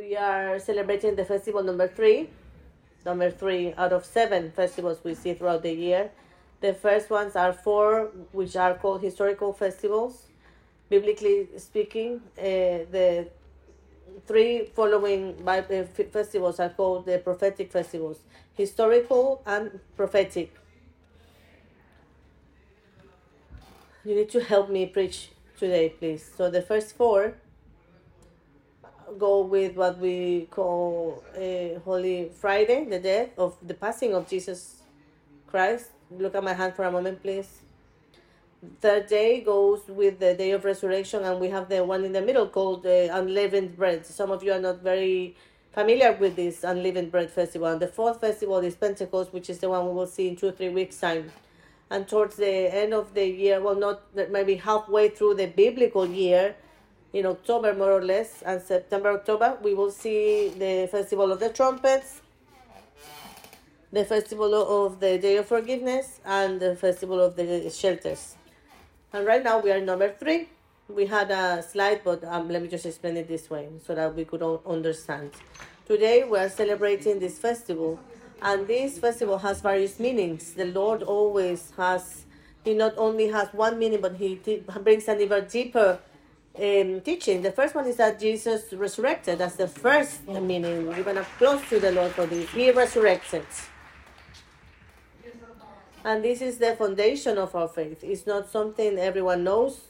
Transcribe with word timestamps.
We 0.00 0.16
are 0.16 0.58
celebrating 0.58 1.14
the 1.14 1.26
festival 1.26 1.62
number 1.62 1.86
three, 1.86 2.30
number 3.04 3.30
three 3.30 3.74
out 3.74 3.92
of 3.92 4.06
seven 4.06 4.50
festivals 4.50 4.98
we 5.04 5.14
see 5.14 5.34
throughout 5.34 5.62
the 5.62 5.74
year. 5.74 6.10
The 6.62 6.72
first 6.72 7.10
ones 7.10 7.36
are 7.36 7.52
four, 7.52 8.08
which 8.32 8.56
are 8.56 8.72
called 8.72 9.02
historical 9.02 9.52
festivals. 9.52 10.28
Biblically 10.88 11.48
speaking, 11.58 12.22
uh, 12.38 12.88
the 12.96 13.28
three 14.26 14.70
following 14.74 15.34
Bible 15.44 15.84
festivals 15.84 16.60
are 16.60 16.70
called 16.70 17.04
the 17.04 17.18
prophetic 17.18 17.70
festivals 17.70 18.20
historical 18.54 19.42
and 19.44 19.80
prophetic. 19.98 20.54
You 24.06 24.14
need 24.14 24.30
to 24.30 24.40
help 24.40 24.70
me 24.70 24.86
preach 24.86 25.30
today, 25.58 25.90
please. 25.90 26.24
So, 26.38 26.48
the 26.48 26.62
first 26.62 26.96
four 26.96 27.34
go 29.18 29.42
with 29.42 29.76
what 29.76 29.98
we 29.98 30.48
call 30.50 31.22
a 31.36 31.78
Holy 31.84 32.30
Friday, 32.34 32.84
the 32.84 32.98
death 32.98 33.30
of 33.38 33.56
the 33.62 33.74
passing 33.74 34.14
of 34.14 34.28
Jesus 34.28 34.82
Christ. 35.46 35.90
Look 36.10 36.34
at 36.34 36.42
my 36.42 36.54
hand 36.54 36.74
for 36.74 36.84
a 36.84 36.90
moment, 36.90 37.22
please. 37.22 37.62
Third 38.80 39.06
day 39.06 39.40
goes 39.40 39.80
with 39.88 40.18
the 40.18 40.34
day 40.34 40.50
of 40.50 40.64
resurrection, 40.64 41.24
and 41.24 41.40
we 41.40 41.48
have 41.48 41.68
the 41.68 41.82
one 41.84 42.04
in 42.04 42.12
the 42.12 42.20
middle 42.20 42.46
called 42.46 42.82
the 42.82 43.08
unleavened 43.10 43.76
bread. 43.76 44.04
Some 44.04 44.30
of 44.30 44.42
you 44.42 44.52
are 44.52 44.60
not 44.60 44.82
very 44.82 45.36
familiar 45.72 46.12
with 46.12 46.36
this 46.36 46.62
unleavened 46.64 47.10
bread 47.10 47.30
festival. 47.30 47.68
And 47.68 47.80
the 47.80 47.88
fourth 47.88 48.20
festival 48.20 48.58
is 48.58 48.74
Pentecost, 48.74 49.32
which 49.32 49.48
is 49.48 49.60
the 49.60 49.68
one 49.70 49.86
we 49.86 49.92
will 49.94 50.06
see 50.06 50.28
in 50.28 50.36
two 50.36 50.50
three 50.52 50.68
weeks 50.68 50.98
time. 51.00 51.30
And 51.90 52.06
towards 52.06 52.36
the 52.36 52.72
end 52.74 52.92
of 52.92 53.14
the 53.14 53.26
year, 53.26 53.60
well, 53.60 53.74
not 53.74 54.02
maybe 54.30 54.56
halfway 54.56 55.08
through 55.08 55.34
the 55.34 55.46
biblical 55.46 56.06
year, 56.06 56.54
in 57.12 57.26
October 57.26 57.74
more 57.74 57.92
or 57.92 58.02
less, 58.02 58.42
and 58.42 58.62
September 58.62 59.10
October, 59.10 59.58
we 59.62 59.74
will 59.74 59.90
see 59.90 60.48
the 60.50 60.88
festival 60.90 61.32
of 61.32 61.40
the 61.40 61.48
trumpets, 61.48 62.20
the 63.92 64.04
festival 64.04 64.54
of 64.54 65.00
the 65.00 65.18
Day 65.18 65.36
of 65.36 65.46
Forgiveness, 65.46 66.20
and 66.24 66.60
the 66.60 66.76
festival 66.76 67.20
of 67.20 67.34
the 67.34 67.68
shelters. 67.70 68.36
And 69.12 69.26
right 69.26 69.42
now 69.42 69.58
we 69.58 69.72
are 69.72 69.80
number 69.80 70.08
three. 70.08 70.48
We 70.88 71.06
had 71.06 71.30
a 71.30 71.62
slide, 71.62 72.02
but 72.04 72.22
um, 72.24 72.48
let 72.48 72.62
me 72.62 72.68
just 72.68 72.86
explain 72.86 73.16
it 73.16 73.26
this 73.26 73.50
way 73.50 73.68
so 73.84 73.94
that 73.94 74.14
we 74.14 74.24
could 74.24 74.42
all 74.42 74.62
understand. 74.66 75.32
Today 75.86 76.22
we 76.22 76.38
are 76.38 76.48
celebrating 76.48 77.18
this 77.18 77.38
festival, 77.38 77.98
and 78.40 78.68
this 78.68 78.98
festival 78.98 79.38
has 79.38 79.60
various 79.60 79.98
meanings. 79.98 80.54
The 80.54 80.66
Lord 80.66 81.02
always 81.02 81.72
has, 81.76 82.24
He 82.64 82.74
not 82.74 82.94
only 82.96 83.28
has 83.28 83.48
one 83.52 83.80
meaning, 83.80 84.00
but 84.00 84.14
He 84.14 84.36
brings 84.84 85.08
an 85.08 85.20
even 85.20 85.46
deeper 85.46 85.98
um, 86.60 87.00
teaching. 87.00 87.42
The 87.42 87.52
first 87.52 87.74
one 87.74 87.86
is 87.86 87.96
that 87.96 88.20
Jesus 88.20 88.72
resurrected. 88.72 89.38
That's 89.38 89.56
the 89.56 89.68
first 89.68 90.28
meaning. 90.28 90.86
We're 90.86 91.02
going 91.02 91.16
to 91.16 91.26
close 91.38 91.66
to 91.70 91.80
the 91.80 91.92
Lord 91.92 92.12
for 92.12 92.26
this. 92.26 92.50
He 92.50 92.70
resurrected. 92.70 93.46
And 96.04 96.24
this 96.24 96.40
is 96.40 96.58
the 96.58 96.76
foundation 96.76 97.38
of 97.38 97.54
our 97.54 97.68
faith. 97.68 98.02
It's 98.02 98.26
not 98.26 98.48
something 98.48 98.98
everyone 98.98 99.44
knows, 99.44 99.80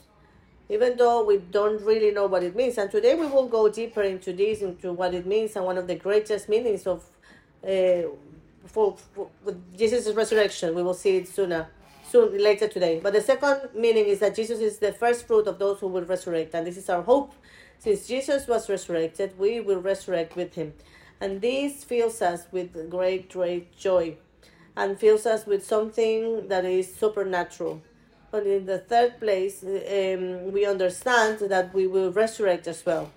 even 0.69 0.97
though 0.97 1.25
we 1.25 1.39
don't 1.39 1.81
really 1.83 2.11
know 2.11 2.27
what 2.27 2.43
it 2.43 2.57
means. 2.57 2.79
And 2.79 2.91
today 2.91 3.15
we 3.15 3.27
will 3.27 3.47
go 3.49 3.69
deeper 3.69 4.03
into 4.03 4.33
this, 4.33 4.61
into 4.61 4.93
what 4.93 5.15
it 5.15 5.27
means, 5.27 5.55
and 5.57 5.65
one 5.65 5.79
of 5.79 5.87
the 5.87 5.95
greatest 5.95 6.49
meanings 6.49 6.87
of 6.87 7.05
uh, 7.67 8.09
for, 8.67 8.97
for 9.15 9.57
Jesus' 9.77 10.13
resurrection. 10.15 10.75
We 10.75 10.83
will 10.83 10.95
see 10.95 11.19
it 11.19 11.29
sooner, 11.29 11.69
soon 12.11 12.37
later 12.43 12.69
today. 12.69 13.01
But 13.03 13.13
the 13.13 13.21
second 13.21 13.71
meaning 13.75 14.07
is 14.07 14.19
that 14.19 14.35
Jesus 14.35 14.61
is 14.61 14.79
the 14.79 14.93
first 14.93 15.27
fruit 15.27 15.47
of 15.47 15.59
those 15.59 15.81
who 15.81 15.89
will 15.89 16.05
resurrect, 16.05 16.55
and 16.55 16.67
this 16.67 16.77
is 16.77 16.89
our 16.89 17.03
hope. 17.03 17.33
Since 17.79 18.07
Jesus 18.07 18.47
was 18.47 18.69
resurrected, 18.69 19.39
we 19.39 19.61
will 19.61 19.81
resurrect 19.81 20.37
with 20.37 20.55
him. 20.55 20.75
And 21.21 21.41
this 21.41 21.85
fills 21.85 22.21
us 22.23 22.47
with 22.51 22.91
great, 22.91 23.31
great 23.31 23.77
joy 23.77 24.17
and 24.77 24.99
fills 24.99 25.27
us 25.27 25.47
with 25.47 25.65
something 25.65 26.49
that 26.49 26.65
is 26.65 26.95
supernatural. 26.95 27.83
But 28.31 28.47
in 28.47 28.67
the 28.67 28.79
third 28.79 29.19
place, 29.19 29.63
um, 29.63 30.53
we 30.53 30.65
understand 30.65 31.41
that 31.41 31.75
we 31.75 31.87
will 31.87 32.13
resurrect 32.13 32.67
as 32.67 32.85
well. 32.87 33.11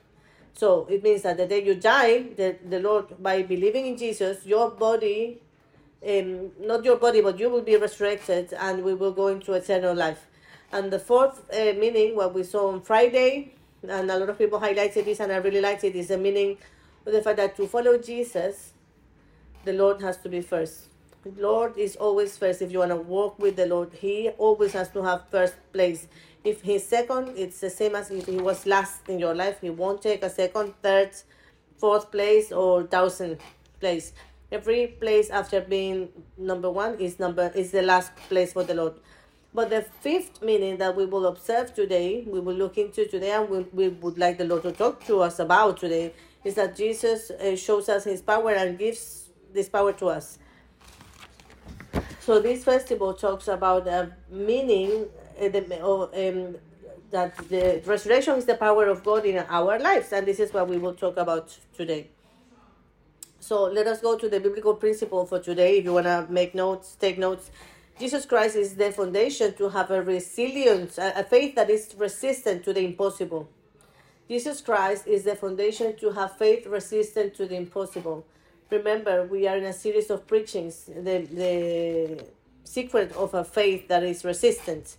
So 0.53 0.87
it 0.89 1.03
means 1.03 1.21
that 1.21 1.37
the 1.37 1.45
day 1.45 1.63
you 1.63 1.75
die, 1.75 2.23
the, 2.35 2.57
the 2.67 2.79
Lord, 2.79 3.21
by 3.21 3.43
believing 3.43 3.85
in 3.87 3.97
Jesus, 3.97 4.45
your 4.45 4.71
body, 4.71 5.41
um, 6.07 6.51
not 6.59 6.83
your 6.83 6.97
body, 6.97 7.21
but 7.21 7.39
you 7.39 7.49
will 7.49 7.61
be 7.61 7.75
resurrected 7.77 8.53
and 8.53 8.83
we 8.83 8.93
will 8.93 9.11
go 9.11 9.27
into 9.27 9.53
eternal 9.53 9.95
life. 9.95 10.27
And 10.71 10.91
the 10.91 10.99
fourth 10.99 11.43
uh, 11.53 11.73
meaning, 11.73 12.15
what 12.15 12.33
we 12.33 12.43
saw 12.43 12.69
on 12.71 12.81
Friday, 12.81 13.53
and 13.87 14.09
a 14.09 14.17
lot 14.17 14.29
of 14.29 14.37
people 14.37 14.59
highlighted 14.59 15.05
this 15.05 15.19
and 15.19 15.31
I 15.31 15.37
really 15.37 15.61
liked 15.61 15.83
it, 15.83 15.95
is 15.95 16.07
the 16.07 16.17
meaning 16.17 16.57
of 17.05 17.13
the 17.13 17.21
fact 17.21 17.37
that 17.37 17.55
to 17.57 17.67
follow 17.67 17.97
Jesus, 17.97 18.73
the 19.65 19.73
Lord 19.73 20.01
has 20.01 20.17
to 20.17 20.29
be 20.29 20.41
first. 20.41 20.87
The 21.23 21.31
Lord 21.41 21.77
is 21.77 21.95
always 21.95 22.37
first. 22.37 22.61
If 22.61 22.71
you 22.71 22.79
want 22.79 22.91
to 22.91 22.97
walk 22.97 23.39
with 23.39 23.55
the 23.55 23.65
Lord, 23.65 23.93
He 23.93 24.29
always 24.37 24.73
has 24.73 24.89
to 24.89 25.03
have 25.03 25.29
first 25.29 25.55
place. 25.71 26.07
If 26.43 26.61
He's 26.61 26.85
second, 26.85 27.37
it's 27.37 27.59
the 27.61 27.69
same 27.69 27.95
as 27.95 28.11
if 28.11 28.25
He 28.25 28.37
was 28.37 28.65
last 28.65 29.07
in 29.07 29.19
your 29.19 29.33
life. 29.33 29.61
He 29.61 29.69
won't 29.69 30.01
take 30.01 30.21
a 30.23 30.29
second, 30.29 30.73
third, 30.81 31.11
fourth 31.77 32.11
place, 32.11 32.51
or 32.51 32.83
thousand 32.83 33.37
place. 33.79 34.11
Every 34.53 34.85
place 34.85 35.31
after 35.31 35.61
being 35.61 36.09
number 36.37 36.69
one 36.69 36.99
is 36.99 37.17
number 37.17 37.51
is 37.55 37.71
the 37.71 37.81
last 37.81 38.15
place 38.29 38.53
for 38.53 38.63
the 38.63 38.75
Lord. 38.75 38.93
But 39.51 39.71
the 39.71 39.81
fifth 39.81 40.43
meaning 40.43 40.77
that 40.77 40.95
we 40.95 41.07
will 41.07 41.25
observe 41.25 41.73
today, 41.73 42.23
we 42.27 42.39
will 42.39 42.53
look 42.53 42.77
into 42.77 43.07
today, 43.07 43.31
and 43.31 43.49
we, 43.49 43.59
we 43.73 43.89
would 43.89 44.19
like 44.19 44.37
the 44.37 44.45
Lord 44.45 44.61
to 44.61 44.71
talk 44.71 45.03
to 45.05 45.21
us 45.21 45.39
about 45.39 45.77
today, 45.77 46.13
is 46.43 46.53
that 46.53 46.75
Jesus 46.75 47.31
uh, 47.31 47.55
shows 47.55 47.89
us 47.89 48.03
His 48.03 48.21
power 48.21 48.51
and 48.51 48.77
gives 48.77 49.29
this 49.51 49.69
power 49.69 49.91
to 49.93 50.09
us. 50.09 50.37
So 52.19 52.39
this 52.39 52.63
festival 52.63 53.15
talks 53.15 53.47
about 53.47 53.85
the 53.85 54.11
meaning 54.29 55.07
uh, 55.41 55.45
um, 55.47 56.57
that 57.09 57.35
the 57.49 57.81
resurrection 57.87 58.35
is 58.35 58.45
the 58.45 58.55
power 58.55 58.85
of 58.85 59.03
God 59.03 59.25
in 59.25 59.43
our 59.49 59.79
lives, 59.79 60.13
and 60.13 60.27
this 60.27 60.39
is 60.39 60.53
what 60.53 60.67
we 60.67 60.77
will 60.77 60.93
talk 60.93 61.17
about 61.17 61.57
today. 61.75 62.09
So 63.43 63.63
let 63.63 63.87
us 63.87 63.99
go 63.99 64.17
to 64.17 64.29
the 64.29 64.39
biblical 64.39 64.73
principle 64.73 65.25
for 65.25 65.37
today. 65.39 65.79
If 65.79 65.83
you 65.83 65.93
want 65.93 66.05
to 66.05 66.25
make 66.29 66.55
notes, 66.55 66.95
take 66.95 67.17
notes. 67.17 67.51
Jesus 67.99 68.25
Christ 68.25 68.55
is 68.55 68.75
the 68.75 68.91
foundation 68.93 69.53
to 69.55 69.67
have 69.67 69.91
a 69.91 70.01
resilience, 70.01 70.97
a 70.97 71.23
faith 71.23 71.55
that 71.55 71.69
is 71.69 71.93
resistant 71.97 72.63
to 72.63 72.71
the 72.71 72.79
impossible. 72.79 73.49
Jesus 74.29 74.61
Christ 74.61 75.07
is 75.07 75.25
the 75.25 75.35
foundation 75.35 75.97
to 75.97 76.11
have 76.11 76.37
faith 76.37 76.65
resistant 76.65 77.35
to 77.35 77.45
the 77.45 77.55
impossible 77.55 78.25
remember 78.73 79.25
we 79.25 79.47
are 79.47 79.57
in 79.57 79.65
a 79.65 79.73
series 79.73 80.09
of 80.09 80.25
preachings 80.25 80.85
the 80.85 81.27
the 81.43 82.25
secret 82.63 83.11
of 83.15 83.33
a 83.33 83.43
faith 83.43 83.87
that 83.87 84.03
is 84.03 84.25
resistant 84.25 84.97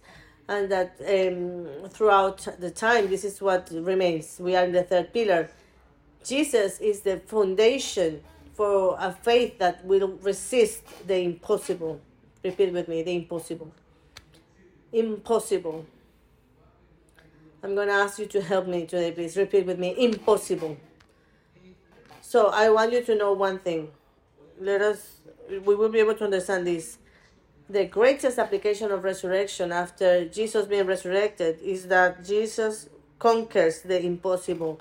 and 0.48 0.70
that 0.70 0.90
um, 1.00 1.88
throughout 1.88 2.46
the 2.60 2.70
time 2.70 3.08
this 3.08 3.24
is 3.24 3.40
what 3.40 3.68
remains 3.72 4.36
we 4.38 4.54
are 4.54 4.64
in 4.64 4.72
the 4.72 4.82
third 4.82 5.12
pillar 5.12 5.48
jesus 6.24 6.78
is 6.80 7.00
the 7.00 7.18
foundation 7.26 8.20
for 8.54 8.96
a 8.98 9.12
faith 9.12 9.58
that 9.58 9.84
will 9.84 10.08
resist 10.22 10.82
the 11.06 11.18
impossible 11.18 12.00
repeat 12.42 12.72
with 12.72 12.88
me 12.88 13.02
the 13.02 13.14
impossible 13.14 13.70
impossible 14.92 15.84
i'm 17.62 17.74
going 17.74 17.88
to 17.88 17.94
ask 17.94 18.18
you 18.18 18.26
to 18.26 18.40
help 18.40 18.66
me 18.66 18.86
today 18.86 19.10
please 19.12 19.36
repeat 19.36 19.66
with 19.66 19.78
me 19.78 19.94
impossible 19.98 20.76
so 22.34 22.48
I 22.48 22.68
want 22.68 22.92
you 22.92 23.00
to 23.04 23.14
know 23.14 23.32
one 23.32 23.60
thing. 23.60 23.92
Let 24.58 24.82
us, 24.82 25.18
we 25.48 25.76
will 25.76 25.88
be 25.88 26.00
able 26.00 26.16
to 26.16 26.24
understand 26.24 26.66
this. 26.66 26.98
The 27.70 27.84
greatest 27.84 28.40
application 28.40 28.90
of 28.90 29.04
resurrection 29.04 29.70
after 29.70 30.24
Jesus 30.24 30.66
being 30.66 30.84
resurrected 30.84 31.60
is 31.62 31.86
that 31.86 32.24
Jesus 32.24 32.88
conquers 33.20 33.82
the 33.82 34.04
impossible. 34.04 34.80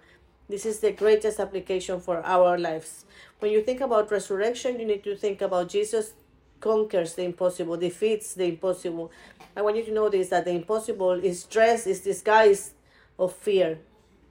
This 0.49 0.65
is 0.65 0.79
the 0.79 0.93
greatest 0.93 1.39
application 1.39 1.99
for 1.99 2.25
our 2.25 2.57
lives. 2.57 3.05
When 3.43 3.51
you 3.51 3.61
think 3.61 3.81
about 3.81 4.09
resurrection, 4.09 4.79
you 4.79 4.85
need 4.85 5.03
to 5.03 5.17
think 5.17 5.41
about 5.41 5.67
Jesus 5.67 6.13
conquers 6.61 7.15
the 7.15 7.23
impossible, 7.23 7.75
defeats 7.75 8.35
the 8.35 8.45
impossible. 8.45 9.11
I 9.53 9.61
want 9.61 9.75
you 9.75 9.83
to 9.83 10.09
this 10.09 10.29
that 10.29 10.45
the 10.45 10.51
impossible 10.51 11.11
is 11.11 11.43
dressed, 11.43 11.85
is 11.85 11.99
disguised 11.99 12.71
of 13.19 13.33
fear. 13.33 13.79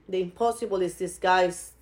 The 0.09 0.19
impossible 0.19 0.81
is 0.81 0.95
disguised 0.95 1.73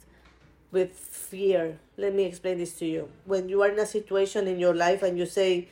with 0.73 0.91
fear. 0.91 1.79
Let 1.95 2.13
me 2.13 2.25
explain 2.25 2.57
this 2.57 2.73
to 2.79 2.85
you. 2.85 3.07
When 3.23 3.47
you 3.47 3.61
are 3.61 3.69
in 3.69 3.79
a 3.79 3.85
situation 3.85 4.45
in 4.45 4.59
your 4.59 4.75
life 4.75 5.01
and 5.01 5.17
you 5.17 5.25
say, 5.25 5.69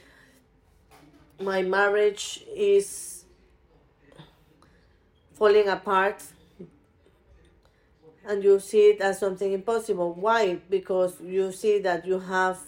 My 1.41 1.61
marriage 1.61 2.41
is 2.55 3.25
falling 5.33 5.67
apart, 5.67 6.23
and 8.29 8.43
you 8.43 8.59
see 8.59 8.91
it 8.91 9.01
as 9.01 9.17
something 9.17 9.51
impossible. 9.51 10.13
Why? 10.13 10.59
Because 10.69 11.19
you 11.19 11.51
see 11.51 11.79
that 11.79 12.05
you 12.05 12.19
have 12.19 12.59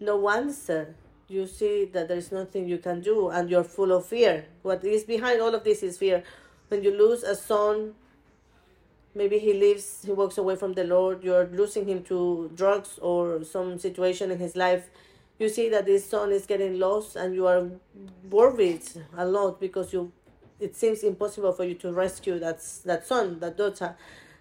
no 0.00 0.28
answer. 0.28 0.96
You 1.28 1.46
see 1.46 1.84
that 1.92 2.08
there 2.08 2.16
is 2.16 2.32
nothing 2.32 2.68
you 2.68 2.78
can 2.78 3.00
do, 3.00 3.28
and 3.28 3.48
you're 3.48 3.64
full 3.64 3.92
of 3.92 4.06
fear. 4.06 4.46
What 4.62 4.84
is 4.84 5.04
behind 5.04 5.40
all 5.40 5.54
of 5.54 5.62
this 5.62 5.84
is 5.84 5.98
fear. 5.98 6.24
When 6.68 6.82
you 6.82 6.90
lose 6.98 7.22
a 7.22 7.36
son, 7.36 7.94
maybe 9.14 9.38
he 9.38 9.52
leaves 9.54 10.02
he 10.04 10.12
walks 10.12 10.36
away 10.36 10.54
from 10.56 10.74
the 10.74 10.84
lord 10.84 11.24
you're 11.24 11.46
losing 11.46 11.88
him 11.88 12.02
to 12.02 12.50
drugs 12.54 12.98
or 13.00 13.42
some 13.44 13.78
situation 13.78 14.30
in 14.30 14.38
his 14.38 14.54
life 14.56 14.90
you 15.38 15.48
see 15.48 15.70
that 15.70 15.86
this 15.86 16.04
son 16.04 16.30
is 16.30 16.44
getting 16.44 16.78
lost 16.78 17.16
and 17.16 17.34
you 17.34 17.46
are 17.46 17.66
worried 18.28 18.82
a 19.16 19.24
lot 19.24 19.58
because 19.58 19.90
you 19.90 20.12
it 20.60 20.76
seems 20.76 21.02
impossible 21.02 21.52
for 21.52 21.64
you 21.64 21.74
to 21.74 21.90
rescue 21.94 22.38
that 22.38 22.60
that 22.84 23.06
son 23.06 23.40
that 23.40 23.56
daughter 23.56 23.96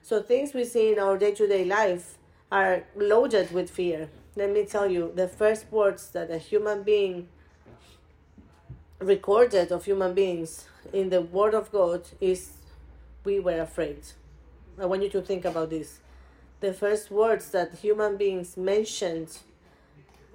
so 0.06 0.22
things 0.22 0.54
we 0.54 0.64
see 0.64 0.86
in 0.94 1.00
our 1.00 1.18
day-to-day 1.18 1.66
life 1.66 2.18
are 2.52 2.84
loaded 2.96 3.52
with 3.52 3.70
fear 3.70 4.10
let 4.36 4.52
me 4.52 4.64
tell 4.66 4.90
you 4.96 5.12
the 5.16 5.28
first 5.28 5.64
words 5.72 6.10
that 6.12 6.30
a 6.30 6.38
human 6.38 6.84
being 6.84 7.28
recorded 9.00 9.72
of 9.72 9.86
human 9.86 10.14
beings 10.14 10.68
in 10.94 11.10
the 11.10 11.22
word 11.22 11.54
of 11.54 11.72
god 11.72 12.02
is 12.22 12.42
we 13.24 13.40
were 13.40 13.60
afraid 13.60 14.02
I 14.78 14.86
want 14.86 15.04
you 15.04 15.10
to 15.10 15.22
think 15.22 15.46
about 15.46 15.70
this. 15.70 16.00
The 16.60 16.74
first 16.74 17.10
words 17.10 17.52
that 17.52 17.74
human 17.76 18.18
beings 18.18 18.58
mentioned 18.58 19.38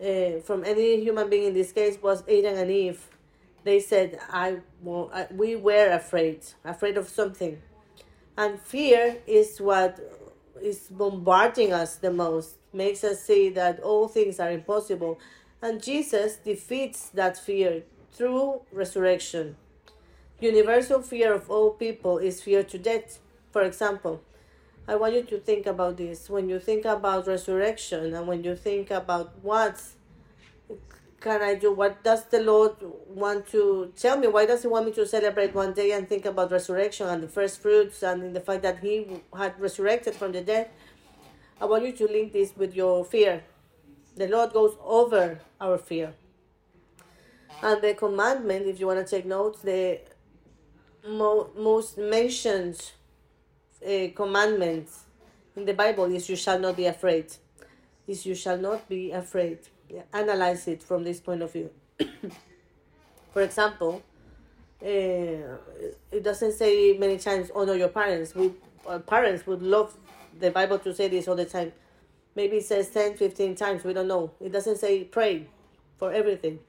uh, 0.01 0.41
from 0.45 0.65
any 0.65 1.01
human 1.03 1.29
being 1.29 1.45
in 1.49 1.55
this 1.55 1.73
case 1.73 1.99
was 2.01 2.23
Adam 2.23 2.57
and 2.57 2.71
Eve. 2.71 3.07
They 3.65 3.81
said, 3.81 4.19
"I, 4.31 4.61
well, 4.83 5.11
I 5.13 5.27
we 5.31 5.57
were 5.57 5.91
afraid, 5.91 6.41
afraid 6.65 6.97
of 6.97 7.09
something," 7.09 7.61
and 8.41 8.59
fear 8.59 9.19
is 9.27 9.61
what 9.61 10.01
is 10.63 10.89
bombarding 10.91 11.75
us 11.75 11.97
the 11.97 12.11
most, 12.11 12.57
makes 12.73 13.05
us 13.05 13.23
see 13.23 13.51
that 13.51 13.79
all 13.81 14.09
things 14.09 14.41
are 14.41 14.51
impossible, 14.51 15.21
and 15.61 15.83
Jesus 15.83 16.37
defeats 16.37 17.11
that 17.11 17.37
fear 17.37 17.83
through 18.13 18.63
resurrection. 18.73 19.57
Universal 20.41 21.03
fear 21.03 21.35
of 21.35 21.51
all 21.51 21.73
people 21.73 22.17
is 22.17 22.41
fear 22.41 22.63
to 22.63 22.79
death. 22.79 23.19
For 23.51 23.61
example, 23.61 24.23
I 24.89 24.97
want 24.97 25.13
you 25.13 25.23
to 25.25 25.39
think 25.39 25.67
about 25.67 25.99
this. 25.99 26.31
When 26.31 26.49
you 26.49 26.59
think 26.59 26.87
about 26.87 27.27
resurrection 27.27 28.15
and 28.15 28.27
when 28.27 28.43
you 28.43 28.57
think 28.57 28.91
about 28.91 29.35
what 29.43 29.83
can 31.21 31.43
I 31.43 31.55
do, 31.55 31.73
what 31.73 32.03
does 32.03 32.25
the 32.25 32.41
Lord 32.41 32.77
want 33.07 33.47
to 33.49 33.93
tell 33.95 34.17
me? 34.19 34.27
Why 34.27 34.47
does 34.47 34.63
He 34.63 34.69
want 34.69 34.87
me 34.87 34.93
to 34.93 35.07
celebrate 35.07 35.55
one 35.55 35.75
day 35.75 35.93
and 35.93 36.09
think 36.09 36.25
about 36.25 36.51
resurrection 36.51 37.07
and 37.09 37.23
the 37.23 37.29
first 37.29 37.61
fruits 37.61 38.03
and 38.03 38.35
the 38.35 38.41
fact 38.41 38.63
that 38.63 38.79
He 38.79 39.07
had 39.37 39.61
resurrected 39.61 40.15
from 40.15 40.33
the 40.33 40.41
dead? 40.41 40.71
I 41.61 41.67
want 41.67 41.85
you 41.85 41.93
to 41.93 42.07
link 42.07 42.33
this 42.33 42.57
with 42.57 42.75
your 42.75 43.05
fear. 43.05 43.45
The 44.17 44.29
Lord 44.29 44.55
goes 44.55 44.77
over 44.83 45.41
our 45.61 45.77
fear. 45.77 46.15
And 47.63 47.83
the 47.83 47.93
commandment, 47.93 48.67
if 48.67 48.81
you 48.81 48.87
want 48.87 49.07
to 49.07 49.17
take 49.17 49.27
notes, 49.27 49.61
the 49.61 50.01
mo- 51.07 51.51
most 51.55 51.99
mentioned 51.99 52.93
uh, 53.87 54.09
commandments 54.15 55.05
in 55.55 55.67
the 55.67 55.75
Bible 55.75 56.07
is 56.07 56.31
you 56.31 56.37
shall 56.37 56.59
not 56.59 56.77
be 56.77 56.87
afraid. 56.87 57.27
Is 58.07 58.25
you 58.25 58.35
shall 58.35 58.57
not 58.57 58.89
be 58.89 59.11
afraid. 59.11 59.59
Analyze 60.13 60.69
it 60.69 60.83
from 60.83 61.05
this 61.05 61.21
point 61.21 61.43
of 61.43 61.53
view. 61.53 61.71
For 63.33 63.43
example, 63.43 64.03
uh, 64.83 64.87
it 64.87 66.23
doesn't 66.23 66.53
say 66.53 66.97
many 66.99 67.19
times 67.19 67.51
honor 67.55 67.75
your 67.75 67.89
parents. 67.89 68.35
We 68.35 68.53
uh, 68.89 68.99
parents 68.99 69.47
would 69.47 69.63
love 69.63 69.97
the 70.39 70.51
Bible 70.51 70.79
to 70.81 70.95
say 70.95 71.09
this 71.09 71.29
all 71.29 71.37
the 71.37 71.45
time. 71.45 71.73
Maybe 72.35 72.59
it 72.59 72.65
says 72.65 72.89
10, 72.91 73.17
15 73.17 73.55
times. 73.55 73.85
We 73.85 73.93
don't 73.93 74.09
know. 74.09 74.31
It 74.41 74.53
doesn't 74.53 74.79
say 74.79 75.05
pray 75.05 75.47
for 75.99 76.13
everything. 76.13 76.61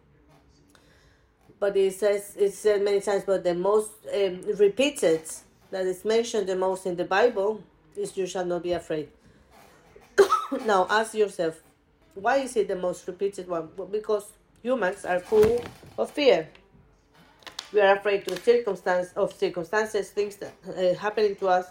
But 1.59 1.77
it 1.77 1.93
says 1.93 2.35
it 2.37 2.53
said 2.53 2.83
many 2.83 3.01
times. 3.01 3.23
But 3.25 3.43
the 3.43 3.53
most 3.53 3.91
um, 4.13 4.41
repeated 4.57 5.21
that 5.69 5.85
is 5.85 6.03
mentioned 6.03 6.47
the 6.47 6.55
most 6.55 6.85
in 6.85 6.95
the 6.95 7.05
Bible 7.05 7.63
is 7.95 8.17
you 8.17 8.27
shall 8.27 8.45
not 8.45 8.63
be 8.63 8.73
afraid. 8.73 9.09
now 10.65 10.87
ask 10.89 11.13
yourself, 11.13 11.61
why 12.15 12.37
is 12.37 12.55
it 12.55 12.67
the 12.67 12.75
most 12.75 13.07
repeated 13.07 13.47
one? 13.47 13.69
Because 13.91 14.25
humans 14.61 15.05
are 15.05 15.19
full 15.19 15.63
of 15.97 16.11
fear. 16.11 16.47
We 17.73 17.79
are 17.79 17.95
afraid 17.95 18.29
of 18.29 18.43
circumstance 18.43 19.13
of 19.15 19.33
circumstances, 19.33 20.09
things 20.09 20.35
that 20.37 20.53
uh, 20.67 20.93
happening 20.99 21.35
to 21.37 21.47
us. 21.47 21.67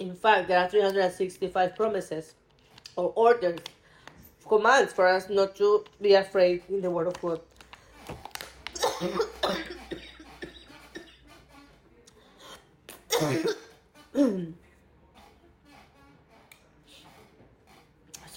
In 0.00 0.14
fact, 0.14 0.48
there 0.48 0.58
are 0.58 0.68
365 0.68 1.76
promises 1.76 2.34
or 2.96 3.12
orders, 3.14 3.60
commands 4.48 4.92
for 4.92 5.06
us 5.06 5.28
not 5.28 5.54
to 5.56 5.84
be 6.00 6.14
afraid 6.14 6.62
in 6.68 6.80
the 6.80 6.90
Word 6.90 7.06
of 7.06 7.20
God. 7.20 7.40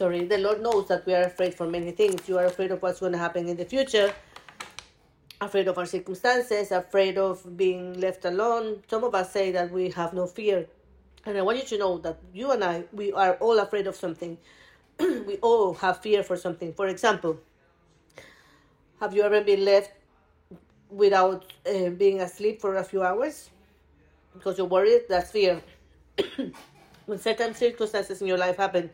Sorry, 0.03 0.25
the 0.25 0.37
Lord 0.37 0.61
knows 0.61 0.89
that 0.89 1.05
we 1.05 1.13
are 1.13 1.21
afraid 1.21 1.53
for 1.53 1.65
many 1.65 1.91
things. 1.91 2.27
You 2.27 2.37
are 2.37 2.43
afraid 2.47 2.71
of 2.71 2.81
what's 2.81 2.99
going 2.99 3.13
to 3.13 3.17
happen 3.17 3.47
in 3.47 3.55
the 3.55 3.63
future, 3.63 4.13
afraid 5.39 5.69
of 5.69 5.77
our 5.77 5.85
circumstances, 5.85 6.73
afraid 6.73 7.17
of 7.17 7.55
being 7.55 7.97
left 8.01 8.25
alone. 8.25 8.83
Some 8.89 9.05
of 9.05 9.15
us 9.15 9.31
say 9.31 9.53
that 9.53 9.71
we 9.71 9.91
have 9.91 10.13
no 10.13 10.27
fear. 10.27 10.67
And 11.25 11.37
I 11.37 11.41
want 11.41 11.59
you 11.59 11.63
to 11.63 11.77
know 11.77 11.99
that 11.99 12.19
you 12.33 12.51
and 12.51 12.65
I, 12.65 12.83
we 12.91 13.13
are 13.13 13.35
all 13.35 13.59
afraid 13.59 13.87
of 13.87 13.95
something. 13.95 14.37
we 14.99 15.37
all 15.37 15.73
have 15.75 16.01
fear 16.01 16.21
for 16.21 16.35
something. 16.35 16.73
For 16.73 16.87
example, 16.87 17.39
have 18.99 19.15
you 19.15 19.23
ever 19.23 19.39
been 19.39 19.63
left 19.63 19.93
without 20.89 21.45
uh, 21.65 21.91
being 21.91 22.19
asleep 22.19 22.59
for 22.59 22.75
a 22.75 22.83
few 22.83 23.03
hours? 23.03 23.51
because 24.33 24.57
you're 24.57 24.67
worried, 24.67 25.03
that's 25.07 25.31
fear. 25.31 25.61
when 27.05 27.19
certain 27.19 27.55
circumstances 27.55 28.21
in 28.21 28.27
your 28.27 28.37
life 28.37 28.57
happen 28.57 28.89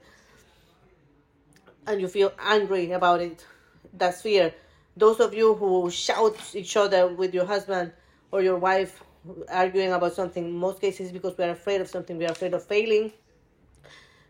and 1.90 2.00
you 2.00 2.08
feel 2.08 2.32
angry 2.40 2.92
about 2.92 3.20
it, 3.20 3.44
that's 3.94 4.22
fear. 4.22 4.54
Those 4.96 5.20
of 5.20 5.34
you 5.34 5.56
who 5.56 5.90
shout 5.90 6.38
each 6.54 6.78
other 6.78 7.08
with 7.08 7.34
your 7.34 7.46
husband 7.46 7.92
or 8.32 8.44
your 8.44 8.58
wife 8.58 9.04
arguing 9.50 9.92
about 9.92 10.14
something, 10.14 10.56
most 10.56 10.80
cases 10.80 11.12
because 11.12 11.36
we 11.36 11.44
are 11.46 11.50
afraid 11.50 11.82
of 11.82 11.90
something, 11.90 12.18
we 12.18 12.26
are 12.26 12.32
afraid 12.32 12.54
of 12.54 12.64
failing. 12.64 13.12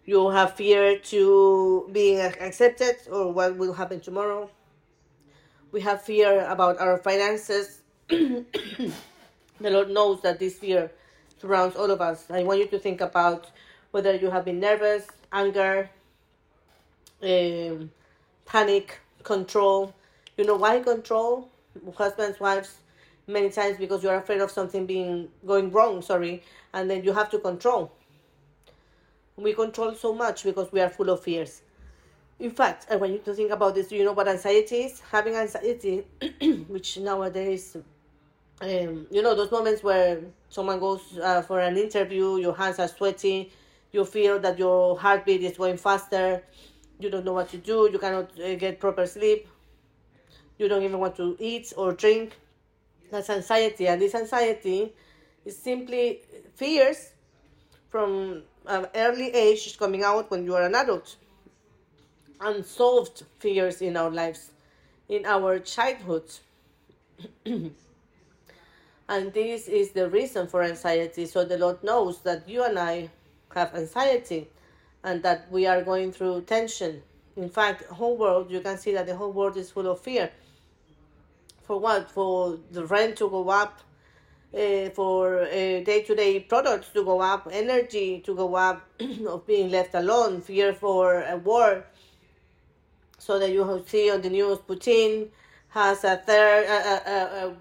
You 0.05 0.29
have 0.29 0.55
fear 0.55 0.97
to 0.97 1.89
being 1.91 2.19
accepted 2.19 2.95
or 3.11 3.31
what 3.33 3.57
will 3.57 3.73
happen 3.73 3.99
tomorrow. 3.99 4.49
We 5.73 5.81
have 5.81 6.01
fear 6.01 6.47
about 6.47 6.79
our 6.79 6.97
finances. 6.97 7.81
the 8.07 8.93
Lord 9.59 9.89
knows 9.89 10.21
that 10.21 10.39
this 10.39 10.57
fear 10.57 10.91
surrounds 11.39 11.75
all 11.75 11.91
of 11.91 11.99
us. 11.99 12.25
I 12.31 12.43
want 12.43 12.59
you 12.59 12.67
to 12.67 12.79
think 12.79 13.01
about 13.01 13.51
whether 13.91 14.15
you 14.15 14.31
have 14.31 14.45
been 14.45 14.61
nervous, 14.61 15.05
anger, 15.31 15.89
um, 17.23 17.91
panic, 18.45 18.99
control. 19.23 19.93
You 20.37 20.45
know 20.45 20.55
why 20.55 20.79
control? 20.79 21.49
Husbands, 21.95 22.39
wives, 22.39 22.79
many 23.27 23.49
times 23.49 23.77
because 23.77 24.03
you 24.03 24.09
are 24.09 24.17
afraid 24.17 24.41
of 24.41 24.51
something 24.51 24.85
being 24.85 25.29
going 25.45 25.71
wrong, 25.71 26.01
sorry, 26.01 26.43
and 26.73 26.89
then 26.89 27.03
you 27.03 27.13
have 27.13 27.29
to 27.31 27.39
control. 27.39 27.91
We 29.35 29.53
control 29.53 29.95
so 29.95 30.13
much 30.13 30.43
because 30.43 30.71
we 30.71 30.81
are 30.81 30.89
full 30.89 31.09
of 31.09 31.23
fears. 31.23 31.61
In 32.39 32.51
fact, 32.51 32.87
I 32.89 32.95
want 32.95 33.11
you 33.11 33.19
to 33.19 33.33
think 33.33 33.51
about 33.51 33.75
this. 33.75 33.87
Do 33.87 33.95
you 33.95 34.05
know 34.05 34.13
what 34.13 34.27
anxiety 34.27 34.83
is? 34.83 35.01
Having 35.11 35.35
anxiety, 35.35 36.05
which 36.67 36.97
nowadays 36.97 37.77
um, 38.61 39.07
you 39.09 39.21
know 39.21 39.35
those 39.35 39.51
moments 39.51 39.83
where 39.83 40.19
someone 40.49 40.79
goes 40.79 41.17
uh, 41.21 41.41
for 41.41 41.59
an 41.59 41.77
interview 41.77 42.37
your 42.37 42.53
hands 42.53 42.79
are 42.79 42.87
sweaty 42.87 43.51
you 43.91 44.03
feel 44.03 44.39
that 44.39 44.59
your 44.59 44.99
heartbeat 44.99 45.41
is 45.41 45.57
going 45.57 45.77
faster 45.77 46.43
you 46.99 47.09
don't 47.09 47.25
know 47.25 47.33
what 47.33 47.49
to 47.49 47.57
do 47.57 47.89
you 47.91 47.99
cannot 47.99 48.29
uh, 48.39 48.55
get 48.55 48.79
proper 48.79 49.05
sleep 49.05 49.47
you 50.59 50.67
don't 50.67 50.83
even 50.83 50.99
want 50.99 51.15
to 51.15 51.35
eat 51.39 51.73
or 51.75 51.93
drink. 51.93 52.37
That's 53.09 53.29
anxiety 53.29 53.87
and 53.87 53.99
this 53.99 54.13
anxiety 54.13 54.93
is 55.45 55.57
simply 55.57 56.21
fears 56.53 57.11
from 57.87 58.43
an 58.67 58.87
early 58.93 59.33
age 59.33 59.79
coming 59.79 60.03
out 60.03 60.29
when 60.29 60.43
you 60.43 60.53
are 60.55 60.63
an 60.63 60.75
adult. 60.75 61.15
Unsolved 62.41 63.23
fears 63.39 63.81
in 63.81 63.97
our 63.97 64.11
lives 64.11 64.51
in 65.07 65.25
our 65.25 65.57
childhood. 65.59 66.29
And 69.11 69.33
this 69.33 69.67
is 69.67 69.89
the 69.89 70.07
reason 70.07 70.45
for 70.45 70.61
anxiety. 70.61 71.25
So 71.25 71.43
the 71.43 71.57
Lord 71.57 71.83
knows 71.83 72.21
that 72.21 72.47
you 72.47 72.63
and 72.63 72.77
I 72.77 73.09
have 73.55 73.73
anxiety 73.73 74.47
and 75.03 75.23
that 75.23 75.51
we 75.51 75.65
are 75.65 75.81
going 75.81 76.11
through 76.11 76.41
tension. 76.41 77.01
In 77.35 77.49
fact, 77.49 77.83
whole 77.85 78.17
world, 78.17 78.51
you 78.51 78.59
can 78.61 78.77
see 78.77 78.93
that 78.93 79.07
the 79.07 79.15
whole 79.15 79.31
world 79.31 79.55
is 79.57 79.71
full 79.71 79.87
of 79.87 79.99
fear. 80.01 80.29
For 81.63 81.79
what? 81.79 82.09
For 82.11 82.57
the 82.71 82.85
rent 82.85 83.17
to 83.17 83.29
go 83.29 83.49
up, 83.49 83.79
uh, 84.53 84.89
for 84.89 85.45
day 85.45 86.03
to 86.05 86.15
day 86.15 86.39
products 86.39 86.89
to 86.89 87.05
go 87.05 87.21
up, 87.21 87.47
energy 87.51 88.21
to 88.25 88.35
go 88.35 88.55
up, 88.55 88.81
of 89.27 89.45
being 89.45 89.69
left 89.69 89.93
alone, 89.93 90.41
fear 90.41 90.73
for 90.73 91.21
a 91.21 91.37
war. 91.37 91.85
So 93.19 93.37
that 93.37 93.51
you 93.51 93.83
see 93.87 94.09
on 94.11 94.21
the 94.21 94.29
news, 94.29 94.57
Putin 94.59 95.27
has 95.69 96.03
a 96.03 96.17
third, 96.17 96.65
a, 96.65 97.11
a, 97.11 97.55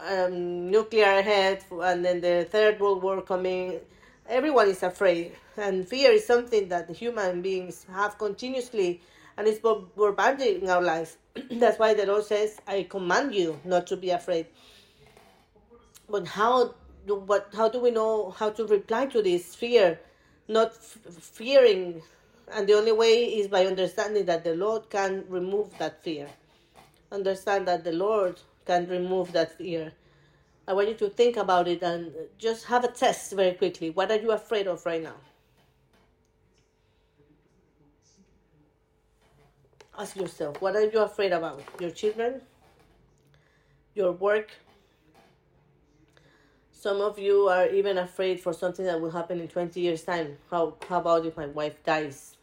a, 0.00 0.26
um, 0.26 0.70
nuclear 0.70 1.22
head, 1.22 1.64
and 1.70 2.04
then 2.04 2.20
the 2.20 2.46
Third 2.50 2.80
World 2.80 3.02
War 3.02 3.22
coming. 3.22 3.80
Everyone 4.28 4.68
is 4.68 4.82
afraid, 4.82 5.32
and 5.56 5.86
fear 5.86 6.12
is 6.12 6.24
something 6.24 6.68
that 6.68 6.88
human 6.90 7.42
beings 7.42 7.84
have 7.92 8.16
continuously, 8.18 9.00
and 9.36 9.48
it's 9.48 9.58
bombarding 9.58 10.70
our 10.70 10.80
lives. 10.80 11.16
That's 11.50 11.78
why 11.78 11.94
the 11.94 12.06
Lord 12.06 12.24
says, 12.24 12.60
"I 12.66 12.84
command 12.88 13.34
you 13.34 13.58
not 13.64 13.86
to 13.88 13.96
be 13.96 14.10
afraid." 14.10 14.46
But 16.08 16.26
how 16.28 16.74
do 17.06 17.16
what? 17.16 17.48
How 17.52 17.68
do 17.68 17.80
we 17.80 17.90
know 17.90 18.30
how 18.30 18.50
to 18.50 18.64
reply 18.64 19.06
to 19.06 19.22
this 19.22 19.54
fear? 19.56 19.98
Not 20.46 20.74
fearing, 20.74 22.02
and 22.52 22.68
the 22.68 22.74
only 22.74 22.92
way 22.92 23.24
is 23.24 23.48
by 23.48 23.66
understanding 23.66 24.24
that 24.26 24.44
the 24.44 24.54
Lord 24.54 24.88
can 24.88 25.24
remove 25.28 25.76
that 25.78 26.02
fear. 26.02 26.28
Understand 27.10 27.66
that 27.66 27.84
the 27.84 27.92
Lord 27.92 28.40
can 28.66 28.88
remove 28.88 29.32
that 29.32 29.58
fear. 29.58 29.92
I 30.66 30.72
want 30.74 30.88
you 30.88 30.94
to 30.94 31.08
think 31.08 31.36
about 31.36 31.66
it 31.66 31.82
and 31.82 32.12
just 32.38 32.66
have 32.66 32.84
a 32.84 32.88
test 32.88 33.32
very 33.32 33.52
quickly. 33.52 33.90
What 33.90 34.10
are 34.10 34.16
you 34.16 34.30
afraid 34.30 34.68
of 34.68 34.84
right 34.86 35.02
now? 35.02 35.16
Ask 39.98 40.16
yourself, 40.16 40.60
what 40.62 40.76
are 40.76 40.84
you 40.84 41.00
afraid 41.00 41.32
about? 41.32 41.62
Your 41.80 41.90
children? 41.90 42.40
Your 43.94 44.12
work? 44.12 44.50
Some 46.70 47.00
of 47.00 47.18
you 47.18 47.48
are 47.48 47.68
even 47.68 47.98
afraid 47.98 48.40
for 48.40 48.52
something 48.52 48.84
that 48.86 49.00
will 49.00 49.10
happen 49.10 49.40
in 49.40 49.48
20 49.48 49.80
years' 49.80 50.02
time. 50.02 50.38
How, 50.50 50.74
how 50.88 51.00
about 51.00 51.26
if 51.26 51.36
my 51.36 51.46
wife 51.46 51.82
dies? 51.84 52.36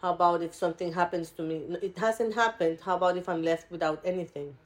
How 0.00 0.14
about 0.14 0.42
if 0.42 0.54
something 0.54 0.92
happens 0.92 1.30
to 1.32 1.42
me? 1.42 1.76
It 1.82 1.98
hasn't 1.98 2.34
happened. 2.34 2.78
How 2.82 2.96
about 2.96 3.16
if 3.16 3.28
I'm 3.28 3.42
left 3.42 3.70
without 3.70 4.00
anything? 4.04 4.56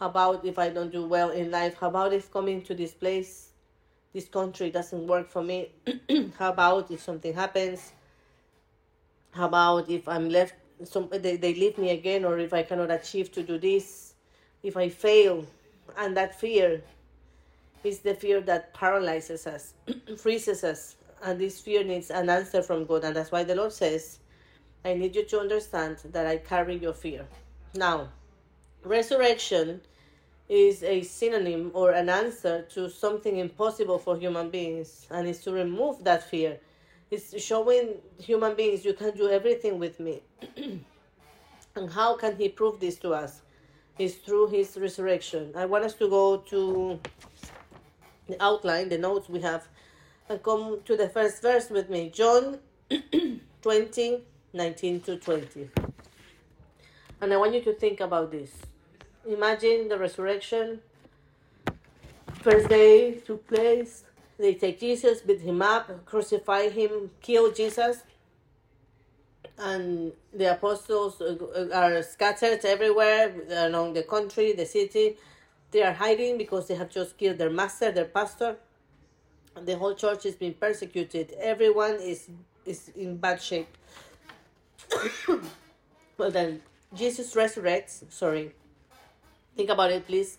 How 0.00 0.08
about 0.08 0.46
if 0.46 0.58
I 0.58 0.70
don't 0.70 0.90
do 0.90 1.04
well 1.04 1.28
in 1.28 1.50
life? 1.50 1.76
How 1.78 1.88
about 1.88 2.14
if 2.14 2.32
coming 2.32 2.62
to 2.62 2.74
this 2.74 2.94
place, 2.94 3.50
this 4.14 4.24
country 4.24 4.70
doesn't 4.70 5.06
work 5.06 5.28
for 5.28 5.42
me? 5.42 5.72
How 6.38 6.52
about 6.52 6.90
if 6.90 7.02
something 7.02 7.34
happens? 7.34 7.92
How 9.32 9.46
about 9.48 9.90
if 9.90 10.08
I'm 10.08 10.30
left, 10.30 10.54
some 10.84 11.10
they, 11.12 11.36
they 11.36 11.52
leave 11.52 11.76
me 11.76 11.90
again, 11.90 12.24
or 12.24 12.38
if 12.38 12.54
I 12.54 12.62
cannot 12.62 12.90
achieve 12.90 13.30
to 13.32 13.42
do 13.42 13.58
this, 13.58 14.14
if 14.62 14.74
I 14.74 14.88
fail, 14.88 15.44
and 15.98 16.16
that 16.16 16.40
fear 16.40 16.82
is 17.84 17.98
the 17.98 18.14
fear 18.14 18.40
that 18.40 18.72
paralyzes 18.72 19.46
us, 19.46 19.74
freezes 20.16 20.64
us, 20.64 20.96
and 21.22 21.38
this 21.38 21.60
fear 21.60 21.84
needs 21.84 22.10
an 22.10 22.30
answer 22.30 22.62
from 22.62 22.86
God, 22.86 23.04
and 23.04 23.14
that's 23.14 23.30
why 23.30 23.44
the 23.44 23.54
Lord 23.54 23.74
says, 23.74 24.18
"I 24.82 24.94
need 24.94 25.14
you 25.14 25.26
to 25.26 25.40
understand 25.40 25.98
that 26.06 26.26
I 26.26 26.38
carry 26.38 26.76
your 26.76 26.94
fear." 26.94 27.26
Now, 27.74 28.08
resurrection 28.84 29.80
is 30.48 30.82
a 30.82 31.02
synonym 31.02 31.70
or 31.74 31.92
an 31.92 32.08
answer 32.08 32.62
to 32.74 32.88
something 32.88 33.36
impossible 33.36 33.98
for 33.98 34.16
human 34.16 34.50
beings 34.50 35.06
and 35.10 35.28
is 35.28 35.42
to 35.44 35.52
remove 35.52 36.02
that 36.04 36.28
fear. 36.28 36.58
It's 37.10 37.40
showing 37.42 37.94
human 38.18 38.54
beings 38.56 38.84
you 38.84 38.94
can 38.94 39.16
do 39.16 39.28
everything 39.28 39.78
with 39.78 40.00
me. 40.00 40.22
And 41.76 41.88
how 41.88 42.16
can 42.16 42.34
he 42.34 42.48
prove 42.48 42.80
this 42.80 42.96
to 42.98 43.14
us? 43.14 43.42
Is 43.96 44.16
through 44.16 44.48
his 44.48 44.76
resurrection. 44.76 45.52
I 45.54 45.66
want 45.66 45.84
us 45.84 45.94
to 45.94 46.08
go 46.08 46.38
to 46.38 46.98
the 48.26 48.42
outline 48.42 48.88
the 48.88 48.98
notes 48.98 49.28
we 49.28 49.40
have 49.40 49.68
and 50.28 50.42
come 50.42 50.80
to 50.84 50.96
the 50.96 51.08
first 51.08 51.40
verse 51.42 51.70
with 51.70 51.88
me. 51.88 52.10
John 52.10 52.58
20 53.62 54.24
19 54.52 55.00
to 55.00 55.16
20 55.16 55.70
and 57.20 57.32
i 57.32 57.36
want 57.36 57.54
you 57.54 57.62
to 57.62 57.72
think 57.74 58.00
about 58.00 58.32
this 58.32 58.50
Imagine 59.28 59.88
the 59.88 59.98
resurrection. 59.98 60.80
First 62.42 62.68
day 62.68 63.12
took 63.26 63.46
place. 63.46 64.04
They 64.38 64.54
take 64.54 64.80
Jesus, 64.80 65.20
beat 65.20 65.42
him 65.42 65.60
up, 65.60 66.06
crucify 66.06 66.70
him, 66.70 67.10
kill 67.20 67.52
Jesus. 67.52 68.02
And 69.58 70.12
the 70.32 70.52
apostles 70.52 71.20
uh, 71.20 71.36
uh, 71.54 71.76
are 71.76 72.02
scattered 72.02 72.64
everywhere 72.64 73.34
along 73.50 73.92
the 73.92 74.02
country, 74.02 74.54
the 74.54 74.64
city. 74.64 75.18
They 75.70 75.82
are 75.82 75.92
hiding 75.92 76.38
because 76.38 76.66
they 76.68 76.74
have 76.74 76.88
just 76.88 77.18
killed 77.18 77.36
their 77.36 77.50
master, 77.50 77.92
their 77.92 78.06
pastor. 78.06 78.56
And 79.54 79.66
the 79.66 79.76
whole 79.76 79.94
church 79.94 80.24
is 80.24 80.34
being 80.34 80.54
persecuted. 80.54 81.34
Everyone 81.38 81.96
is 82.00 82.30
is 82.64 82.90
in 82.96 83.18
bad 83.18 83.42
shape. 83.42 83.68
well 86.16 86.30
then 86.30 86.62
Jesus 86.94 87.34
resurrects, 87.34 88.10
sorry, 88.10 88.52
Think 89.56 89.70
about 89.70 89.90
it, 89.90 90.06
please. 90.06 90.38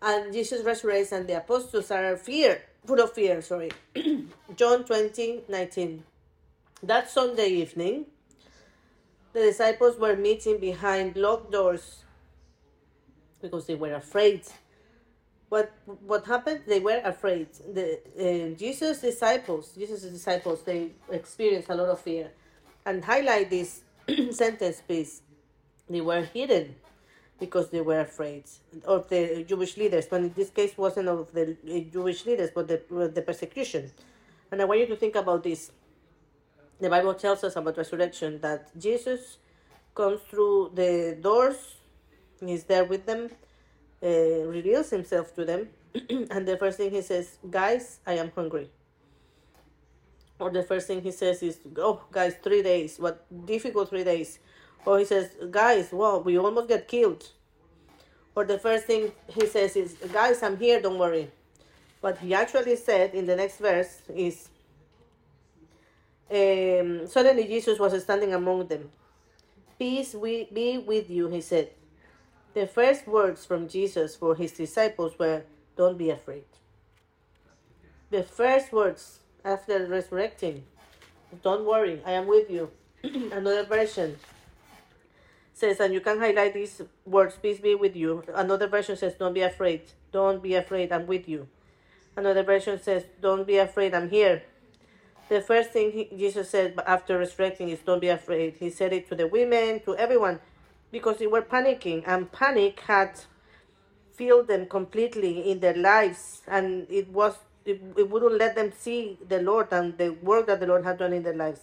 And 0.00 0.32
Jesus 0.32 0.62
resurrects, 0.62 1.12
and 1.12 1.26
the 1.28 1.38
apostles 1.38 1.90
are 1.90 2.16
fear, 2.16 2.62
full 2.86 3.00
of 3.00 3.12
fear. 3.12 3.42
Sorry. 3.42 3.70
John 4.56 4.84
20, 4.84 5.44
19. 5.48 6.04
That 6.84 7.10
Sunday 7.10 7.48
evening, 7.48 8.06
the 9.32 9.40
disciples 9.40 9.98
were 9.98 10.16
meeting 10.16 10.58
behind 10.58 11.16
locked 11.16 11.50
doors 11.50 12.04
because 13.42 13.66
they 13.66 13.74
were 13.74 13.94
afraid. 13.94 14.42
What 15.48 15.72
what 16.04 16.26
happened? 16.26 16.62
They 16.66 16.78
were 16.78 17.00
afraid. 17.04 17.48
The 17.54 17.98
uh, 18.18 18.58
Jesus 18.58 19.00
disciples, 19.00 19.72
Jesus' 19.76 20.02
disciples, 20.02 20.62
they 20.62 20.90
experienced 21.10 21.70
a 21.70 21.74
lot 21.74 21.88
of 21.88 22.00
fear. 22.00 22.30
And 22.86 23.04
highlight 23.04 23.50
this 23.50 23.82
sentence, 24.30 24.82
please. 24.86 25.22
They 25.88 26.00
were 26.00 26.22
hidden 26.22 26.76
because 27.38 27.70
they 27.70 27.80
were 27.80 28.00
afraid 28.00 28.44
of 28.84 29.08
the 29.08 29.44
Jewish 29.46 29.76
leaders. 29.76 30.06
But 30.06 30.20
in 30.22 30.32
this 30.34 30.50
case, 30.50 30.76
wasn't 30.76 31.08
of 31.08 31.32
the 31.32 31.56
Jewish 31.92 32.26
leaders, 32.26 32.50
but 32.54 32.68
the 32.68 32.82
the 33.14 33.22
persecution. 33.22 33.90
And 34.50 34.62
I 34.62 34.64
want 34.64 34.80
you 34.80 34.86
to 34.86 34.96
think 34.96 35.14
about 35.14 35.42
this. 35.42 35.70
The 36.80 36.88
Bible 36.88 37.14
tells 37.14 37.44
us 37.44 37.56
about 37.56 37.76
resurrection 37.76 38.40
that 38.40 38.70
Jesus 38.78 39.38
comes 39.94 40.20
through 40.30 40.72
the 40.74 41.18
doors, 41.20 41.76
he's 42.40 42.64
there 42.64 42.84
with 42.84 43.04
them, 43.04 43.30
uh, 44.02 44.46
reveals 44.46 44.90
himself 44.90 45.34
to 45.34 45.44
them, 45.44 45.68
and 46.30 46.46
the 46.46 46.56
first 46.56 46.78
thing 46.78 46.90
he 46.90 47.02
says, 47.02 47.38
"Guys, 47.50 48.00
I 48.06 48.14
am 48.14 48.30
hungry." 48.34 48.70
Or 50.38 50.50
the 50.50 50.62
first 50.62 50.86
thing 50.86 51.02
he 51.02 51.10
says 51.10 51.42
is, 51.42 51.58
"Oh, 51.76 52.02
guys, 52.12 52.34
three 52.42 52.62
days. 52.62 52.98
What 52.98 53.26
difficult 53.46 53.90
three 53.90 54.04
days." 54.04 54.38
Or 54.84 54.98
he 54.98 55.04
says, 55.04 55.30
guys, 55.50 55.90
well, 55.92 56.22
we 56.22 56.38
almost 56.38 56.68
get 56.68 56.88
killed. 56.88 57.28
Or 58.34 58.44
the 58.44 58.58
first 58.58 58.86
thing 58.86 59.12
he 59.26 59.46
says 59.46 59.76
is, 59.76 59.96
guys, 60.12 60.42
I'm 60.42 60.56
here, 60.56 60.80
don't 60.80 60.98
worry. 60.98 61.30
What 62.00 62.18
he 62.18 62.34
actually 62.34 62.76
said 62.76 63.14
in 63.14 63.26
the 63.26 63.34
next 63.34 63.58
verse 63.58 64.02
is, 64.14 64.48
um, 66.30 67.06
suddenly 67.06 67.44
Jesus 67.48 67.78
was 67.78 68.00
standing 68.02 68.34
among 68.34 68.68
them. 68.68 68.90
Peace 69.78 70.14
be 70.14 70.84
with 70.86 71.10
you, 71.10 71.28
he 71.28 71.40
said. 71.40 71.70
The 72.54 72.66
first 72.66 73.06
words 73.06 73.44
from 73.44 73.68
Jesus 73.68 74.16
for 74.16 74.34
his 74.34 74.52
disciples 74.52 75.18
were, 75.18 75.42
Don't 75.76 75.98
be 75.98 76.10
afraid. 76.10 76.44
The 78.10 78.22
first 78.22 78.72
words 78.72 79.20
after 79.44 79.86
resurrecting, 79.86 80.64
Don't 81.42 81.64
worry, 81.64 82.02
I 82.04 82.12
am 82.12 82.26
with 82.26 82.50
you. 82.50 82.70
Another 83.02 83.64
version, 83.64 84.16
says, 85.58 85.80
and 85.80 85.92
you 85.92 86.00
can 86.00 86.18
highlight 86.18 86.54
these 86.54 86.82
words, 87.04 87.36
peace 87.40 87.58
be 87.58 87.74
with 87.74 87.96
you. 87.96 88.22
Another 88.34 88.68
version 88.68 88.96
says, 88.96 89.14
don't 89.18 89.34
be 89.34 89.42
afraid. 89.42 89.82
Don't 90.12 90.42
be 90.42 90.54
afraid, 90.54 90.92
I'm 90.92 91.06
with 91.06 91.28
you. 91.28 91.48
Another 92.16 92.42
version 92.42 92.80
says, 92.80 93.04
don't 93.20 93.46
be 93.46 93.58
afraid, 93.58 93.94
I'm 93.94 94.08
here. 94.08 94.42
The 95.28 95.40
first 95.40 95.70
thing 95.70 95.92
he, 95.92 96.08
Jesus 96.16 96.48
said 96.50 96.74
after 96.86 97.18
resurrecting 97.18 97.68
is, 97.68 97.80
don't 97.80 98.00
be 98.00 98.08
afraid. 98.08 98.54
He 98.58 98.70
said 98.70 98.92
it 98.92 99.08
to 99.10 99.14
the 99.14 99.26
women, 99.26 99.80
to 99.80 99.96
everyone, 99.96 100.40
because 100.90 101.18
they 101.18 101.26
were 101.26 101.42
panicking, 101.42 102.02
and 102.06 102.32
panic 102.32 102.80
had 102.80 103.20
filled 104.14 104.48
them 104.48 104.66
completely 104.66 105.50
in 105.50 105.60
their 105.60 105.76
lives, 105.76 106.42
and 106.48 106.86
it 106.90 107.08
was 107.08 107.36
it, 107.64 107.80
it 107.96 108.08
wouldn't 108.08 108.38
let 108.38 108.54
them 108.54 108.72
see 108.76 109.18
the 109.28 109.40
Lord 109.42 109.68
and 109.72 109.96
the 109.98 110.10
work 110.22 110.46
that 110.46 110.60
the 110.60 110.66
Lord 110.66 110.84
had 110.84 110.98
done 110.98 111.12
in 111.12 111.22
their 111.22 111.36
lives. 111.36 111.60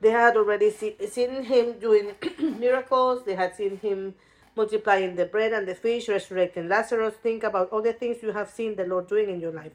They 0.00 0.10
had 0.10 0.36
already 0.36 0.70
see, 0.70 0.96
seen 1.08 1.42
him 1.42 1.78
doing 1.78 2.12
miracles. 2.58 3.24
They 3.24 3.34
had 3.34 3.54
seen 3.56 3.78
him 3.78 4.14
multiplying 4.56 5.16
the 5.16 5.26
bread 5.26 5.52
and 5.52 5.66
the 5.66 5.74
fish, 5.74 6.08
resurrecting 6.08 6.68
Lazarus. 6.68 7.14
Think 7.22 7.42
about 7.42 7.70
all 7.70 7.82
the 7.82 7.92
things 7.92 8.22
you 8.22 8.32
have 8.32 8.50
seen 8.50 8.76
the 8.76 8.84
Lord 8.84 9.08
doing 9.08 9.30
in 9.30 9.40
your 9.40 9.52
life. 9.52 9.72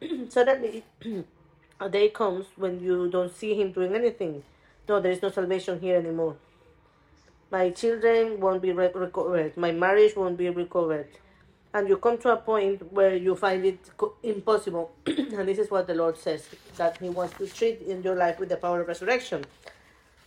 Suddenly, 0.28 0.84
a 1.80 1.88
day 1.88 2.08
comes 2.08 2.46
when 2.56 2.80
you 2.80 3.08
don't 3.10 3.34
see 3.34 3.54
him 3.54 3.72
doing 3.72 3.94
anything. 3.94 4.42
No, 4.88 5.00
there 5.00 5.12
is 5.12 5.22
no 5.22 5.30
salvation 5.30 5.80
here 5.80 5.96
anymore. 5.96 6.36
My 7.50 7.70
children 7.70 8.40
won't 8.40 8.60
be 8.60 8.72
recovered. 8.72 9.56
My 9.56 9.70
marriage 9.70 10.16
won't 10.16 10.36
be 10.36 10.50
recovered 10.50 11.08
and 11.74 11.88
you 11.88 11.96
come 11.96 12.16
to 12.18 12.32
a 12.32 12.36
point 12.36 12.92
where 12.92 13.16
you 13.16 13.34
find 13.34 13.64
it 13.66 13.90
impossible. 14.22 14.92
and 15.06 15.48
this 15.48 15.58
is 15.58 15.70
what 15.70 15.88
the 15.88 15.94
Lord 15.94 16.16
says 16.16 16.48
that 16.76 16.96
He 16.98 17.08
wants 17.08 17.36
to 17.38 17.48
treat 17.48 17.82
in 17.82 18.02
your 18.02 18.14
life 18.14 18.38
with 18.38 18.48
the 18.48 18.56
power 18.56 18.80
of 18.80 18.88
resurrection. 18.88 19.44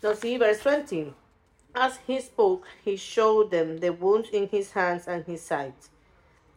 Now, 0.04 0.14
see 0.14 0.38
verse 0.38 0.60
20. 0.60 1.14
As 1.74 2.00
he 2.06 2.20
spoke, 2.22 2.68
he 2.84 2.98
showed 2.98 3.52
them 3.52 3.80
the 3.80 3.94
wounds 3.94 4.30
in 4.32 4.48
his 4.50 4.72
hands 4.72 5.08
and 5.08 5.24
his 5.26 5.42
side. 5.42 5.74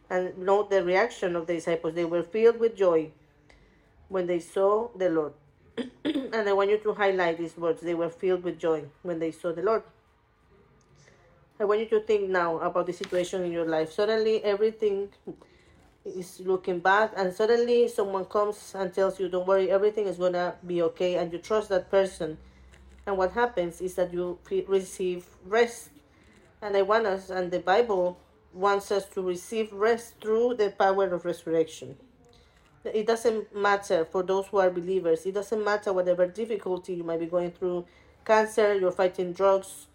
And 0.09 0.37
note 0.37 0.69
the 0.69 0.83
reaction 0.83 1.35
of 1.35 1.47
the 1.47 1.53
disciples. 1.53 1.93
They 1.93 2.05
were 2.05 2.23
filled 2.23 2.59
with 2.59 2.75
joy 2.75 3.11
when 4.09 4.27
they 4.27 4.39
saw 4.39 4.89
the 4.95 5.09
Lord. 5.09 5.33
and 6.05 6.49
I 6.49 6.53
want 6.53 6.69
you 6.69 6.77
to 6.79 6.93
highlight 6.93 7.37
these 7.37 7.55
words. 7.55 7.81
They 7.81 7.93
were 7.93 8.09
filled 8.09 8.43
with 8.43 8.59
joy 8.59 8.85
when 9.03 9.19
they 9.19 9.31
saw 9.31 9.53
the 9.53 9.61
Lord. 9.61 9.83
I 11.61 11.63
want 11.63 11.79
you 11.79 11.85
to 11.89 11.99
think 11.99 12.27
now 12.27 12.57
about 12.57 12.87
the 12.87 12.93
situation 12.93 13.43
in 13.43 13.51
your 13.51 13.65
life. 13.65 13.91
Suddenly, 13.91 14.43
everything 14.43 15.09
is 16.03 16.39
looking 16.43 16.79
bad, 16.79 17.11
and 17.15 17.31
suddenly 17.31 17.87
someone 17.87 18.25
comes 18.25 18.73
and 18.73 18.91
tells 18.91 19.19
you, 19.19 19.29
Don't 19.29 19.45
worry, 19.45 19.69
everything 19.69 20.07
is 20.07 20.17
gonna 20.17 20.55
be 20.65 20.81
okay, 20.81 21.17
and 21.17 21.31
you 21.31 21.37
trust 21.37 21.69
that 21.69 21.91
person. 21.91 22.39
And 23.05 23.15
what 23.15 23.33
happens 23.33 23.79
is 23.79 23.93
that 23.93 24.11
you 24.11 24.39
receive 24.67 25.27
rest. 25.45 25.91
And 26.63 26.75
I 26.75 26.81
want 26.81 27.05
us, 27.05 27.29
and 27.29 27.51
the 27.51 27.59
Bible 27.59 28.17
wants 28.53 28.91
us 28.91 29.05
to 29.09 29.21
receive 29.21 29.71
rest 29.71 30.15
through 30.19 30.55
the 30.55 30.71
power 30.71 31.13
of 31.13 31.25
resurrection. 31.25 31.95
It 32.83 33.05
doesn't 33.05 33.55
matter 33.55 34.05
for 34.05 34.23
those 34.23 34.47
who 34.47 34.57
are 34.57 34.71
believers, 34.71 35.27
it 35.27 35.35
doesn't 35.35 35.63
matter 35.63 35.93
whatever 35.93 36.25
difficulty 36.25 36.95
you 36.95 37.03
might 37.03 37.19
be 37.19 37.27
going 37.27 37.51
through 37.51 37.85
cancer, 38.25 38.73
you're 38.73 38.91
fighting 38.91 39.33
drugs, 39.33 39.85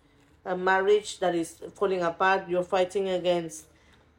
a 0.46 0.56
marriage 0.56 1.18
that 1.18 1.34
is 1.34 1.60
falling 1.74 2.02
apart, 2.02 2.48
you're 2.48 2.62
fighting 2.62 3.08
against 3.08 3.66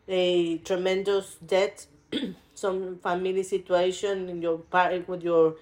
a 0.08 0.58
tremendous 0.60 1.36
debt, 1.36 1.88
some 2.54 2.98
family 3.00 3.44
situation 3.44 4.30
in 4.30 4.42
your 4.42 4.58
part 4.58 5.08
with 5.08 5.24
your 5.24 5.56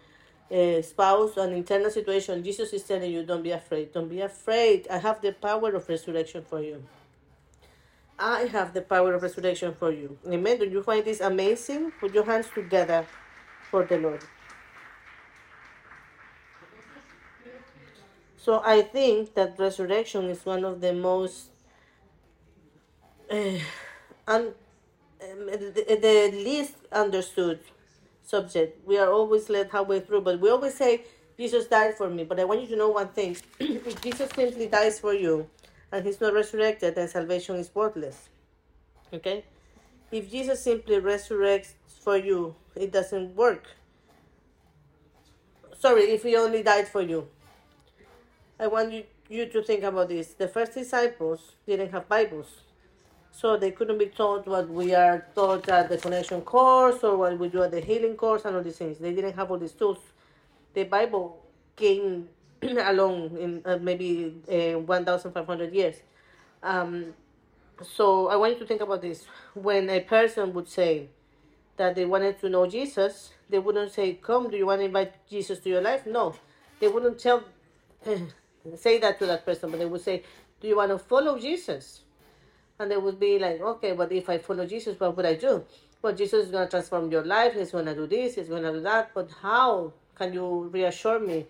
uh, 0.51 0.81
spouse, 0.81 1.37
an 1.37 1.53
internal 1.53 1.91
situation. 1.91 2.43
Jesus 2.43 2.73
is 2.73 2.83
telling 2.83 3.11
you, 3.11 3.23
don't 3.23 3.43
be 3.43 3.51
afraid. 3.51 3.93
Don't 3.93 4.09
be 4.09 4.21
afraid. 4.21 4.87
I 4.89 4.97
have 4.97 5.21
the 5.21 5.31
power 5.31 5.73
of 5.75 5.87
resurrection 5.87 6.43
for 6.43 6.61
you. 6.61 6.83
I 8.17 8.41
have 8.51 8.73
the 8.73 8.81
power 8.81 9.13
of 9.13 9.21
resurrection 9.21 9.75
for 9.77 9.91
you. 9.91 10.17
Amen. 10.27 10.59
Do 10.59 10.65
you 10.65 10.81
find 10.81 11.03
this 11.03 11.19
amazing? 11.19 11.91
Put 11.99 12.13
your 12.13 12.25
hands 12.25 12.47
together 12.53 13.05
for 13.69 13.85
the 13.85 13.97
Lord. 13.97 14.23
So 18.45 18.61
I 18.63 18.83
think 18.83 19.33
that 19.33 19.57
resurrection 19.57 20.25
is 20.25 20.45
one 20.45 20.63
of 20.65 20.79
the 20.79 20.93
most 20.93 21.49
uh, 23.31 23.57
un, 24.27 24.53
um, 25.25 25.45
the, 25.47 25.97
the 25.99 26.29
least 26.31 26.75
understood 26.91 27.57
subject. 28.21 28.85
We 28.85 28.99
are 28.99 29.11
always 29.11 29.49
led 29.49 29.71
halfway 29.71 29.99
through, 30.01 30.21
but 30.21 30.39
we 30.39 30.51
always 30.51 30.75
say 30.75 31.05
Jesus 31.39 31.65
died 31.65 31.97
for 31.97 32.07
me. 32.07 32.23
But 32.23 32.39
I 32.39 32.43
want 32.43 32.61
you 32.61 32.67
to 32.67 32.75
know 32.75 32.89
one 32.89 33.07
thing: 33.07 33.35
if 33.59 33.99
Jesus 34.03 34.29
simply 34.29 34.67
dies 34.67 34.99
for 34.99 35.15
you, 35.15 35.49
and 35.91 36.05
He's 36.05 36.21
not 36.21 36.35
resurrected, 36.35 36.93
then 36.93 37.07
salvation 37.07 37.55
is 37.55 37.73
worthless. 37.73 38.29
Okay? 39.11 39.43
If 40.11 40.29
Jesus 40.29 40.61
simply 40.61 40.97
resurrects 41.01 41.73
for 41.99 42.15
you, 42.15 42.53
it 42.75 42.91
doesn't 42.91 43.35
work. 43.35 43.65
Sorry, 45.79 46.03
if 46.13 46.21
He 46.21 46.35
only 46.35 46.61
died 46.61 46.87
for 46.87 47.01
you, 47.01 47.27
I 48.57 48.67
want 48.67 48.93
you, 48.93 49.03
you 49.29 49.47
to 49.47 49.61
think 49.61 49.83
about 49.83 50.09
this. 50.09 50.33
The 50.33 50.47
first 50.47 50.73
disciples 50.73 51.53
didn't 51.67 51.91
have 51.91 52.07
Bibles. 52.07 52.47
So 53.31 53.57
they 53.57 53.71
couldn't 53.71 53.97
be 53.97 54.05
taught 54.05 54.47
what 54.47 54.69
we 54.69 54.95
are 54.95 55.27
taught 55.35 55.67
at 55.67 55.89
the 55.89 55.97
connection 55.97 56.41
course 56.41 57.03
or 57.03 57.17
what 57.17 57.37
we 57.37 57.49
do 57.49 57.63
at 57.63 57.71
the 57.71 57.81
healing 57.81 58.15
course 58.15 58.45
and 58.45 58.55
all 58.55 58.63
these 58.63 58.77
things. 58.77 58.97
They 58.97 59.13
didn't 59.13 59.33
have 59.33 59.51
all 59.51 59.57
these 59.57 59.73
tools. 59.73 59.97
The 60.73 60.85
Bible 60.85 61.43
came 61.75 62.29
along 62.61 63.37
in 63.37 63.61
uh, 63.65 63.77
maybe 63.81 64.41
uh, 64.49 64.79
1,500 64.79 65.73
years. 65.73 65.97
Um, 66.63 67.13
so 67.83 68.29
I 68.29 68.37
want 68.37 68.53
you 68.53 68.59
to 68.59 68.65
think 68.65 68.79
about 68.79 69.01
this. 69.01 69.25
When 69.53 69.89
a 69.89 69.99
person 69.99 70.53
would 70.53 70.69
say 70.69 71.09
that 71.75 71.95
they 71.95 72.05
wanted 72.05 72.39
to 72.39 72.47
know 72.47 72.65
Jesus, 72.67 73.31
they 73.49 73.59
wouldn't 73.59 73.91
say, 73.91 74.13
Come, 74.13 74.49
do 74.49 74.55
you 74.55 74.65
want 74.65 74.79
to 74.79 74.85
invite 74.85 75.27
Jesus 75.29 75.59
to 75.59 75.69
your 75.69 75.81
life? 75.81 76.05
No. 76.05 76.35
They 76.79 76.87
wouldn't 76.87 77.19
tell 77.19 77.43
say 78.75 78.99
that 78.99 79.19
to 79.19 79.25
that 79.27 79.45
person, 79.45 79.71
but 79.71 79.79
they 79.79 79.85
would 79.85 80.01
say, 80.01 80.23
Do 80.59 80.67
you 80.67 80.77
want 80.77 80.91
to 80.91 80.99
follow 80.99 81.39
Jesus? 81.39 82.01
And 82.79 82.91
they 82.91 82.97
would 82.97 83.19
be 83.19 83.39
like, 83.39 83.61
Okay, 83.61 83.93
but 83.93 84.11
if 84.11 84.29
I 84.29 84.37
follow 84.37 84.65
Jesus, 84.65 84.99
what 84.99 85.15
would 85.15 85.25
I 85.25 85.35
do? 85.35 85.63
Well, 86.01 86.13
Jesus 86.13 86.45
is 86.45 86.51
going 86.51 86.65
to 86.65 86.69
transform 86.69 87.11
your 87.11 87.23
life. 87.25 87.53
He's 87.53 87.71
going 87.71 87.85
to 87.85 87.95
do 87.95 88.07
this, 88.07 88.35
he's 88.35 88.49
going 88.49 88.63
to 88.63 88.71
do 88.71 88.81
that. 88.81 89.11
But 89.13 89.29
how 89.41 89.93
can 90.15 90.33
you 90.33 90.69
reassure 90.71 91.19
me? 91.19 91.45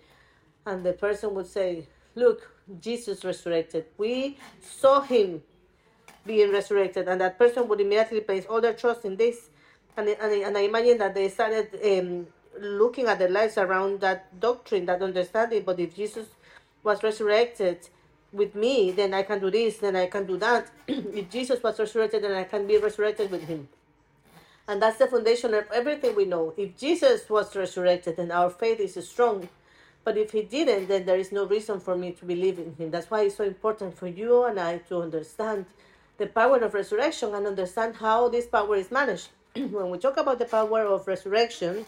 And 0.64 0.84
the 0.84 0.92
person 0.92 1.34
would 1.34 1.46
say, 1.46 1.86
Look, 2.14 2.50
Jesus 2.80 3.24
resurrected. 3.24 3.86
We 3.98 4.38
saw 4.60 5.00
him 5.00 5.42
being 6.24 6.50
resurrected. 6.52 7.08
And 7.08 7.20
that 7.20 7.38
person 7.38 7.68
would 7.68 7.80
immediately 7.80 8.20
place 8.20 8.44
all 8.46 8.60
their 8.60 8.74
trust 8.74 9.04
in 9.04 9.16
this. 9.16 9.50
And, 9.96 10.08
and, 10.08 10.32
and 10.32 10.58
I 10.58 10.62
imagine 10.62 10.98
that 10.98 11.14
they 11.14 11.28
started 11.28 11.68
um, 11.84 12.26
looking 12.60 13.06
at 13.06 13.18
their 13.18 13.30
lives 13.30 13.56
around 13.56 14.00
that 14.00 14.38
doctrine, 14.40 14.86
that 14.86 15.02
understanding. 15.02 15.62
But 15.64 15.78
if 15.78 15.94
Jesus 15.94 16.26
was 16.86 17.02
resurrected 17.02 17.90
with 18.32 18.54
me, 18.54 18.92
then 18.92 19.12
I 19.12 19.22
can 19.22 19.40
do 19.40 19.50
this, 19.50 19.78
then 19.78 19.96
I 19.96 20.06
can 20.06 20.26
do 20.26 20.38
that. 20.38 20.70
if 20.88 21.28
Jesus 21.28 21.62
was 21.62 21.78
resurrected, 21.78 22.22
then 22.24 22.32
I 22.32 22.44
can 22.44 22.66
be 22.66 22.78
resurrected 22.78 23.30
with 23.30 23.42
him. 23.42 23.68
And 24.68 24.82
that's 24.82 24.98
the 24.98 25.06
foundation 25.06 25.54
of 25.54 25.70
everything 25.72 26.16
we 26.16 26.24
know. 26.24 26.54
If 26.56 26.76
Jesus 26.76 27.28
was 27.28 27.54
resurrected, 27.54 28.16
then 28.16 28.30
our 28.30 28.50
faith 28.50 28.80
is 28.80 29.08
strong. 29.08 29.48
But 30.04 30.16
if 30.16 30.32
he 30.32 30.42
didn't, 30.42 30.88
then 30.88 31.04
there 31.04 31.18
is 31.18 31.32
no 31.32 31.46
reason 31.46 31.80
for 31.80 31.96
me 31.96 32.12
to 32.12 32.24
believe 32.24 32.58
in 32.58 32.74
him. 32.74 32.90
That's 32.90 33.10
why 33.10 33.22
it's 33.22 33.36
so 33.36 33.44
important 33.44 33.96
for 33.96 34.06
you 34.06 34.44
and 34.44 34.58
I 34.58 34.78
to 34.88 35.02
understand 35.02 35.66
the 36.18 36.26
power 36.26 36.58
of 36.58 36.74
resurrection 36.74 37.34
and 37.34 37.46
understand 37.46 37.96
how 37.96 38.28
this 38.28 38.46
power 38.46 38.76
is 38.76 38.90
managed. 38.90 39.28
when 39.54 39.90
we 39.90 39.98
talk 39.98 40.16
about 40.16 40.38
the 40.38 40.44
power 40.44 40.82
of 40.82 41.06
resurrection, 41.06 41.86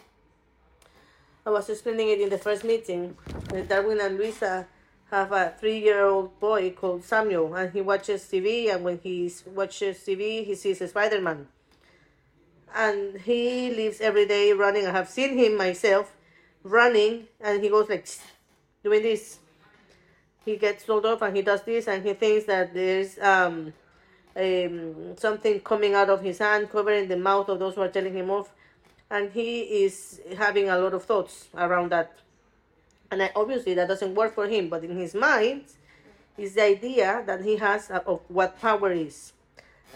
I 1.46 1.50
was 1.50 1.68
explaining 1.70 2.08
it 2.10 2.20
in 2.20 2.28
the 2.28 2.38
first 2.38 2.62
meeting. 2.64 3.16
With 3.50 3.68
Darwin 3.68 4.00
and 4.00 4.18
Luisa 4.18 4.66
have 5.10 5.32
a 5.32 5.54
three-year-old 5.58 6.38
boy 6.38 6.70
called 6.70 7.02
Samuel, 7.02 7.54
and 7.54 7.72
he 7.72 7.80
watches 7.80 8.22
TV. 8.24 8.72
And 8.72 8.84
when 8.84 8.98
he 8.98 9.32
watches 9.46 9.98
TV, 9.98 10.44
he 10.44 10.54
sees 10.54 10.80
a 10.80 10.88
Spider-Man, 10.88 11.48
and 12.74 13.20
he 13.20 13.70
lives 13.70 14.00
every 14.00 14.26
day 14.26 14.52
running. 14.52 14.86
I 14.86 14.92
have 14.92 15.08
seen 15.08 15.38
him 15.38 15.56
myself 15.56 16.14
running, 16.62 17.26
and 17.40 17.62
he 17.62 17.70
goes 17.70 17.88
like 17.88 18.06
doing 18.84 19.02
this. 19.02 19.38
He 20.44 20.56
gets 20.56 20.84
told 20.84 21.06
off, 21.06 21.22
and 21.22 21.34
he 21.34 21.42
does 21.42 21.62
this, 21.62 21.88
and 21.88 22.04
he 22.04 22.14
thinks 22.14 22.46
that 22.46 22.74
there's 22.74 23.18
um, 23.18 23.72
um 24.36 25.16
something 25.16 25.60
coming 25.60 25.94
out 25.94 26.10
of 26.10 26.20
his 26.22 26.38
hand, 26.38 26.70
covering 26.70 27.08
the 27.08 27.16
mouth 27.16 27.48
of 27.48 27.58
those 27.58 27.74
who 27.74 27.82
are 27.82 27.88
telling 27.88 28.14
him 28.14 28.30
off, 28.30 28.50
and 29.10 29.32
he 29.32 29.60
is 29.84 30.20
having 30.36 30.68
a 30.68 30.78
lot 30.78 30.92
of 30.92 31.04
thoughts 31.04 31.48
around 31.54 31.90
that 31.90 32.18
and 33.10 33.22
I, 33.22 33.30
obviously 33.34 33.74
that 33.74 33.88
doesn't 33.88 34.14
work 34.14 34.34
for 34.34 34.46
him 34.46 34.68
but 34.68 34.84
in 34.84 34.96
his 34.96 35.14
mind 35.14 35.64
is 36.36 36.54
the 36.54 36.62
idea 36.62 37.22
that 37.26 37.42
he 37.42 37.56
has 37.56 37.90
of 37.90 38.20
what 38.28 38.60
power 38.60 38.92
is. 38.92 39.32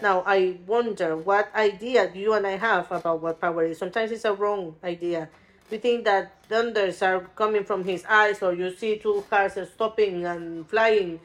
Now 0.01 0.23
i 0.25 0.57
wonder 0.65 1.15
what 1.15 1.53
idea 1.55 2.11
you 2.13 2.33
and 2.33 2.45
i 2.45 2.57
have 2.57 2.91
about 2.91 3.21
what 3.21 3.39
power 3.39 3.63
is? 3.65 3.77
Sometimes 3.77 4.11
it's 4.11 4.25
a 4.25 4.33
wrong 4.33 4.75
idea. 4.83 5.29
We 5.71 5.77
think 5.77 6.05
that 6.05 6.43
thunders 6.49 7.01
are 7.01 7.21
coming 7.35 7.63
from 7.63 7.83
his 7.83 8.05
eyes 8.05 8.43
or 8.43 8.53
you 8.53 8.75
see 8.75 8.97
two 8.97 9.23
cars 9.29 9.57
stopping 9.73 10.25
and 10.25 10.67
flying 10.67 11.19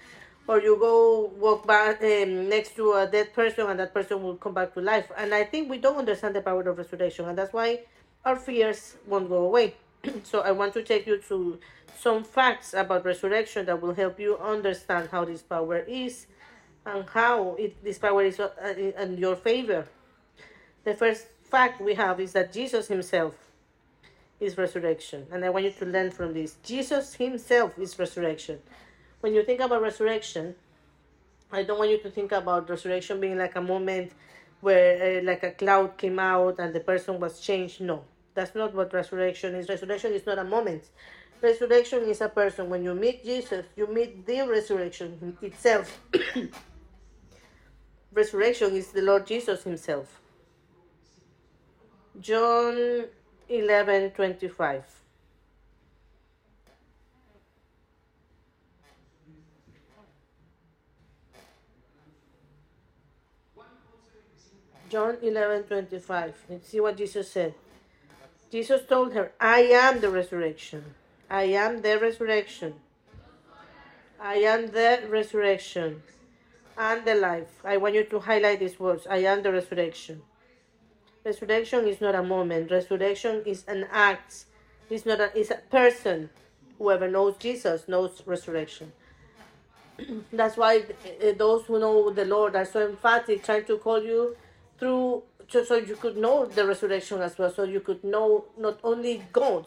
or 0.47 0.63
you 0.63 0.77
go 0.79 1.31
walk 1.37 1.67
back 1.67 2.03
um, 2.03 2.49
next 2.49 2.75
to 2.77 2.95
a 2.95 3.07
dead 3.07 3.35
person 3.35 3.69
and 3.69 3.79
that 3.81 3.93
person 3.93 4.23
will 4.23 4.37
come 4.37 4.55
back 4.55 4.73
to 4.75 4.81
life. 4.81 5.11
And 5.17 5.35
i 5.35 5.45
think 5.45 5.69
we 5.69 5.79
don't 5.79 5.97
understand 5.97 6.37
the 6.37 6.43
power 6.43 6.63
of 6.63 6.79
resurrection 6.79 7.27
and 7.27 7.37
that's 7.37 7.53
why 7.53 7.81
our 8.25 8.37
fears 8.37 8.97
won't 9.07 9.29
go 9.29 9.45
away 9.45 9.75
so 10.23 10.41
i 10.41 10.51
want 10.51 10.73
to 10.73 10.83
take 10.83 11.07
you 11.07 11.19
to 11.19 11.59
some 11.99 12.23
facts 12.23 12.75
about 12.75 13.05
resurrection 13.05 13.67
that 13.67 13.81
will 13.81 13.95
help 13.95 14.21
you 14.21 14.39
understand 14.39 15.09
how 15.11 15.25
this 15.25 15.43
power 15.43 15.79
is 15.79 16.27
and 16.87 17.05
how 17.09 17.55
it, 17.59 17.83
this 17.85 17.99
power 17.99 18.23
is 18.25 18.39
uh, 18.41 18.51
in 18.77 19.19
your 19.19 19.37
favor. 19.37 19.87
The 20.85 20.95
first 20.95 21.27
fact 21.43 21.81
we 21.81 21.95
have 21.95 22.21
is 22.21 22.33
that 22.33 22.53
Jesus 22.53 22.89
himself 22.89 23.35
is 24.41 24.57
resurrection. 24.57 25.27
And 25.33 25.45
I 25.45 25.51
want 25.51 25.65
you 25.65 25.73
to 25.73 25.85
learn 25.85 26.11
from 26.11 26.35
this. 26.35 26.57
Jesus 26.63 27.15
himself 27.15 27.79
is 27.79 27.99
resurrection. 27.99 28.61
When 29.21 29.35
you 29.35 29.43
think 29.43 29.61
about 29.61 29.83
resurrection, 29.83 30.55
I 31.51 31.65
don't 31.65 31.79
want 31.79 31.91
you 31.91 31.99
to 32.03 32.11
think 32.11 32.31
about 32.33 32.71
resurrection 32.71 33.21
being 33.21 33.37
like 33.37 33.57
a 33.57 33.61
moment 33.61 34.13
where 34.61 35.19
uh, 35.19 35.25
like 35.25 35.43
a 35.43 35.51
cloud 35.51 35.97
came 35.97 36.19
out 36.19 36.59
and 36.59 36.73
the 36.73 36.81
person 36.81 37.19
was 37.19 37.41
changed. 37.41 37.81
No, 37.81 38.05
that's 38.39 38.55
not 38.55 38.73
what 38.73 38.95
resurrection 38.95 39.57
is. 39.57 39.69
Resurrection 39.69 40.13
is 40.13 40.25
not 40.25 40.39
a 40.39 40.45
moment. 40.45 40.85
Resurrection 41.43 42.05
is 42.05 42.21
a 42.21 42.29
person. 42.29 42.71
When 42.71 42.85
you 42.85 42.95
meet 42.95 43.25
Jesus, 43.25 43.67
you 43.75 43.89
meet 43.89 44.25
the 44.25 44.43
resurrection 44.43 45.37
itself. 45.43 46.01
resurrection 48.13 48.77
is 48.77 48.93
the 48.93 49.03
Lord 49.03 49.27
Jesus 49.27 49.65
Himself. 49.65 50.21
John 52.21 53.07
11 53.49 54.13
25. 54.13 54.85
John 64.89 65.17
11 65.21 65.65
25. 65.65 66.35
Let's 66.49 66.69
see 66.69 66.79
what 66.79 66.97
Jesus 66.97 67.29
said. 67.33 67.55
Jesus 68.51 68.83
told 68.87 69.13
her, 69.13 69.33
I 69.41 69.61
am 69.61 70.01
the 70.01 70.11
resurrection. 70.11 70.95
I 71.29 71.45
am 71.45 71.83
the 71.83 71.99
resurrection. 71.99 72.75
I 74.21 74.37
am 74.37 74.69
the 74.69 75.03
resurrection 75.09 76.03
and 76.77 77.05
the 77.05 77.15
life. 77.15 77.61
I 77.65 77.77
want 77.77 77.95
you 77.95 78.05
to 78.05 78.21
highlight 78.21 78.61
these 78.61 78.81
words. 78.81 79.07
I 79.09 79.19
am 79.19 79.43
the 79.43 79.53
resurrection. 79.53 80.23
Resurrection 81.25 81.87
is 81.87 82.01
not 82.01 82.15
a 82.15 82.23
moment. 82.23 82.71
Resurrection 82.71 83.43
is 83.45 83.65
an 83.69 83.87
act. 83.93 84.47
It's 84.89 85.05
not 85.05 85.21
a, 85.21 85.39
it's 85.39 85.51
a 85.51 85.61
person. 85.71 86.31
Whoever 86.79 87.09
knows 87.09 87.37
Jesus 87.37 87.87
knows 87.87 88.23
resurrection. 88.25 88.93
That's 90.33 90.57
why 90.57 90.85
eh, 91.21 91.33
those 91.33 91.67
who 91.67 91.79
know 91.79 92.11
the 92.11 92.25
Lord 92.25 92.57
are 92.57 92.65
so 92.65 92.87
emphatic, 92.89 93.45
trying 93.45 93.65
to 93.65 93.77
call 93.79 94.03
you 94.03 94.37
through 94.79 95.23
so 95.49 95.65
so 95.65 95.77
you 95.77 95.97
could 95.97 96.17
know 96.17 96.45
the 96.45 96.67
resurrection 96.67 97.23
as 97.23 97.39
well. 97.39 97.51
So 97.53 97.65
you 97.65 97.81
could 97.81 98.05
know 98.05 98.45
not 98.59 98.79
only 98.85 99.23
God, 99.33 99.67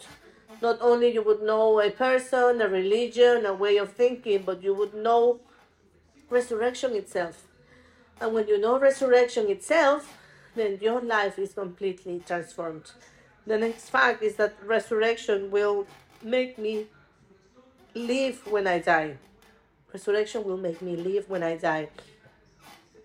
not 0.62 0.78
only 0.80 1.12
you 1.12 1.24
would 1.24 1.41
know 1.41 1.82
a 1.82 1.89
person, 1.89 2.62
a 2.62 2.67
religion, 2.67 3.46
a 3.46 3.54
way 3.54 3.78
of 3.78 3.94
thinking, 3.94 4.44
but 4.46 4.62
you 4.62 4.74
would 4.76 4.94
know 4.94 5.39
resurrection 6.30 6.94
itself. 6.94 7.48
And 8.20 8.34
when 8.34 8.48
you 8.48 8.60
know 8.60 8.80
resurrection 8.80 9.50
itself, 9.50 10.17
then 10.56 10.78
your 10.82 11.02
life 11.02 11.39
is 11.39 11.54
completely 11.54 12.22
transformed. 12.28 12.91
The 13.48 13.58
next 13.58 13.89
fact 13.89 14.22
is 14.22 14.36
that 14.36 14.56
resurrection 14.63 15.50
will 15.50 15.88
make 16.22 16.60
me 16.60 16.86
live 17.96 18.46
when 18.46 18.67
I 18.67 18.80
die. 18.80 19.17
Resurrection 19.91 20.44
will 20.44 20.58
make 20.58 20.82
me 20.82 20.96
live 20.96 21.28
when 21.28 21.41
I 21.41 21.58
die. 21.58 21.89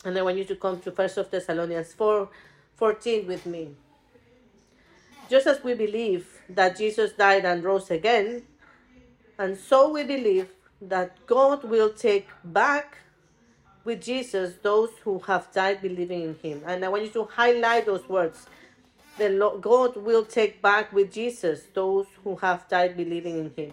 And 0.04 0.16
I 0.18 0.22
want 0.22 0.36
you 0.36 0.44
to 0.44 0.56
come 0.56 0.78
to 0.80 0.92
First 0.92 1.16
of 1.16 1.30
Thessalonians 1.30 1.94
4 1.94 2.28
14 2.76 3.26
with 3.26 3.46
me. 3.46 3.70
Just 5.28 5.46
as 5.46 5.62
we 5.64 5.74
believe 5.74 6.26
that 6.48 6.76
Jesus 6.76 7.12
died 7.12 7.44
and 7.44 7.64
rose 7.64 7.90
again, 7.90 8.42
and 9.38 9.56
so 9.56 9.90
we 9.90 10.04
believe 10.04 10.48
that 10.80 11.26
God 11.26 11.64
will 11.64 11.90
take 11.90 12.28
back 12.44 12.98
with 13.84 14.02
Jesus 14.02 14.54
those 14.62 14.90
who 15.02 15.18
have 15.20 15.50
died 15.52 15.80
believing 15.80 16.22
in 16.22 16.36
him. 16.42 16.62
And 16.66 16.84
I 16.84 16.88
want 16.88 17.04
you 17.04 17.10
to 17.10 17.24
highlight 17.24 17.86
those 17.86 18.06
words. 18.08 18.46
The 19.16 19.30
Lord, 19.30 19.62
God 19.62 19.96
will 19.96 20.24
take 20.24 20.60
back 20.60 20.92
with 20.92 21.12
Jesus 21.12 21.62
those 21.72 22.06
who 22.22 22.36
have 22.36 22.68
died 22.68 22.96
believing 22.96 23.38
in 23.38 23.52
him. 23.56 23.72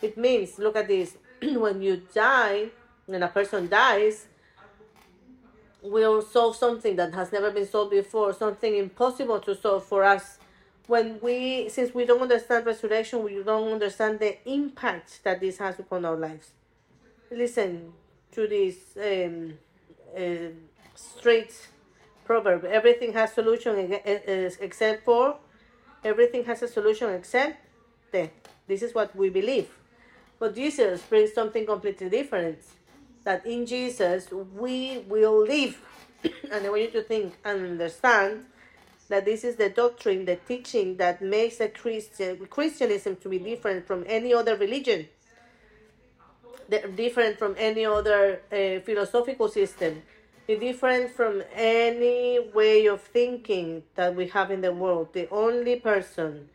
It 0.00 0.18
means, 0.18 0.58
look 0.58 0.76
at 0.76 0.88
this, 0.88 1.16
when 1.42 1.80
you 1.80 2.02
die, 2.12 2.70
when 3.06 3.22
a 3.22 3.28
person 3.28 3.68
dies, 3.68 4.26
will 5.82 6.22
solve 6.22 6.56
something 6.56 6.96
that 6.96 7.14
has 7.14 7.32
never 7.32 7.50
been 7.50 7.66
solved 7.66 7.90
before, 7.90 8.32
something 8.32 8.76
impossible 8.76 9.40
to 9.40 9.54
solve 9.54 9.84
for 9.84 10.04
us. 10.04 10.38
When 10.86 11.18
we, 11.20 11.68
since 11.68 11.94
we 11.94 12.04
don't 12.04 12.22
understand 12.22 12.66
resurrection, 12.66 13.22
we 13.22 13.42
don't 13.42 13.72
understand 13.72 14.18
the 14.18 14.36
impact 14.48 15.22
that 15.24 15.40
this 15.40 15.58
has 15.58 15.78
upon 15.78 16.04
our 16.04 16.16
lives. 16.16 16.52
Listen 17.30 17.92
to 18.32 18.46
this 18.46 18.76
um, 18.96 19.54
uh, 20.16 20.50
straight 20.94 21.68
proverb 22.24 22.64
everything 22.64 23.12
has 23.12 23.32
solution 23.32 23.92
except 24.04 25.04
for, 25.04 25.36
everything 26.04 26.44
has 26.44 26.62
a 26.62 26.68
solution 26.68 27.10
except 27.10 27.56
death. 28.12 28.30
This 28.66 28.82
is 28.82 28.94
what 28.94 29.14
we 29.16 29.28
believe. 29.28 29.68
But 30.38 30.54
Jesus 30.54 31.02
brings 31.02 31.32
something 31.32 31.66
completely 31.66 32.08
different 32.08 32.58
that 33.24 33.46
in 33.46 33.66
Jesus 33.66 34.30
we 34.30 35.04
will 35.08 35.42
live. 35.42 35.80
and 36.24 36.66
I 36.66 36.68
want 36.68 36.82
you 36.82 36.90
to 36.90 37.02
think 37.02 37.34
and 37.44 37.64
understand 37.72 38.46
that 39.08 39.24
this 39.24 39.44
is 39.44 39.56
the 39.56 39.68
doctrine, 39.68 40.24
the 40.24 40.36
teaching 40.36 40.96
that 40.96 41.20
makes 41.20 41.60
a 41.60 41.68
Christian 41.68 42.46
Christianism 42.46 43.16
to 43.16 43.28
be 43.28 43.38
different 43.38 43.86
from 43.86 44.04
any 44.06 44.32
other 44.32 44.56
religion, 44.56 45.08
different 46.96 47.38
from 47.38 47.54
any 47.58 47.84
other 47.84 48.40
uh, 48.50 48.80
philosophical 48.84 49.48
system, 49.48 50.02
different 50.46 51.10
from 51.10 51.42
any 51.54 52.40
way 52.54 52.86
of 52.86 53.00
thinking 53.02 53.82
that 53.94 54.14
we 54.14 54.28
have 54.28 54.50
in 54.50 54.60
the 54.60 54.72
world. 54.72 55.08
The 55.12 55.28
only 55.30 55.76
person 55.76 56.48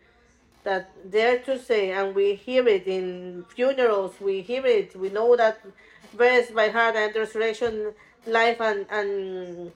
that 0.64 1.10
dare 1.10 1.40
to 1.40 1.60
say, 1.60 1.92
and 1.92 2.14
we 2.14 2.36
hear 2.36 2.68
it 2.68 2.88
in 2.88 3.46
funerals, 3.56 4.16
we 4.20 4.42
hear 4.42 4.66
it, 4.66 4.96
we 4.96 5.10
know 5.10 5.36
that 5.36 5.62
verse 6.14 6.52
by 6.52 6.70
heart 6.70 6.96
and 6.96 7.16
resurrection 7.16 7.94
life 8.26 8.60
and 8.62 8.86
and 8.90 9.72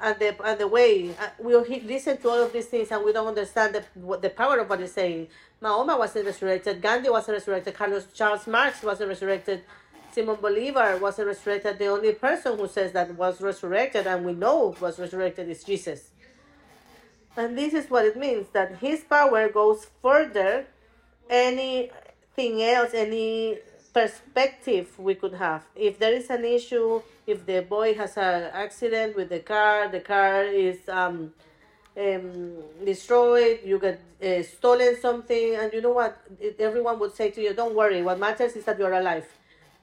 and 0.00 0.18
the 0.18 0.44
and 0.44 0.60
the 0.60 0.68
way 0.68 1.10
uh, 1.10 1.28
we 1.40 1.54
listen 1.80 2.16
to 2.18 2.28
all 2.28 2.42
of 2.42 2.52
these 2.52 2.66
things 2.66 2.90
and 2.90 3.04
we 3.04 3.12
don't 3.12 3.26
understand 3.26 3.74
the 3.74 3.84
what 3.94 4.22
the 4.22 4.30
power 4.30 4.58
of 4.58 4.70
what 4.70 4.80
he's 4.80 4.92
saying. 4.92 5.28
Mahoma 5.60 5.98
wasn't 5.98 6.24
resurrected. 6.24 6.80
Gandhi 6.80 7.10
wasn't 7.10 7.36
resurrected. 7.36 7.74
Carlos 7.74 8.06
Charles 8.14 8.46
Marx 8.46 8.82
wasn't 8.82 9.08
resurrected. 9.08 9.64
Simon 10.12 10.36
Bolivar 10.40 10.96
wasn't 10.98 11.28
resurrected. 11.28 11.78
The 11.78 11.86
only 11.86 12.12
person 12.12 12.56
who 12.58 12.68
says 12.68 12.92
that 12.92 13.14
was 13.14 13.40
resurrected 13.40 14.06
and 14.06 14.24
we 14.24 14.32
know 14.32 14.74
was 14.80 14.98
resurrected 14.98 15.48
is 15.48 15.64
Jesus. 15.64 16.10
And 17.36 17.56
this 17.56 17.74
is 17.74 17.90
what 17.90 18.04
it 18.04 18.16
means 18.16 18.48
that 18.52 18.78
his 18.78 19.00
power 19.00 19.48
goes 19.48 19.86
further 20.02 20.66
anything 21.30 22.62
else, 22.62 22.90
any 22.94 23.58
perspective 23.98 24.86
we 24.98 25.14
could 25.14 25.34
have. 25.34 25.62
If 25.74 25.98
there 25.98 26.14
is 26.20 26.30
an 26.30 26.44
issue, 26.44 27.02
if 27.26 27.38
the 27.50 27.60
boy 27.76 27.94
has 27.94 28.16
an 28.16 28.42
accident 28.64 29.16
with 29.16 29.28
the 29.34 29.40
car, 29.40 29.88
the 29.88 30.02
car 30.12 30.44
is 30.44 30.78
um, 30.88 31.32
um, 32.06 32.22
destroyed, 32.84 33.58
you 33.64 33.76
get 33.86 33.98
uh, 34.22 34.42
stolen 34.44 34.92
something, 35.00 35.56
and 35.56 35.72
you 35.72 35.80
know 35.80 35.96
what? 36.00 36.14
Everyone 36.68 36.96
would 37.00 37.14
say 37.20 37.30
to 37.30 37.40
you, 37.44 37.52
don't 37.54 37.74
worry, 37.74 38.00
what 38.02 38.18
matters 38.20 38.52
is 38.54 38.64
that 38.66 38.78
you're 38.78 38.92
alive. 38.92 39.26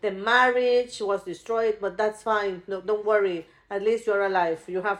The 0.01 0.11
marriage 0.11 0.95
was 1.01 1.23
destroyed, 1.23 1.77
but 1.81 1.97
that's 1.97 2.23
fine. 2.23 2.61
No, 2.67 2.79
don't 2.79 3.05
worry. 3.05 3.45
At 3.69 3.81
least 3.83 4.07
you're 4.07 4.25
alive. 4.25 4.63
You 4.67 4.81
have 4.81 4.99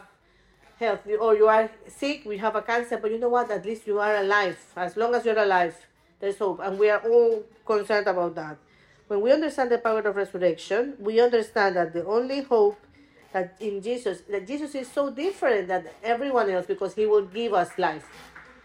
health, 0.78 1.02
or 1.20 1.34
you 1.34 1.48
are 1.48 1.70
sick, 1.86 2.18
we 2.26 2.36
have 2.36 2.54
a 2.54 2.62
cancer, 2.62 2.98
but 2.98 3.10
you 3.10 3.18
know 3.18 3.30
what? 3.30 3.50
At 3.50 3.64
least 3.64 3.86
you 3.86 3.98
are 3.98 4.16
alive. 4.16 4.58
As 4.76 4.94
long 4.94 5.14
as 5.14 5.24
you're 5.24 5.38
alive, 5.48 5.74
there's 6.20 6.38
hope, 6.38 6.60
and 6.62 6.78
we 6.78 6.90
are 6.90 7.02
all 7.10 7.44
concerned 7.64 8.08
about 8.08 8.34
that. 8.34 8.58
When 9.08 9.20
we 9.20 9.32
understand 9.32 9.70
the 9.70 9.78
power 9.78 10.00
of 10.00 10.16
resurrection, 10.16 10.94
we 10.98 11.20
understand 11.20 11.76
that 11.76 11.92
the 11.92 12.04
only 12.04 12.42
hope 12.42 12.78
that 13.32 13.56
in 13.60 13.82
Jesus, 13.82 14.22
that 14.30 14.46
Jesus 14.46 14.74
is 14.74 14.90
so 14.90 15.10
different 15.10 15.68
than 15.68 15.84
everyone 16.02 16.50
else 16.50 16.66
because 16.66 16.94
he 16.94 17.06
will 17.06 17.26
give 17.26 17.54
us 17.54 17.70
life. 17.78 18.06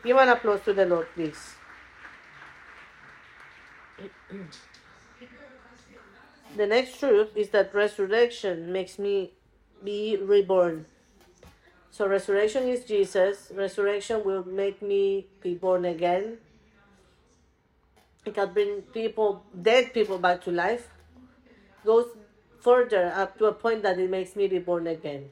Give 0.04 0.18
an 0.18 0.30
applause 0.30 0.62
to 0.66 0.74
the 0.74 0.86
Lord, 0.86 1.08
please. 1.14 1.56
the 6.58 6.66
next 6.68 7.00
truth 7.00 7.36
is 7.36 7.50
that 7.50 7.74
resurrection 7.74 8.72
makes 8.72 8.98
me 8.98 9.32
be 9.84 10.18
reborn. 10.18 10.86
So 11.92 12.08
resurrection 12.08 12.68
is 12.68 12.86
Jesus. 12.86 13.52
Resurrection 13.54 14.24
will 14.24 14.46
make 14.48 14.82
me 14.82 15.28
be 15.42 15.54
born 15.56 15.86
again. 15.86 16.38
It 18.26 18.36
can 18.36 18.54
bring 18.54 18.82
people, 18.94 19.44
dead 19.62 19.94
people 19.94 20.20
back 20.20 20.44
to 20.44 20.52
life. 20.52 20.88
Goes 21.86 22.08
further 22.60 23.12
up 23.16 23.38
to 23.40 23.46
a 23.46 23.54
point 23.54 23.82
that 23.84 23.98
it 23.98 24.10
makes 24.10 24.36
me 24.36 24.48
be 24.48 24.60
born 24.60 24.88
again. 24.88 25.32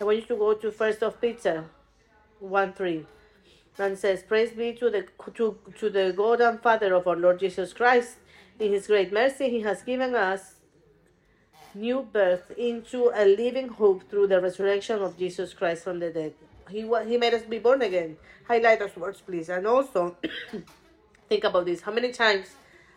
I 0.00 0.04
want 0.04 0.16
you 0.16 0.22
to 0.26 0.36
go 0.36 0.54
to 0.54 0.70
First 0.72 1.02
of 1.02 1.20
Peter 1.20 1.64
1 2.40 2.72
3 2.72 3.06
and 3.78 3.98
says, 3.98 4.22
Praise 4.22 4.50
be 4.50 4.72
to 4.74 4.90
the 4.90 5.06
to, 5.34 5.58
to 5.78 5.90
the 5.90 6.12
God 6.16 6.40
and 6.40 6.60
Father 6.60 6.94
of 6.94 7.06
our 7.06 7.16
Lord 7.16 7.38
Jesus 7.38 7.72
Christ. 7.72 8.16
In 8.58 8.72
his 8.72 8.88
great 8.88 9.12
mercy, 9.12 9.50
he 9.50 9.60
has 9.60 9.82
given 9.82 10.16
us 10.16 10.56
new 11.74 12.02
birth 12.12 12.50
into 12.56 13.12
a 13.14 13.24
living 13.24 13.68
hope 13.68 14.10
through 14.10 14.26
the 14.26 14.40
resurrection 14.40 15.00
of 15.00 15.16
Jesus 15.16 15.54
Christ 15.54 15.84
from 15.84 16.00
the 16.00 16.10
dead. 16.10 16.34
He, 16.68 16.80
he 17.06 17.16
made 17.16 17.34
us 17.34 17.42
be 17.42 17.58
born 17.58 17.82
again. 17.82 18.16
Highlight 18.46 18.80
those 18.80 18.96
words, 18.96 19.20
please. 19.20 19.48
And 19.48 19.66
also, 19.66 20.16
think 21.28 21.44
about 21.44 21.66
this. 21.66 21.82
How 21.82 21.92
many 21.92 22.12
times 22.12 22.48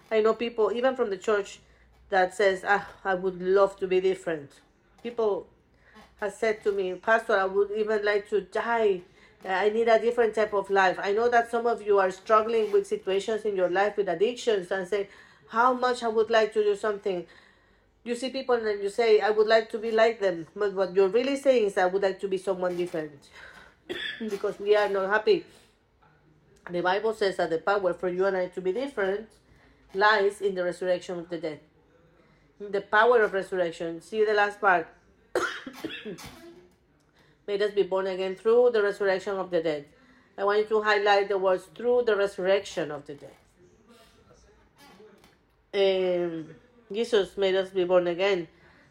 I 0.09 0.21
know 0.21 0.33
people, 0.33 0.71
even 0.71 0.95
from 0.95 1.09
the 1.09 1.17
church, 1.17 1.59
that 2.09 2.33
says, 2.33 2.63
ah, 2.67 2.87
I 3.03 3.15
would 3.15 3.41
love 3.41 3.77
to 3.79 3.87
be 3.87 4.01
different. 4.01 4.51
People 5.01 5.47
have 6.19 6.33
said 6.33 6.63
to 6.63 6.71
me, 6.71 6.93
Pastor, 6.95 7.33
I 7.33 7.45
would 7.45 7.71
even 7.71 8.03
like 8.03 8.29
to 8.29 8.41
die. 8.41 9.01
I 9.47 9.69
need 9.69 9.87
a 9.87 9.99
different 9.99 10.35
type 10.35 10.53
of 10.53 10.69
life. 10.69 10.99
I 11.01 11.13
know 11.13 11.29
that 11.29 11.49
some 11.49 11.65
of 11.65 11.81
you 11.81 11.99
are 11.99 12.11
struggling 12.11 12.71
with 12.71 12.85
situations 12.85 13.43
in 13.43 13.55
your 13.55 13.69
life 13.69 13.97
with 13.97 14.07
addictions 14.07 14.69
and 14.71 14.87
say, 14.87 15.09
how 15.47 15.73
much 15.73 16.03
I 16.03 16.09
would 16.09 16.29
like 16.29 16.53
to 16.53 16.63
do 16.63 16.75
something. 16.75 17.25
You 18.03 18.15
see 18.15 18.29
people 18.29 18.55
and 18.55 18.81
you 18.81 18.89
say, 18.89 19.19
I 19.19 19.29
would 19.29 19.47
like 19.47 19.69
to 19.71 19.77
be 19.77 19.91
like 19.91 20.19
them. 20.19 20.47
But 20.55 20.73
what 20.73 20.93
you're 20.95 21.07
really 21.07 21.37
saying 21.37 21.65
is, 21.65 21.77
I 21.77 21.85
would 21.85 22.01
like 22.01 22.19
to 22.21 22.27
be 22.27 22.37
someone 22.37 22.77
different. 22.77 23.29
because 24.19 24.59
we 24.59 24.75
are 24.75 24.89
not 24.89 25.09
happy 25.09 25.45
the 26.73 26.81
Bible 26.81 27.13
says 27.13 27.37
that 27.37 27.49
the 27.49 27.57
power 27.57 27.93
for 27.93 28.09
you 28.09 28.25
and 28.25 28.37
I 28.37 28.47
to 28.47 28.61
be 28.61 28.71
different 28.71 29.29
lies 29.93 30.41
in 30.41 30.55
the 30.55 30.63
resurrection 30.63 31.19
of 31.19 31.29
the 31.29 31.37
dead. 31.37 31.59
The 32.59 32.81
power 32.81 33.21
of 33.21 33.33
resurrection. 33.33 34.01
See 34.01 34.23
the 34.23 34.33
last 34.33 34.61
part. 34.61 34.87
made 37.47 37.61
us 37.61 37.73
be 37.73 37.83
born 37.83 38.07
again 38.07 38.35
through 38.35 38.71
the 38.71 38.81
resurrection 38.81 39.37
of 39.37 39.49
the 39.51 39.61
dead. 39.61 39.85
I 40.37 40.43
want 40.43 40.59
you 40.59 40.65
to 40.65 40.81
highlight 40.81 41.29
the 41.29 41.37
words 41.37 41.65
through 41.75 42.03
the 42.05 42.15
resurrection 42.15 42.91
of 42.91 43.05
the 43.05 43.15
dead. 43.15 43.35
Um, 45.73 46.55
Jesus 46.91 47.37
made 47.37 47.55
us 47.55 47.69
be 47.69 47.83
born 47.83 48.07
again 48.07 48.47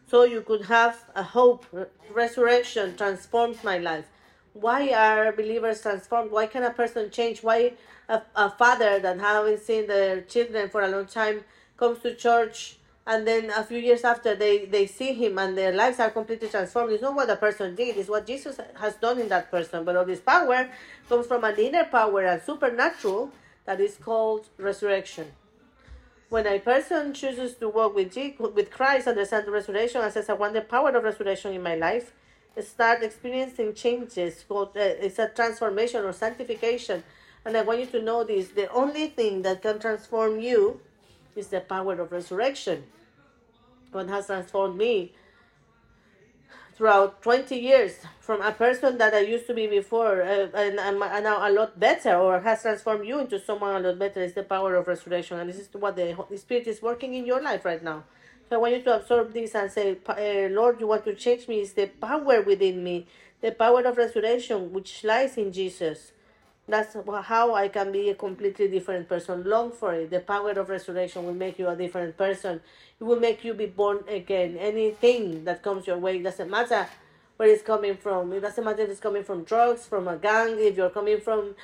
so 0.06 0.24
you 0.24 0.42
could 0.42 0.64
have 0.66 1.04
a 1.14 1.22
hope. 1.22 1.66
Resurrection 2.12 2.96
transforms 2.96 3.62
my 3.62 3.78
life. 3.78 4.06
Why 4.52 4.92
are 4.92 5.32
believers 5.32 5.82
transformed? 5.82 6.30
Why 6.30 6.46
can 6.46 6.62
a 6.64 6.70
person 6.70 7.10
change? 7.10 7.42
Why 7.42 7.72
a, 8.08 8.22
a 8.34 8.50
father 8.50 8.98
that 8.98 9.20
haven't 9.20 9.60
seen 9.60 9.86
their 9.86 10.22
children 10.22 10.68
for 10.68 10.82
a 10.82 10.88
long 10.88 11.06
time 11.06 11.44
comes 11.76 12.00
to 12.00 12.14
church 12.14 12.78
and 13.06 13.26
then 13.26 13.50
a 13.50 13.64
few 13.64 13.78
years 13.78 14.04
after 14.04 14.34
they, 14.34 14.66
they 14.66 14.86
see 14.86 15.12
him 15.14 15.38
and 15.38 15.56
their 15.56 15.72
lives 15.72 15.98
are 15.98 16.10
completely 16.10 16.48
transformed. 16.48 16.92
It's 16.92 17.02
not 17.02 17.14
what 17.14 17.28
the 17.28 17.36
person 17.36 17.74
did, 17.74 17.96
it's 17.96 18.08
what 18.08 18.26
Jesus 18.26 18.58
has 18.78 18.94
done 18.96 19.18
in 19.18 19.28
that 19.28 19.50
person. 19.50 19.84
But 19.84 19.96
all 19.96 20.04
this 20.04 20.20
power 20.20 20.68
comes 21.08 21.26
from 21.26 21.44
an 21.44 21.56
inner 21.58 21.84
power 21.84 22.24
and 22.24 22.42
supernatural 22.42 23.30
that 23.64 23.80
is 23.80 23.96
called 23.96 24.48
resurrection 24.58 25.32
when 26.30 26.46
a 26.46 26.58
person 26.60 27.12
chooses 27.12 27.56
to 27.56 27.68
walk 27.68 27.94
with 27.94 28.16
with 28.54 28.70
Christ, 28.70 29.08
understand 29.08 29.46
the 29.46 29.50
resurrection, 29.50 30.00
and 30.00 30.12
says, 30.12 30.30
"I 30.30 30.34
want 30.34 30.54
the 30.54 30.62
power 30.62 30.90
of 30.90 31.02
resurrection 31.04 31.52
in 31.52 31.62
my 31.62 31.74
life," 31.74 32.12
start 32.60 33.02
experiencing 33.02 33.74
changes. 33.74 34.44
Called 34.46 34.76
uh, 34.76 34.80
it's 34.80 35.18
a 35.18 35.28
transformation 35.28 36.04
or 36.04 36.12
sanctification. 36.12 37.02
And 37.44 37.56
I 37.56 37.62
want 37.62 37.80
you 37.80 37.86
to 37.86 38.02
know 38.02 38.24
this: 38.24 38.48
the 38.48 38.70
only 38.70 39.08
thing 39.08 39.42
that 39.42 39.62
can 39.62 39.78
transform 39.78 40.40
you 40.40 40.80
is 41.36 41.48
the 41.48 41.60
power 41.60 41.94
of 42.00 42.12
resurrection. 42.12 42.84
What 43.92 44.08
has 44.08 44.26
transformed 44.26 44.76
me 44.76 45.12
throughout 46.80 47.20
20 47.20 47.56
years 47.56 47.98
from 48.20 48.40
a 48.40 48.52
person 48.52 48.96
that 48.96 49.12
I 49.12 49.20
used 49.20 49.46
to 49.48 49.54
be 49.54 49.66
before 49.66 50.22
uh, 50.22 50.48
and 50.54 50.80
I'm 50.80 50.98
now 50.98 51.46
a 51.46 51.52
lot 51.52 51.78
better 51.78 52.14
or 52.14 52.40
has 52.40 52.62
transformed 52.62 53.06
you 53.06 53.18
into 53.18 53.38
someone 53.38 53.76
a 53.76 53.80
lot 53.86 53.98
better 53.98 54.22
is 54.22 54.32
the 54.32 54.44
power 54.44 54.76
of 54.76 54.88
resurrection. 54.88 55.38
And 55.38 55.50
this 55.50 55.58
is 55.58 55.68
what 55.74 55.96
the 55.96 56.12
Holy 56.12 56.38
Spirit 56.38 56.66
is 56.66 56.80
working 56.80 57.12
in 57.12 57.26
your 57.26 57.42
life 57.42 57.66
right 57.66 57.84
now. 57.84 58.04
So 58.50 58.56
I 58.56 58.58
want 58.58 58.72
you 58.74 58.82
to 58.82 58.96
absorb 58.96 59.32
this 59.32 59.54
and 59.54 59.70
say, 59.70 59.96
uh, 60.08 60.52
Lord, 60.52 60.80
you 60.80 60.88
want 60.88 61.04
to 61.04 61.14
change 61.14 61.46
me. 61.46 61.60
It's 61.60 61.72
the 61.72 61.86
power 61.86 62.42
within 62.42 62.82
me, 62.82 63.06
the 63.40 63.52
power 63.52 63.80
of 63.82 63.96
resurrection, 63.96 64.72
which 64.72 65.04
lies 65.04 65.36
in 65.36 65.52
Jesus. 65.52 66.10
That's 66.66 66.96
how 67.22 67.54
I 67.54 67.68
can 67.68 67.92
be 67.92 68.10
a 68.10 68.16
completely 68.16 68.66
different 68.66 69.08
person. 69.08 69.44
Long 69.44 69.70
for 69.70 69.94
it. 69.94 70.10
The 70.10 70.18
power 70.18 70.50
of 70.50 70.68
resurrection 70.68 71.26
will 71.26 71.34
make 71.34 71.60
you 71.60 71.68
a 71.68 71.76
different 71.76 72.16
person. 72.16 72.60
It 72.98 73.04
will 73.04 73.20
make 73.20 73.44
you 73.44 73.54
be 73.54 73.66
born 73.66 74.02
again. 74.08 74.56
Anything 74.56 75.44
that 75.44 75.62
comes 75.62 75.86
your 75.86 75.98
way, 75.98 76.20
doesn't 76.20 76.50
matter 76.50 76.88
where 77.36 77.48
it's 77.48 77.62
coming 77.62 77.96
from. 77.96 78.32
It 78.32 78.40
doesn't 78.40 78.64
matter 78.64 78.82
if 78.82 78.90
it's 78.90 79.00
coming 79.00 79.22
from 79.22 79.44
drugs, 79.44 79.86
from 79.86 80.08
a 80.08 80.16
gang, 80.16 80.56
if 80.58 80.76
you're 80.76 80.90
coming 80.90 81.20
from 81.20 81.54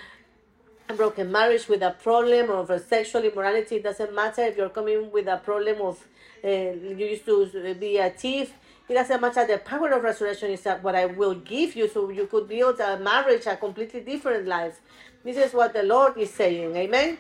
a 0.89 0.95
broken 0.95 1.33
marriage 1.33 1.67
with 1.67 1.83
a 1.83 1.97
problem 2.01 2.49
of 2.49 2.71
a 2.71 2.79
sexual 2.79 3.25
immorality. 3.25 3.77
It 3.77 3.83
doesn't 3.83 4.15
matter 4.15 4.43
if 4.43 4.57
you're 4.57 4.69
coming 4.69 5.11
with 5.11 5.27
a 5.27 5.39
problem 5.39 5.81
of 5.81 6.07
you 6.51 7.07
used 7.11 7.25
to 7.27 7.43
uh, 7.43 7.75
be 7.75 7.99
a 7.99 8.11
thief 8.11 8.53
it 8.89 8.95
doesn't 8.95 9.21
matter. 9.21 9.45
The 9.47 9.59
power 9.59 9.91
of 9.91 10.05
resurrection 10.05 10.51
is 10.51 10.65
what 10.81 10.95
I 10.95 11.07
will 11.07 11.35
give 11.35 11.75
you 11.75 11.89
so 11.89 12.09
you 12.11 12.27
could 12.27 12.49
build 12.49 12.79
a 12.79 12.99
marriage, 12.99 13.47
a 13.47 13.57
completely 13.57 14.01
different 14.01 14.47
life. 14.47 14.81
This 15.25 15.37
is 15.37 15.53
what 15.53 15.73
the 15.73 15.83
Lord 15.83 16.17
is 16.17 16.33
saying. 16.33 16.77
Amen. 16.77 17.19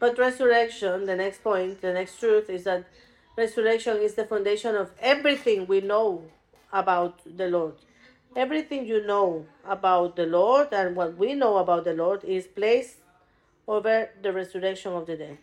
But 0.00 0.18
resurrection, 0.18 1.04
the 1.06 1.16
next 1.16 1.42
point, 1.42 1.80
the 1.80 1.92
next 1.92 2.18
truth 2.18 2.48
is 2.50 2.64
that 2.64 2.86
resurrection 3.36 3.98
is 3.98 4.14
the 4.14 4.24
foundation 4.24 4.74
of 4.74 4.90
everything 5.00 5.66
we 5.66 5.80
know 5.80 6.24
about 6.72 7.20
the 7.24 7.48
Lord. 7.48 7.74
Everything 8.36 8.84
you 8.84 9.06
know 9.06 9.46
about 9.64 10.16
the 10.16 10.26
Lord 10.26 10.68
and 10.72 10.96
what 10.96 11.16
we 11.16 11.34
know 11.34 11.58
about 11.58 11.84
the 11.84 11.94
Lord 11.94 12.24
is 12.24 12.46
placed 12.46 12.96
over 13.68 14.10
the 14.20 14.32
resurrection 14.32 14.92
of 14.92 15.06
the 15.06 15.16
dead. 15.16 15.38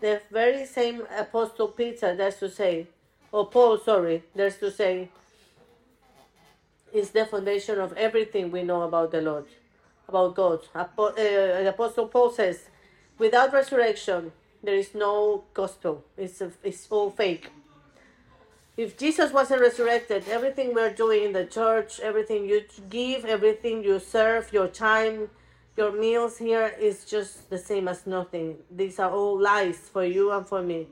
The 0.00 0.20
very 0.30 0.66
same 0.66 1.02
Apostle 1.16 1.68
Peter, 1.68 2.16
that's 2.16 2.40
to 2.40 2.50
say, 2.50 2.88
or 3.30 3.46
Paul, 3.46 3.78
sorry, 3.78 4.24
that's 4.34 4.56
to 4.56 4.70
say, 4.70 5.08
is 6.92 7.10
the 7.10 7.26
foundation 7.26 7.78
of 7.78 7.92
everything 7.92 8.50
we 8.50 8.62
know 8.64 8.82
about 8.82 9.12
the 9.12 9.20
Lord, 9.20 9.46
about 10.08 10.34
God. 10.34 10.60
Uh, 10.74 10.88
Apostle 11.68 12.08
Paul 12.08 12.30
says, 12.30 12.70
without 13.18 13.52
resurrection, 13.52 14.32
there 14.62 14.74
is 14.74 14.94
no 14.94 15.44
gospel. 15.54 16.04
It's, 16.16 16.40
a, 16.40 16.50
it's 16.64 16.88
all 16.90 17.10
fake. 17.10 17.50
If 18.76 18.96
Jesus 18.96 19.32
wasn't 19.32 19.60
resurrected, 19.60 20.24
everything 20.28 20.74
we're 20.74 20.92
doing 20.92 21.24
in 21.24 21.32
the 21.32 21.44
church, 21.44 22.00
everything 22.00 22.46
you 22.46 22.62
give, 22.88 23.24
everything 23.24 23.82
you 23.82 23.98
serve, 23.98 24.52
your 24.52 24.68
time, 24.68 25.28
your 25.76 25.92
meals 25.92 26.38
here 26.38 26.74
is 26.80 27.04
just 27.04 27.50
the 27.50 27.58
same 27.58 27.88
as 27.88 28.06
nothing. 28.06 28.56
These 28.70 28.98
are 28.98 29.10
all 29.10 29.40
lies 29.40 29.78
for 29.78 30.04
you 30.04 30.30
and 30.32 30.46
for 30.46 30.62
me. 30.62 30.88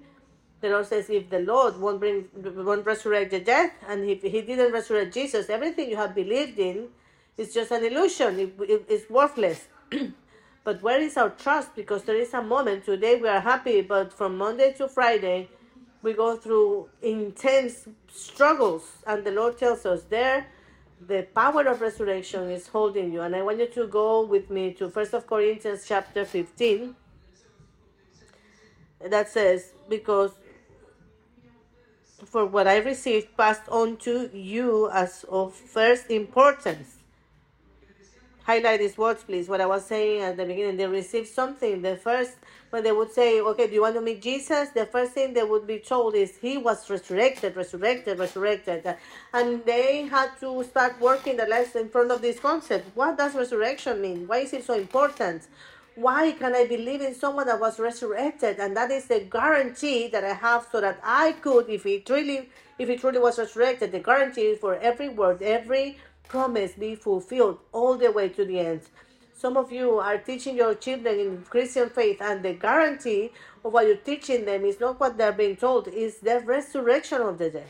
The 0.61 0.71
Lord 0.71 0.87
says, 0.87 1.09
if 1.09 1.31
the 1.31 1.41
Lord 1.41 1.79
won't 1.79 2.01
bring, 2.01 2.29
won't 2.35 2.85
resurrect 2.85 3.31
the 3.31 3.41
dead, 3.41 3.71
and 3.89 4.05
if 4.11 4.23
He 4.23 4.43
didn't 4.43 4.73
resurrect 4.73 5.15
Jesus, 5.15 5.49
everything 5.49 5.89
you 5.89 5.97
have 5.97 6.15
believed 6.15 6.59
in 6.59 6.89
is 7.37 7.55
just 7.55 7.71
an 7.71 7.85
illusion. 7.85 8.41
It, 8.41 8.55
it, 8.61 8.85
it's 8.89 9.09
worthless. 9.09 9.69
but 10.65 10.83
where 10.83 11.01
is 11.01 11.17
our 11.17 11.31
trust? 11.31 11.77
Because 11.77 12.03
there 12.03 12.17
is 12.17 12.35
a 12.35 12.43
moment 12.43 12.85
today 12.85 13.21
we 13.21 13.29
are 13.29 13.41
happy, 13.41 13.83
but 13.83 14.13
from 14.13 14.37
Monday 14.37 14.73
to 14.79 14.89
Friday, 14.89 15.49
we 16.03 16.13
go 16.13 16.37
through 16.37 16.89
intense 17.03 17.89
struggles, 18.09 18.85
and 19.07 19.25
the 19.25 19.33
Lord 19.33 19.59
tells 19.59 19.85
us 19.87 20.05
there 20.05 20.47
the 21.01 21.27
power 21.35 21.63
of 21.63 21.81
resurrection 21.81 22.51
is 22.51 22.67
holding 22.67 23.13
you. 23.13 23.21
And 23.21 23.35
I 23.37 23.43
want 23.43 23.59
you 23.59 23.69
to 23.69 23.87
go 23.87 24.25
with 24.25 24.51
me 24.51 24.73
to 24.75 24.91
First 24.91 25.15
of 25.15 25.27
Corinthians 25.27 25.85
chapter 25.87 26.25
15. 26.25 26.95
That 29.09 29.29
says, 29.29 29.73
because 29.89 30.33
for 32.25 32.47
what 32.47 32.67
I 32.67 32.79
received 32.79 33.37
passed 33.37 33.69
on 33.69 33.97
to 33.99 34.29
you 34.37 34.91
as 34.91 35.25
of 35.29 35.55
first 35.55 36.11
importance 36.11 36.98
highlight 38.49 38.81
these 38.81 38.97
words, 38.97 39.23
please. 39.25 39.47
What 39.47 39.61
I 39.61 39.67
was 39.67 39.85
saying 39.85 40.23
at 40.23 40.39
the 40.39 40.47
beginning, 40.47 40.79
they 40.79 40.87
received 40.87 41.29
something. 41.29 41.83
The 41.83 41.97
first, 41.97 42.37
when 42.71 42.83
they 42.83 42.93
would 42.93 43.13
say, 43.13 43.43
okay, 43.43 43.67
do 43.67 43.75
you 43.75 43.83
want 43.83 43.95
to 43.97 44.01
meet 44.01 44.23
Jesus? 44.23 44.71
The 44.71 44.87
first 44.87 45.13
thing 45.13 45.35
they 45.35 45.43
would 45.43 45.67
be 45.67 45.81
told 45.81 46.15
is 46.15 46.39
he 46.39 46.57
was 46.57 46.89
resurrected, 46.89 47.57
resurrected, 47.57 48.19
resurrected. 48.19 48.97
And 49.35 49.63
they 49.67 50.07
had 50.07 50.31
to 50.41 50.65
start 50.65 50.99
working 50.99 51.37
the 51.37 51.47
lives 51.47 51.77
in 51.77 51.91
front 51.91 52.11
of 52.11 52.23
this 52.23 52.41
concept. 52.41 52.97
What 52.97 53.19
does 53.19 53.35
resurrection 53.35 54.01
mean? 54.01 54.27
Why 54.27 54.39
is 54.39 54.55
it 54.55 54.65
so 54.65 54.73
important? 54.73 55.43
Why 55.95 56.33
can 56.33 56.55
I 56.55 56.65
believe 56.67 57.03
in 57.03 57.15
someone 57.15 57.49
that 57.49 57.61
was 57.61 57.79
resurrected? 57.79 58.61
And 58.61 58.75
that 58.79 58.91
is 58.91 59.09
the 59.09 59.21
guarantee 59.21 60.09
that 60.09 60.25
I 60.25 60.33
have 60.33 60.69
so 60.73 60.81
that 60.81 61.01
I 61.05 61.33
could, 61.33 61.69
if 61.69 61.85
it 61.85 62.09
really, 62.09 62.49
if 62.79 62.89
it 62.89 63.01
truly 63.01 63.19
was 63.19 63.39
resurrected, 63.39 63.93
the 63.93 63.99
guarantee 63.99 64.55
for 64.55 64.77
every 64.77 65.11
word, 65.11 65.43
every 65.43 65.99
promise 66.29 66.73
be 66.73 66.95
fulfilled 66.95 67.59
all 67.73 67.97
the 67.97 68.13
way 68.13 68.29
to 68.29 68.45
the 68.45 68.61
end. 68.61 68.83
Some 69.35 69.57
of 69.57 69.71
you 69.71 69.99
are 69.99 70.19
teaching 70.19 70.57
your 70.57 70.75
children 70.75 71.19
in 71.19 71.45
Christian 71.49 71.91
faith, 71.91 72.21
and 72.21 72.43
the 72.43 72.55
guarantee 72.55 73.31
of 73.65 73.73
what 73.73 73.87
you're 73.87 73.97
teaching 73.97 74.45
them 74.45 74.65
is 74.65 74.81
not 74.81 74.99
what 74.99 75.17
they're 75.17 75.33
being 75.33 75.57
told, 75.57 75.89
is 75.89 76.19
the 76.19 76.41
resurrection 76.41 77.21
of 77.23 77.39
the 77.39 77.51
dead. 77.51 77.69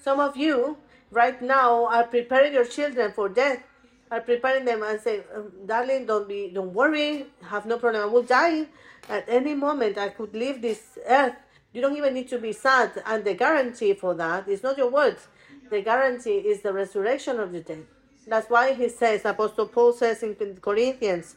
Some 0.00 0.18
of 0.20 0.36
you 0.36 0.76
right 1.10 1.40
now 1.40 1.86
are 1.86 2.04
preparing 2.04 2.52
your 2.52 2.64
children 2.64 3.12
for 3.12 3.28
death, 3.28 3.62
are 4.10 4.20
preparing 4.20 4.64
them 4.64 4.82
and 4.82 5.00
say, 5.00 5.22
um, 5.34 5.52
darling, 5.66 6.06
don't 6.06 6.28
be 6.28 6.50
don't 6.52 6.72
worry, 6.74 7.26
have 7.42 7.66
no 7.66 7.78
problem. 7.78 8.02
I 8.02 8.06
will 8.06 8.22
die 8.22 8.66
at 9.08 9.28
any 9.28 9.54
moment. 9.54 9.98
I 9.98 10.08
could 10.08 10.34
leave 10.34 10.62
this 10.62 10.98
earth. 11.06 11.36
You 11.72 11.82
don't 11.82 11.96
even 11.96 12.14
need 12.14 12.28
to 12.28 12.38
be 12.38 12.52
sad. 12.52 13.02
And 13.06 13.22
the 13.24 13.34
guarantee 13.34 13.94
for 13.94 14.14
that 14.14 14.48
is 14.48 14.62
not 14.62 14.78
your 14.78 14.90
words 14.90 15.28
the 15.70 15.82
guarantee 15.82 16.38
is 16.38 16.62
the 16.62 16.72
resurrection 16.72 17.38
of 17.40 17.52
the 17.52 17.60
dead. 17.60 17.86
That's 18.26 18.50
why 18.50 18.74
he 18.74 18.88
says, 18.88 19.24
Apostle 19.24 19.66
Paul 19.66 19.92
says 19.92 20.22
in 20.22 20.34
Corinthians, 20.60 21.36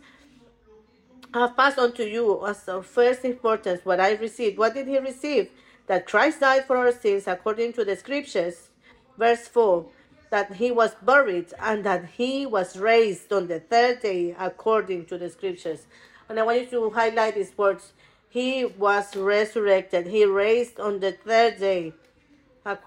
I 1.33 1.39
have 1.39 1.55
passed 1.55 1.79
on 1.79 1.93
to 1.93 2.09
you 2.09 2.45
as 2.45 2.67
of 2.67 2.85
first 2.85 3.23
importance 3.23 3.85
what 3.85 4.01
I 4.01 4.13
received. 4.15 4.57
What 4.57 4.73
did 4.73 4.87
he 4.87 4.97
receive? 4.99 5.49
That 5.87 6.05
Christ 6.05 6.41
died 6.41 6.65
for 6.65 6.75
our 6.75 6.91
sins 6.91 7.27
according 7.27 7.73
to 7.73 7.85
the 7.85 7.95
scriptures. 7.95 8.69
Verse 9.17 9.47
4 9.47 9.85
that 10.31 10.53
he 10.53 10.71
was 10.71 10.95
buried 11.01 11.53
and 11.59 11.83
that 11.83 12.05
he 12.05 12.45
was 12.45 12.77
raised 12.77 13.31
on 13.31 13.47
the 13.47 13.59
third 13.59 14.01
day 14.01 14.33
according 14.39 15.05
to 15.05 15.17
the 15.17 15.29
scriptures. 15.29 15.85
And 16.27 16.39
I 16.39 16.43
want 16.43 16.61
you 16.61 16.67
to 16.71 16.89
highlight 16.89 17.35
these 17.35 17.55
words. 17.57 17.91
He 18.29 18.63
was 18.65 19.15
resurrected. 19.15 20.07
He 20.07 20.23
raised 20.23 20.79
on 20.79 21.01
the 21.01 21.11
third 21.11 21.59
day, 21.59 21.93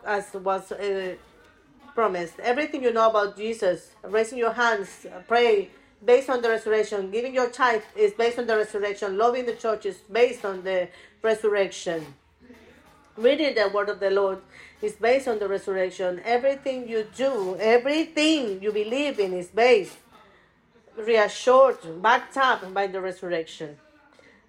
as 0.07 0.33
was 0.33 0.73
uh, 0.73 1.17
promised. 1.95 2.39
Everything 2.41 2.83
you 2.83 2.93
know 2.93 3.09
about 3.09 3.37
Jesus, 3.37 3.91
raising 4.03 4.39
your 4.39 4.53
hands, 4.53 5.07
pray 5.29 5.71
based 6.05 6.29
on 6.29 6.43
the 6.43 6.49
resurrection, 6.49 7.11
giving 7.11 7.35
your 7.35 7.49
tithe 7.51 7.83
is 7.97 8.13
based 8.13 8.39
on 8.39 8.47
the 8.47 8.57
resurrection, 8.57 9.17
loving 9.17 9.47
the 9.47 9.55
church 9.55 9.87
is 9.87 9.97
based 10.11 10.45
on 10.45 10.63
the 10.63 10.89
resurrection. 11.23 12.05
reading 13.17 13.55
the 13.55 13.69
word 13.69 13.89
of 13.89 14.01
the 14.01 14.11
Lord 14.11 14.41
is 14.83 14.95
based 14.95 15.29
on 15.29 15.39
the 15.39 15.49
resurrection. 15.49 16.21
Everything 16.25 16.89
you 16.89 17.07
do, 17.17 17.57
everything 17.61 18.63
you 18.63 18.73
believe 18.73 19.19
in 19.21 19.33
is 19.33 19.49
based, 19.49 19.97
reassured, 20.97 22.03
backed 22.03 22.37
up 22.37 22.75
by 22.75 22.87
the 22.87 23.01
resurrection. 23.01 23.77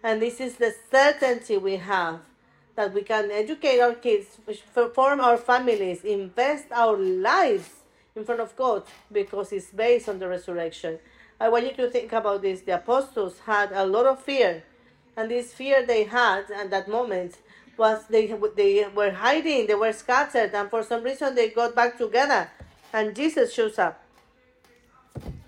And 0.03 0.21
this 0.21 0.39
is 0.39 0.55
the 0.55 0.73
certainty 0.91 1.57
we 1.57 1.77
have 1.77 2.19
that 2.75 2.93
we 2.93 3.01
can 3.01 3.31
educate 3.31 3.79
our 3.79 3.93
kids, 3.93 4.37
form 4.93 5.21
our 5.21 5.37
families, 5.37 6.03
invest 6.03 6.65
our 6.71 6.97
lives 6.97 7.69
in 8.15 8.23
front 8.25 8.41
of 8.41 8.55
God 8.55 8.83
because 9.11 9.51
it's 9.51 9.71
based 9.71 10.09
on 10.09 10.19
the 10.19 10.27
resurrection. 10.27 10.99
I 11.39 11.49
want 11.49 11.65
you 11.65 11.73
to 11.83 11.89
think 11.89 12.13
about 12.13 12.41
this. 12.41 12.61
The 12.61 12.75
apostles 12.75 13.39
had 13.45 13.71
a 13.71 13.85
lot 13.85 14.05
of 14.05 14.21
fear, 14.21 14.63
and 15.17 15.29
this 15.29 15.53
fear 15.53 15.85
they 15.85 16.03
had 16.03 16.49
at 16.51 16.69
that 16.71 16.87
moment 16.87 17.35
was 17.77 18.05
they 18.09 18.27
they 18.55 18.85
were 18.95 19.11
hiding, 19.11 19.67
they 19.67 19.75
were 19.75 19.91
scattered, 19.91 20.53
and 20.53 20.69
for 20.69 20.83
some 20.83 21.03
reason 21.03 21.35
they 21.35 21.49
got 21.49 21.75
back 21.75 21.97
together, 21.97 22.49
and 22.93 23.15
Jesus 23.15 23.53
shows 23.53 23.77
up. 23.77 24.01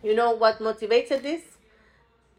You 0.03 0.15
know 0.15 0.31
what 0.31 0.59
motivated 0.59 1.23
this? 1.23 1.41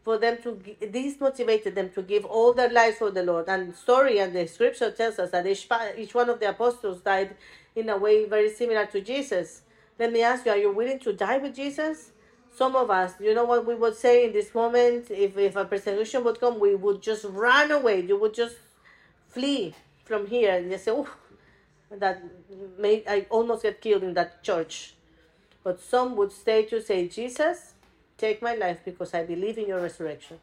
For 0.03 0.17
them 0.17 0.37
to 0.43 0.59
this 0.79 1.19
motivated 1.19 1.75
them 1.75 1.89
to 1.91 2.01
give 2.01 2.25
all 2.25 2.53
their 2.53 2.69
lives 2.69 2.97
for 2.97 3.11
the 3.11 3.23
Lord. 3.23 3.47
And 3.47 3.75
story 3.75 4.19
and 4.19 4.33
the 4.33 4.47
scripture 4.47 4.91
tells 4.91 5.19
us 5.19 5.31
that 5.31 5.45
each, 5.45 5.67
each 5.97 6.13
one 6.13 6.29
of 6.29 6.39
the 6.39 6.49
apostles 6.49 7.01
died 7.01 7.35
in 7.75 7.89
a 7.89 7.97
way 7.97 8.25
very 8.25 8.49
similar 8.49 8.85
to 8.87 9.01
Jesus. 9.01 9.61
Let 9.99 10.13
me 10.13 10.21
ask 10.21 10.45
you: 10.45 10.51
Are 10.51 10.57
you 10.57 10.71
willing 10.71 10.99
to 10.99 11.13
die 11.13 11.37
with 11.37 11.55
Jesus? 11.55 12.11
Some 12.51 12.75
of 12.75 12.89
us, 12.89 13.13
you 13.19 13.33
know 13.33 13.45
what 13.45 13.65
we 13.65 13.75
would 13.75 13.95
say 13.95 14.25
in 14.25 14.33
this 14.33 14.55
moment? 14.55 15.11
If 15.11 15.37
if 15.37 15.55
a 15.55 15.65
persecution 15.65 16.23
would 16.23 16.39
come, 16.39 16.59
we 16.59 16.75
would 16.75 17.01
just 17.01 17.25
run 17.25 17.71
away. 17.71 18.01
You 18.01 18.19
would 18.19 18.33
just 18.33 18.55
flee 19.27 19.75
from 20.05 20.27
here 20.27 20.55
and 20.55 20.71
just 20.71 20.85
say, 20.85 20.91
oh, 20.91 21.07
that 21.91 22.23
made 22.77 23.03
I 23.07 23.27
almost 23.29 23.63
get 23.63 23.81
killed 23.81 24.03
in 24.03 24.13
that 24.15 24.43
church. 24.43 24.95
But 25.63 25.79
some 25.79 26.15
would 26.15 26.31
stay 26.31 26.65
to 26.65 26.81
say, 26.81 27.07
Jesus, 27.07 27.73
take 28.19 28.41
my 28.41 28.55
life 28.55 28.79
because 28.83 29.13
I 29.13 29.23
believe 29.23 29.57
in 29.57 29.67
your 29.67 29.81
resurrection. 29.81 30.37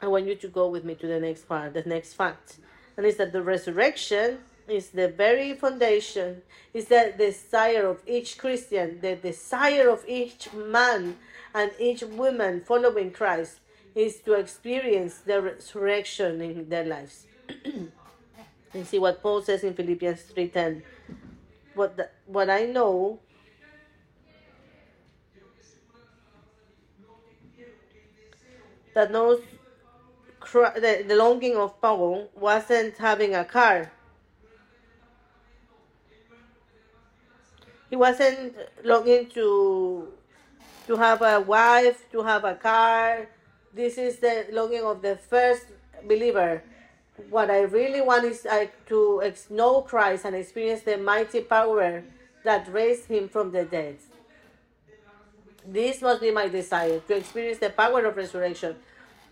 I 0.00 0.06
want 0.06 0.26
you 0.26 0.36
to 0.36 0.48
go 0.48 0.68
with 0.68 0.84
me 0.84 0.94
to 0.96 1.06
the 1.06 1.20
next 1.20 1.48
part, 1.48 1.74
the 1.74 1.82
next 1.82 2.14
fact. 2.14 2.58
And 2.96 3.04
it's 3.04 3.18
that 3.18 3.32
the 3.32 3.42
resurrection 3.42 4.38
is 4.68 4.90
the 4.90 5.08
very 5.08 5.54
foundation, 5.54 6.42
is 6.72 6.86
that 6.86 7.18
the 7.18 7.26
desire 7.26 7.86
of 7.86 8.02
each 8.06 8.38
Christian, 8.38 9.00
the 9.00 9.16
desire 9.16 9.88
of 9.88 10.04
each 10.06 10.52
man 10.52 11.16
and 11.54 11.70
each 11.78 12.02
woman 12.02 12.60
following 12.60 13.10
Christ 13.10 13.60
is 13.94 14.20
to 14.20 14.34
experience 14.34 15.18
the 15.18 15.42
resurrection 15.42 16.40
in 16.40 16.68
their 16.68 16.84
lives. 16.84 17.26
and 18.74 18.86
see 18.86 18.98
what 18.98 19.22
Paul 19.22 19.42
says 19.42 19.64
in 19.64 19.74
Philippians 19.74 20.22
3:10. 20.34 20.82
What 21.74 21.96
the, 21.96 22.08
what 22.26 22.50
I 22.50 22.66
know 22.66 23.20
that 28.98 29.12
knows 29.12 29.40
the, 30.52 31.04
the 31.06 31.14
longing 31.14 31.56
of 31.56 31.80
Paul 31.80 32.28
wasn't 32.34 32.96
having 32.96 33.32
a 33.36 33.44
car. 33.44 33.92
He 37.90 37.94
wasn't 37.94 38.56
longing 38.82 39.30
to 39.38 40.08
to 40.88 40.96
have 40.96 41.22
a 41.22 41.38
wife, 41.38 42.10
to 42.10 42.22
have 42.22 42.42
a 42.44 42.56
car, 42.56 43.28
this 43.72 43.98
is 43.98 44.18
the 44.18 44.46
longing 44.50 44.82
of 44.82 45.00
the 45.00 45.14
first 45.14 45.66
believer. 46.08 46.62
What 47.30 47.50
I 47.50 47.60
really 47.60 48.00
want 48.00 48.24
is 48.24 48.46
uh, 48.46 48.66
to 48.86 49.32
know 49.50 49.82
Christ 49.82 50.24
and 50.24 50.34
experience 50.34 50.82
the 50.82 50.96
mighty 50.98 51.42
power 51.42 52.02
that 52.42 52.66
raised 52.72 53.06
him 53.06 53.28
from 53.28 53.52
the 53.52 53.64
dead. 53.64 53.98
This 55.70 56.00
must 56.00 56.22
be 56.22 56.30
my 56.30 56.48
desire 56.48 56.98
to 57.00 57.16
experience 57.16 57.58
the 57.58 57.68
power 57.68 58.02
of 58.06 58.16
resurrection. 58.16 58.76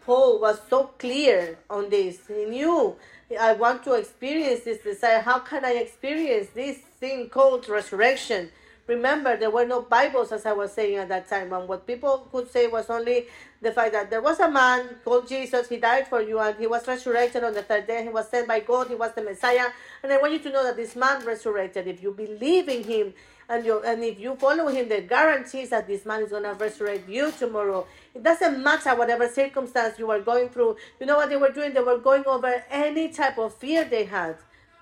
Paul 0.04 0.38
was 0.38 0.60
so 0.68 0.90
clear 0.98 1.58
on 1.70 1.88
this. 1.88 2.18
He 2.28 2.44
knew 2.44 2.94
I 3.40 3.54
want 3.54 3.82
to 3.84 3.94
experience 3.94 4.60
this 4.60 4.82
desire. 4.82 5.20
How 5.20 5.38
can 5.38 5.64
I 5.64 5.72
experience 5.72 6.48
this 6.54 6.76
thing 7.00 7.30
called 7.30 7.66
resurrection? 7.70 8.50
Remember, 8.86 9.36
there 9.36 9.50
were 9.50 9.64
no 9.64 9.80
Bibles, 9.80 10.30
as 10.30 10.44
I 10.44 10.52
was 10.52 10.72
saying 10.72 10.98
at 10.98 11.08
that 11.08 11.28
time. 11.28 11.54
And 11.54 11.66
what 11.66 11.86
people 11.86 12.28
could 12.30 12.50
say 12.50 12.66
was 12.66 12.90
only 12.90 13.26
the 13.62 13.72
fact 13.72 13.92
that 13.94 14.10
there 14.10 14.20
was 14.20 14.38
a 14.38 14.50
man 14.50 14.96
called 15.04 15.26
Jesus, 15.26 15.68
he 15.70 15.78
died 15.78 16.06
for 16.06 16.20
you, 16.20 16.38
and 16.38 16.56
he 16.56 16.66
was 16.66 16.86
resurrected 16.86 17.42
on 17.42 17.54
the 17.54 17.62
third 17.62 17.86
day. 17.86 18.02
He 18.02 18.10
was 18.10 18.28
sent 18.28 18.46
by 18.46 18.60
God, 18.60 18.88
he 18.88 18.94
was 18.94 19.12
the 19.14 19.22
Messiah. 19.22 19.70
And 20.02 20.12
I 20.12 20.18
want 20.18 20.34
you 20.34 20.38
to 20.40 20.50
know 20.50 20.62
that 20.62 20.76
this 20.76 20.94
man 20.94 21.24
resurrected. 21.24 21.88
If 21.88 22.02
you 22.02 22.12
believe 22.12 22.68
in 22.68 22.84
him 22.84 23.14
and 23.48 23.64
you 23.64 23.80
and 23.82 24.02
if 24.02 24.18
you 24.18 24.34
follow 24.36 24.68
him, 24.68 24.88
the 24.88 25.00
guarantees 25.00 25.70
that 25.70 25.86
this 25.86 26.04
man 26.04 26.22
is 26.22 26.30
gonna 26.30 26.54
resurrect 26.54 27.08
you 27.08 27.32
tomorrow. 27.32 27.86
It 28.14 28.22
doesn't 28.22 28.62
matter 28.62 28.94
whatever 28.94 29.28
circumstance 29.28 29.98
you 29.98 30.10
are 30.10 30.20
going 30.20 30.48
through. 30.48 30.76
You 31.00 31.06
know 31.06 31.16
what 31.16 31.28
they 31.28 31.36
were 31.36 31.52
doing? 31.52 31.74
They 31.74 31.80
were 31.80 31.98
going 31.98 32.24
over 32.26 32.64
any 32.70 33.08
type 33.08 33.38
of 33.38 33.54
fear 33.54 33.84
they 33.84 34.04
had. 34.04 34.36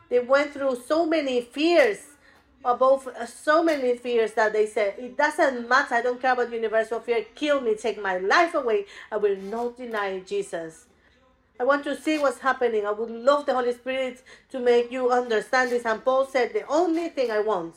They 0.09 0.21
went 0.21 0.53
through 0.53 0.77
so 0.87 1.07
many 1.07 1.41
fears 1.41 1.99
above 2.65 3.07
uh, 3.07 3.27
so 3.27 3.63
many 3.63 3.97
fears 3.97 4.33
that 4.33 4.53
they 4.53 4.67
said, 4.67 4.95
it 4.99 5.17
doesn't 5.17 5.69
matter, 5.69 5.97
I 5.97 6.03
don't 6.03 6.21
care 6.21 6.33
about 6.33 6.51
universal 6.51 6.99
fear, 7.01 7.25
kill 7.35 7.61
me, 7.61 7.75
take 7.75 8.01
my 8.01 8.17
life 8.19 8.55
away, 8.55 8.87
I 9.13 9.19
will 9.19 9.37
not 9.37 9.77
deny 9.77 10.21
Jesus. 10.21 10.87
I 11.61 11.65
want 11.65 11.85
to 11.85 11.97
see 11.97 12.19
what's 12.19 12.41
happening. 12.41 12.85
I 12.85 12.91
would 12.91 13.11
love 13.11 13.47
the 13.47 13.55
Holy 13.55 13.73
Spirit 13.73 14.23
to 14.51 14.59
make 14.59 14.91
you 14.91 15.11
understand 15.11 15.71
this. 15.71 15.85
And 15.85 16.05
Paul 16.05 16.27
said, 16.27 16.53
the 16.53 16.67
only 16.67 17.11
thing 17.11 17.31
I 17.31 17.41
want 17.41 17.77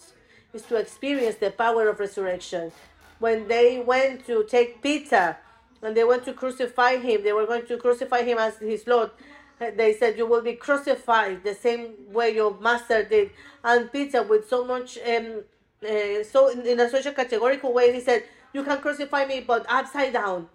is 0.58 0.64
to 0.64 0.76
experience 0.76 1.38
the 1.38 1.52
power 1.52 1.88
of 1.88 2.00
resurrection. 2.00 2.72
When 3.20 3.48
they 3.48 3.80
went 3.80 4.26
to 4.28 4.44
take 4.44 4.82
Peter 4.82 5.38
and 5.82 5.96
they 5.96 6.04
went 6.04 6.26
to 6.26 6.34
crucify 6.34 6.98
him, 6.98 7.24
they 7.24 7.34
were 7.34 7.48
going 7.48 7.66
to 7.68 7.78
crucify 7.78 8.22
him 8.24 8.38
as 8.38 8.58
his 8.58 8.86
Lord 8.86 9.12
they 9.60 9.94
said 9.94 10.18
you 10.18 10.26
will 10.28 10.42
be 10.42 10.54
crucified 10.54 11.44
the 11.44 11.56
same 11.56 11.94
way 12.12 12.36
your 12.36 12.58
master 12.60 13.04
did. 13.04 13.32
And 13.64 13.92
peter 13.92 14.24
with 14.24 14.48
so 14.48 14.64
much 14.66 14.98
um 15.00 15.44
uh, 15.84 16.24
so 16.24 16.50
in, 16.50 16.66
in 16.66 16.80
a 16.80 16.90
such 16.90 17.06
a 17.06 17.12
categorical 17.12 17.74
way 17.74 17.94
he 17.94 18.02
said 18.02 18.24
you 18.54 18.64
can 18.64 18.80
crucify 18.80 19.26
me 19.26 19.42
but 19.42 19.66
upside 19.68 20.14
down. 20.14 20.48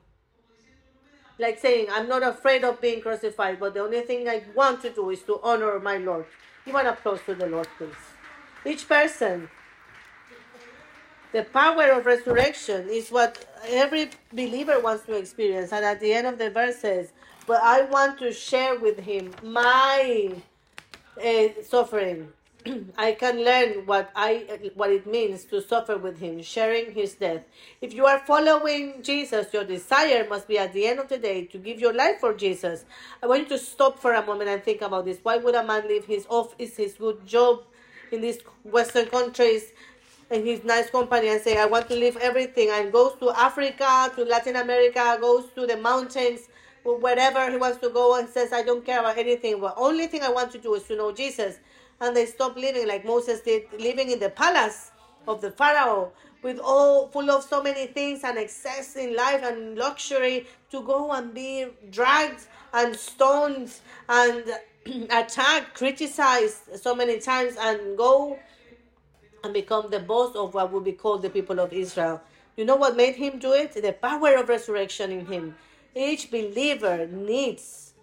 Like 1.38 1.58
saying 1.58 1.88
i'm 1.90 2.08
not 2.08 2.22
afraid 2.22 2.62
of 2.64 2.80
being 2.80 3.00
crucified 3.00 3.58
but 3.58 3.74
the 3.74 3.80
only 3.80 4.02
thing 4.02 4.28
i 4.28 4.42
want 4.54 4.82
to 4.82 4.90
do 4.90 5.10
is 5.10 5.22
to 5.22 5.40
honor 5.42 5.80
my 5.80 5.96
lord. 5.96 6.26
Give 6.64 6.74
an 6.76 6.86
applause 6.86 7.20
to 7.26 7.34
the 7.34 7.46
lord 7.46 7.68
please. 7.76 8.02
Each 8.64 8.88
person 8.88 9.48
the 11.32 11.44
power 11.44 11.90
of 11.92 12.06
resurrection 12.06 12.88
is 12.88 13.10
what 13.10 13.44
every 13.66 14.10
believer 14.32 14.80
wants 14.80 15.04
to 15.06 15.16
experience 15.16 15.72
and 15.72 15.84
at 15.84 16.00
the 16.00 16.12
end 16.12 16.26
of 16.26 16.38
the 16.38 16.50
verse 16.50 16.78
says 16.78 17.12
but 17.46 17.60
I 17.62 17.82
want 17.82 18.18
to 18.20 18.32
share 18.32 18.78
with 18.78 19.00
him 19.00 19.32
my 19.42 20.32
uh, 21.22 21.48
suffering. 21.62 22.32
I 22.96 23.12
can 23.12 23.44
learn 23.44 23.86
what 23.86 24.12
I 24.14 24.46
what 24.74 24.90
it 24.90 25.06
means 25.06 25.44
to 25.46 25.60
suffer 25.60 25.98
with 25.98 26.20
him, 26.20 26.42
sharing 26.42 26.92
his 26.92 27.14
death. 27.14 27.44
If 27.80 27.92
you 27.92 28.06
are 28.06 28.20
following 28.20 29.02
Jesus, 29.02 29.52
your 29.52 29.64
desire 29.64 30.28
must 30.28 30.46
be 30.46 30.58
at 30.58 30.72
the 30.72 30.86
end 30.86 31.00
of 31.00 31.08
the 31.08 31.18
day 31.18 31.46
to 31.46 31.58
give 31.58 31.80
your 31.80 31.92
life 31.92 32.20
for 32.20 32.32
Jesus. 32.32 32.84
I 33.20 33.26
want 33.26 33.42
you 33.42 33.48
to 33.48 33.58
stop 33.58 33.98
for 33.98 34.14
a 34.14 34.24
moment 34.24 34.48
and 34.48 34.62
think 34.62 34.82
about 34.82 35.06
this. 35.06 35.18
Why 35.22 35.38
would 35.38 35.56
a 35.56 35.64
man 35.64 35.88
leave 35.88 36.04
his 36.04 36.24
office, 36.28 36.76
his 36.76 36.94
good 36.94 37.26
job 37.26 37.64
in 38.12 38.20
these 38.20 38.38
Western 38.62 39.06
countries, 39.06 39.72
and 40.32 40.46
his 40.46 40.64
nice 40.64 40.90
company, 40.90 41.28
and 41.28 41.40
say, 41.40 41.58
"I 41.58 41.66
want 41.66 41.88
to 41.88 41.94
leave 41.94 42.16
everything," 42.16 42.70
and 42.70 42.90
goes 42.90 43.14
to 43.20 43.30
Africa, 43.30 44.10
to 44.16 44.24
Latin 44.24 44.56
America, 44.56 45.18
goes 45.20 45.44
to 45.54 45.66
the 45.66 45.76
mountains, 45.76 46.48
wherever 46.84 47.50
he 47.50 47.56
wants 47.56 47.78
to 47.78 47.90
go 47.90 48.16
and 48.16 48.28
says, 48.28 48.52
I 48.52 48.62
don't 48.62 48.84
care 48.84 49.00
about 49.00 49.18
anything. 49.18 49.60
The 49.60 49.74
only 49.76 50.06
thing 50.06 50.22
I 50.22 50.30
want 50.30 50.50
to 50.52 50.58
do 50.58 50.74
is 50.74 50.84
to 50.84 50.96
know 50.96 51.12
Jesus. 51.12 51.58
And 52.00 52.16
they 52.16 52.26
stop 52.26 52.56
living 52.56 52.88
like 52.88 53.04
Moses 53.04 53.40
did, 53.40 53.64
living 53.78 54.10
in 54.10 54.18
the 54.18 54.30
palace 54.30 54.90
of 55.28 55.40
the 55.40 55.52
Pharaoh 55.52 56.12
with 56.42 56.58
all 56.58 57.06
full 57.08 57.30
of 57.30 57.44
so 57.44 57.62
many 57.62 57.86
things 57.86 58.24
and 58.24 58.36
excess 58.36 58.96
in 58.96 59.14
life 59.14 59.42
and 59.44 59.78
luxury 59.78 60.46
to 60.70 60.82
go 60.82 61.12
and 61.12 61.32
be 61.32 61.66
dragged 61.90 62.46
and 62.74 62.96
stoned 62.96 63.72
and 64.08 64.44
attacked, 65.10 65.74
criticized 65.74 66.80
so 66.80 66.96
many 66.96 67.20
times 67.20 67.54
and 67.60 67.96
go 67.96 68.36
and 69.44 69.52
become 69.52 69.90
the 69.90 70.00
boss 70.00 70.34
of 70.36 70.54
what 70.54 70.72
would 70.72 70.84
be 70.84 70.92
called 70.92 71.22
the 71.22 71.30
people 71.30 71.58
of 71.58 71.72
Israel. 71.72 72.20
You 72.56 72.64
know 72.64 72.76
what 72.76 72.96
made 72.96 73.16
him 73.16 73.38
do 73.38 73.52
it? 73.52 73.72
The 73.72 73.92
power 73.92 74.34
of 74.36 74.48
resurrection 74.48 75.10
in 75.10 75.26
him. 75.26 75.54
Each 75.94 76.30
believer 76.30 77.06
needs 77.06 77.94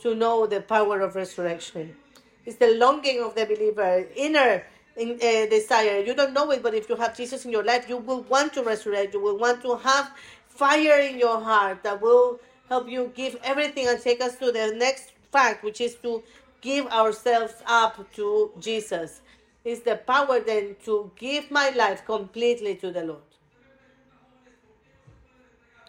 to 0.00 0.14
know 0.14 0.46
the 0.46 0.60
power 0.60 1.00
of 1.00 1.14
resurrection. 1.14 1.96
It's 2.44 2.56
the 2.56 2.76
longing 2.76 3.22
of 3.22 3.34
the 3.34 3.46
believer, 3.46 4.06
inner 4.14 4.64
in, 4.96 5.12
uh, 5.12 5.46
desire. 5.46 5.98
You 6.00 6.14
don't 6.14 6.32
know 6.32 6.50
it, 6.50 6.62
but 6.62 6.74
if 6.74 6.88
you 6.88 6.96
have 6.96 7.16
Jesus 7.16 7.44
in 7.44 7.50
your 7.50 7.64
life, 7.64 7.88
you 7.88 7.96
will 7.96 8.22
want 8.22 8.52
to 8.54 8.62
resurrect. 8.62 9.14
You 9.14 9.20
will 9.20 9.38
want 9.38 9.62
to 9.62 9.76
have 9.76 10.10
fire 10.48 11.00
in 11.00 11.18
your 11.18 11.40
heart 11.40 11.82
that 11.82 12.00
will 12.00 12.40
help 12.68 12.88
you 12.88 13.12
give 13.14 13.36
everything 13.42 13.86
and 13.88 14.00
take 14.00 14.20
us 14.20 14.36
to 14.36 14.52
the 14.52 14.74
next 14.76 15.12
fact, 15.32 15.64
which 15.64 15.80
is 15.80 15.94
to 15.96 16.22
give 16.60 16.86
ourselves 16.86 17.54
up 17.66 18.10
to 18.14 18.50
Jesus. 18.60 19.20
It's 19.64 19.80
the 19.80 19.96
power 19.96 20.40
then 20.40 20.76
to 20.84 21.10
give 21.16 21.50
my 21.50 21.70
life 21.70 22.04
completely 22.04 22.76
to 22.76 22.90
the 22.90 23.04
Lord. 23.04 23.22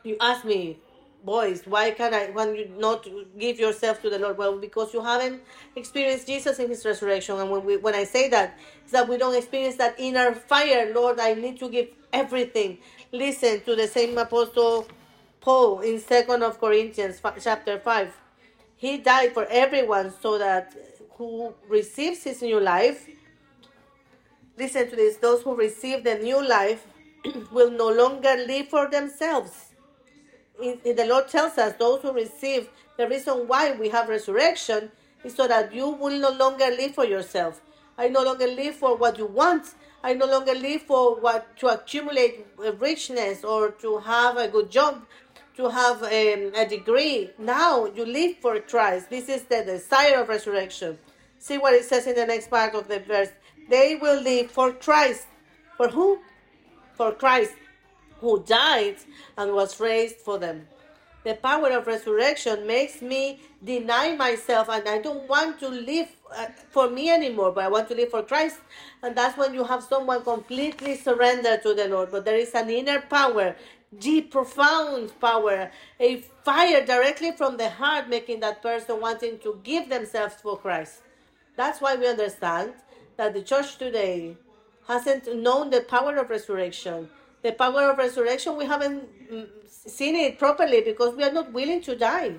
You 0.03 0.15
ask 0.21 0.45
me, 0.45 0.77
boys, 1.25 1.63
why 1.65 1.91
can 1.91 2.13
I 2.13 2.27
when 2.27 2.55
you 2.55 2.69
not 2.77 3.07
give 3.37 3.59
yourself 3.59 4.01
to 4.03 4.09
the 4.09 4.19
Lord? 4.19 4.37
Well, 4.37 4.57
because 4.57 4.93
you 4.93 5.01
haven't 5.01 5.41
experienced 5.75 6.27
Jesus 6.27 6.59
in 6.59 6.69
his 6.69 6.85
resurrection. 6.85 7.39
And 7.39 7.49
when 7.49 7.65
we 7.65 7.77
when 7.77 7.95
I 7.95 8.03
say 8.03 8.29
that, 8.29 8.57
it's 8.83 8.91
that 8.91 9.09
we 9.09 9.17
don't 9.17 9.35
experience 9.35 9.75
that 9.77 9.95
inner 9.97 10.33
fire, 10.33 10.93
Lord, 10.93 11.19
I 11.19 11.33
need 11.33 11.59
to 11.59 11.69
give 11.69 11.89
everything. 12.13 12.77
Listen 13.11 13.61
to 13.61 13.75
the 13.75 13.87
same 13.87 14.17
apostle 14.17 14.87
Paul 15.41 15.81
in 15.81 15.99
Second 15.99 16.43
of 16.43 16.59
Corinthians 16.59 17.21
chapter 17.41 17.79
5. 17.79 18.13
He 18.77 18.97
died 18.97 19.33
for 19.33 19.45
everyone 19.49 20.13
so 20.21 20.37
that 20.37 20.73
who 21.17 21.53
receives 21.67 22.23
his 22.23 22.41
new 22.41 22.59
life, 22.59 23.07
listen 24.57 24.89
to 24.89 24.95
this, 24.95 25.17
those 25.17 25.41
who 25.43 25.55
receive 25.55 26.03
the 26.03 26.15
new 26.15 26.45
life 26.47 26.85
will 27.51 27.71
no 27.71 27.89
longer 27.89 28.35
live 28.47 28.67
for 28.69 28.89
themselves 28.89 29.75
in, 30.61 30.79
in 30.83 30.95
the 30.95 31.05
Lord 31.05 31.27
tells 31.27 31.57
us 31.57 31.73
those 31.77 32.01
who 32.01 32.11
receive 32.13 32.69
the 32.97 33.07
reason 33.07 33.47
why 33.47 33.73
we 33.73 33.89
have 33.89 34.09
resurrection 34.09 34.91
is 35.23 35.35
so 35.35 35.47
that 35.47 35.73
you 35.73 35.89
will 35.89 36.17
no 36.17 36.31
longer 36.31 36.65
live 36.65 36.95
for 36.95 37.05
yourself. 37.05 37.61
I 37.97 38.09
no 38.09 38.23
longer 38.23 38.47
live 38.47 38.75
for 38.75 38.95
what 38.95 39.17
you 39.17 39.25
want. 39.25 39.73
I 40.03 40.13
no 40.13 40.25
longer 40.25 40.53
live 40.53 40.83
for 40.83 41.19
what 41.19 41.57
to 41.57 41.67
accumulate 41.67 42.45
richness 42.79 43.43
or 43.43 43.71
to 43.71 43.97
have 43.99 44.37
a 44.37 44.47
good 44.47 44.69
job, 44.69 45.03
to 45.57 45.69
have 45.69 46.03
um, 46.03 46.51
a 46.55 46.65
degree. 46.69 47.31
Now 47.39 47.85
you 47.85 48.05
live 48.05 48.37
for 48.37 48.59
Christ. 48.59 49.09
This 49.09 49.29
is 49.29 49.43
the 49.43 49.63
desire 49.63 50.21
of 50.21 50.29
resurrection. 50.29 50.99
See 51.39 51.57
what 51.57 51.73
it 51.73 51.85
says 51.85 52.07
in 52.07 52.15
the 52.15 52.25
next 52.25 52.49
part 52.49 52.75
of 52.75 52.87
the 52.87 52.99
verse. 52.99 53.29
They 53.69 53.95
will 53.95 54.21
live 54.21 54.51
for 54.51 54.71
Christ. 54.71 55.27
For 55.77 55.89
who? 55.89 56.19
For 56.93 57.11
Christ 57.11 57.53
who 58.25 58.43
died 58.43 58.97
and 59.37 59.53
was 59.53 59.79
raised 59.79 60.17
for 60.17 60.37
them. 60.37 60.67
The 61.23 61.35
power 61.35 61.69
of 61.71 61.87
resurrection 61.87 62.67
makes 62.67 63.01
me 63.01 63.39
deny 63.63 64.15
myself, 64.15 64.69
and 64.69 64.87
I 64.87 64.99
don't 64.99 65.27
want 65.27 65.59
to 65.59 65.67
live 65.67 66.09
uh, 66.35 66.47
for 66.69 66.87
me 66.89 67.09
anymore, 67.09 67.51
but 67.51 67.63
I 67.63 67.67
want 67.67 67.87
to 67.89 67.95
live 67.95 68.09
for 68.09 68.21
Christ. 68.21 68.57
And 69.01 69.15
that's 69.15 69.37
when 69.37 69.53
you 69.53 69.63
have 69.63 69.83
someone 69.83 70.23
completely 70.23 70.95
surrendered 70.95 71.63
to 71.63 71.73
the 71.73 71.87
Lord. 71.87 72.11
But 72.11 72.25
there 72.25 72.37
is 72.37 72.53
an 72.53 72.69
inner 72.69 73.01
power, 73.01 73.55
deep, 73.97 74.31
profound 74.31 75.19
power, 75.19 75.71
a 75.99 76.17
fire 76.43 76.85
directly 76.85 77.31
from 77.31 77.57
the 77.57 77.69
heart, 77.69 78.07
making 78.07 78.41
that 78.41 78.61
person 78.61 79.01
wanting 79.01 79.39
to 79.39 79.59
give 79.63 79.89
themselves 79.89 80.35
for 80.35 80.57
Christ. 80.57 81.01
That's 81.55 81.81
why 81.81 81.95
we 81.95 82.07
understand 82.07 82.73
that 83.17 83.33
the 83.33 83.41
church 83.41 83.77
today 83.77 84.37
hasn't 84.87 85.35
known 85.35 85.69
the 85.69 85.81
power 85.81 86.15
of 86.17 86.29
resurrection 86.29 87.09
the 87.45 87.51
power 87.51 87.91
of 87.91 87.99
resurrection, 87.99 88.57
we 88.57 88.65
haven't 88.65 89.03
mm, 89.31 89.47
seen 89.67 90.15
it 90.15 90.39
properly 90.39 90.81
because 90.81 91.15
we 91.15 91.23
are 91.23 91.31
not 91.31 91.53
willing 91.53 91.79
to 91.83 91.95
die. 91.95 92.33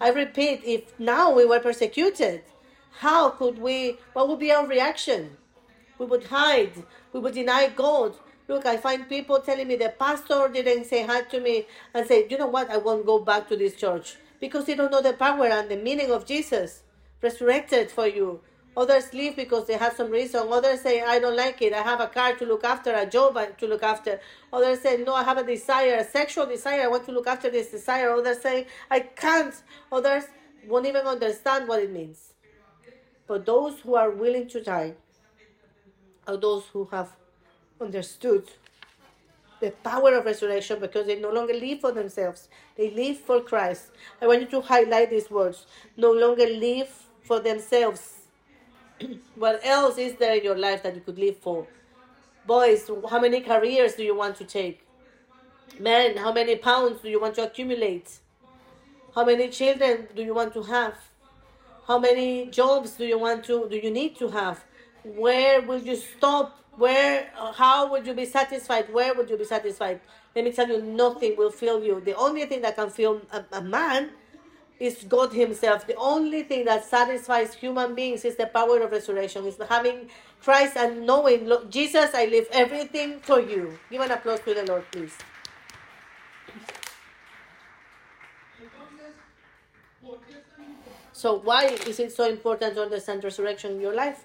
I 0.00 0.10
repeat, 0.10 0.62
if 0.64 0.98
now 0.98 1.32
we 1.32 1.46
were 1.46 1.60
persecuted, 1.60 2.42
how 2.98 3.30
could 3.30 3.60
we, 3.60 3.98
what 4.12 4.28
would 4.28 4.40
be 4.40 4.50
our 4.50 4.66
reaction? 4.66 5.36
We 6.00 6.06
would 6.06 6.24
hide, 6.24 6.72
we 7.12 7.20
would 7.20 7.34
deny 7.34 7.68
God. 7.68 8.16
Look, 8.48 8.66
I 8.66 8.76
find 8.76 9.08
people 9.08 9.38
telling 9.38 9.68
me 9.68 9.76
the 9.76 9.94
pastor 9.96 10.48
didn't 10.52 10.86
say 10.86 11.06
hi 11.06 11.22
to 11.22 11.38
me 11.38 11.66
and 11.94 12.08
say, 12.08 12.26
you 12.28 12.36
know 12.36 12.48
what, 12.48 12.70
I 12.70 12.78
won't 12.78 13.06
go 13.06 13.20
back 13.20 13.48
to 13.50 13.56
this 13.56 13.76
church 13.76 14.16
because 14.40 14.64
they 14.64 14.74
don't 14.74 14.90
know 14.90 15.02
the 15.02 15.12
power 15.12 15.46
and 15.46 15.70
the 15.70 15.76
meaning 15.76 16.10
of 16.10 16.26
Jesus 16.26 16.82
resurrected 17.22 17.92
for 17.92 18.08
you. 18.08 18.40
Others 18.76 19.12
leave 19.12 19.34
because 19.34 19.66
they 19.66 19.74
have 19.74 19.94
some 19.94 20.10
reason. 20.10 20.46
Others 20.48 20.80
say, 20.80 21.02
I 21.02 21.18
don't 21.18 21.36
like 21.36 21.60
it. 21.60 21.72
I 21.72 21.82
have 21.82 22.00
a 22.00 22.06
car 22.06 22.34
to 22.36 22.46
look 22.46 22.64
after, 22.64 22.94
a 22.94 23.04
job 23.04 23.38
to 23.58 23.66
look 23.66 23.82
after. 23.82 24.20
Others 24.52 24.80
say, 24.80 24.96
No, 24.98 25.14
I 25.14 25.24
have 25.24 25.38
a 25.38 25.44
desire, 25.44 25.96
a 25.96 26.04
sexual 26.04 26.46
desire. 26.46 26.82
I 26.82 26.86
want 26.86 27.04
to 27.06 27.12
look 27.12 27.26
after 27.26 27.50
this 27.50 27.70
desire. 27.70 28.10
Others 28.10 28.40
say, 28.40 28.66
I 28.90 29.00
can't. 29.00 29.54
Others 29.90 30.24
won't 30.68 30.86
even 30.86 31.04
understand 31.06 31.66
what 31.66 31.82
it 31.82 31.90
means. 31.90 32.34
But 33.26 33.44
those 33.44 33.80
who 33.80 33.96
are 33.96 34.10
willing 34.10 34.48
to 34.48 34.62
die 34.62 34.94
are 36.28 36.36
those 36.36 36.64
who 36.72 36.88
have 36.92 37.10
understood 37.80 38.48
the 39.60 39.72
power 39.72 40.14
of 40.14 40.24
resurrection 40.24 40.80
because 40.80 41.06
they 41.06 41.20
no 41.20 41.30
longer 41.30 41.52
live 41.52 41.80
for 41.80 41.92
themselves, 41.92 42.48
they 42.76 42.90
live 42.90 43.18
for 43.18 43.40
Christ. 43.40 43.90
I 44.22 44.26
want 44.26 44.40
you 44.40 44.46
to 44.48 44.60
highlight 44.60 45.10
these 45.10 45.30
words 45.30 45.66
no 45.96 46.12
longer 46.12 46.46
live 46.46 46.88
for 47.22 47.40
themselves 47.40 48.19
what 49.34 49.60
else 49.64 49.98
is 49.98 50.14
there 50.14 50.36
in 50.36 50.44
your 50.44 50.56
life 50.56 50.82
that 50.82 50.94
you 50.94 51.00
could 51.00 51.18
live 51.18 51.36
for? 51.36 51.66
Boys, 52.46 52.90
how 53.08 53.20
many 53.20 53.40
careers 53.40 53.94
do 53.94 54.02
you 54.02 54.16
want 54.16 54.36
to 54.36 54.44
take? 54.44 54.86
Men, 55.78 56.16
how 56.16 56.32
many 56.32 56.56
pounds 56.56 57.00
do 57.00 57.08
you 57.08 57.20
want 57.20 57.34
to 57.36 57.44
accumulate? 57.44 58.18
How 59.14 59.24
many 59.24 59.48
children 59.48 60.08
do 60.14 60.22
you 60.22 60.34
want 60.34 60.52
to 60.54 60.62
have? 60.62 60.94
How 61.86 61.98
many 61.98 62.46
jobs 62.46 62.92
do 62.92 63.04
you 63.04 63.18
want 63.18 63.44
to 63.44 63.68
do 63.68 63.76
you 63.76 63.90
need 63.90 64.16
to 64.18 64.28
have? 64.28 64.62
Where 65.02 65.60
will 65.62 65.80
you 65.80 65.96
stop? 65.96 66.58
Where 66.76 67.30
how 67.54 67.90
would 67.90 68.06
you 68.06 68.14
be 68.14 68.26
satisfied? 68.26 68.92
Where 68.92 69.14
would 69.14 69.28
you 69.28 69.36
be 69.36 69.44
satisfied? 69.44 70.00
Let 70.34 70.44
me 70.44 70.52
tell 70.52 70.68
you, 70.68 70.80
nothing 70.80 71.36
will 71.36 71.50
fill 71.50 71.82
you. 71.82 72.00
The 72.00 72.16
only 72.16 72.46
thing 72.46 72.62
that 72.62 72.76
can 72.76 72.90
fill 72.90 73.22
a, 73.32 73.44
a 73.52 73.62
man 73.62 74.10
is 74.80 75.04
God 75.06 75.34
Himself. 75.34 75.86
The 75.86 75.94
only 75.96 76.42
thing 76.42 76.64
that 76.64 76.86
satisfies 76.86 77.52
human 77.54 77.94
beings 77.94 78.24
is 78.24 78.36
the 78.36 78.46
power 78.46 78.80
of 78.80 78.90
resurrection. 78.90 79.46
Is 79.46 79.58
having 79.68 80.08
Christ 80.42 80.76
and 80.76 81.06
knowing, 81.06 81.46
Lord, 81.46 81.70
Jesus, 81.70 82.14
I 82.14 82.24
live 82.24 82.48
everything 82.50 83.20
for 83.20 83.40
you. 83.40 83.78
Give 83.90 84.00
an 84.00 84.10
applause 84.10 84.40
to 84.40 84.54
the 84.54 84.64
Lord, 84.64 84.84
please. 84.90 85.12
So 91.12 91.34
why 91.34 91.66
is 91.66 92.00
it 92.00 92.12
so 92.12 92.26
important 92.26 92.76
to 92.76 92.82
understand 92.82 93.22
resurrection 93.22 93.72
in 93.72 93.80
your 93.82 93.94
life? 93.94 94.24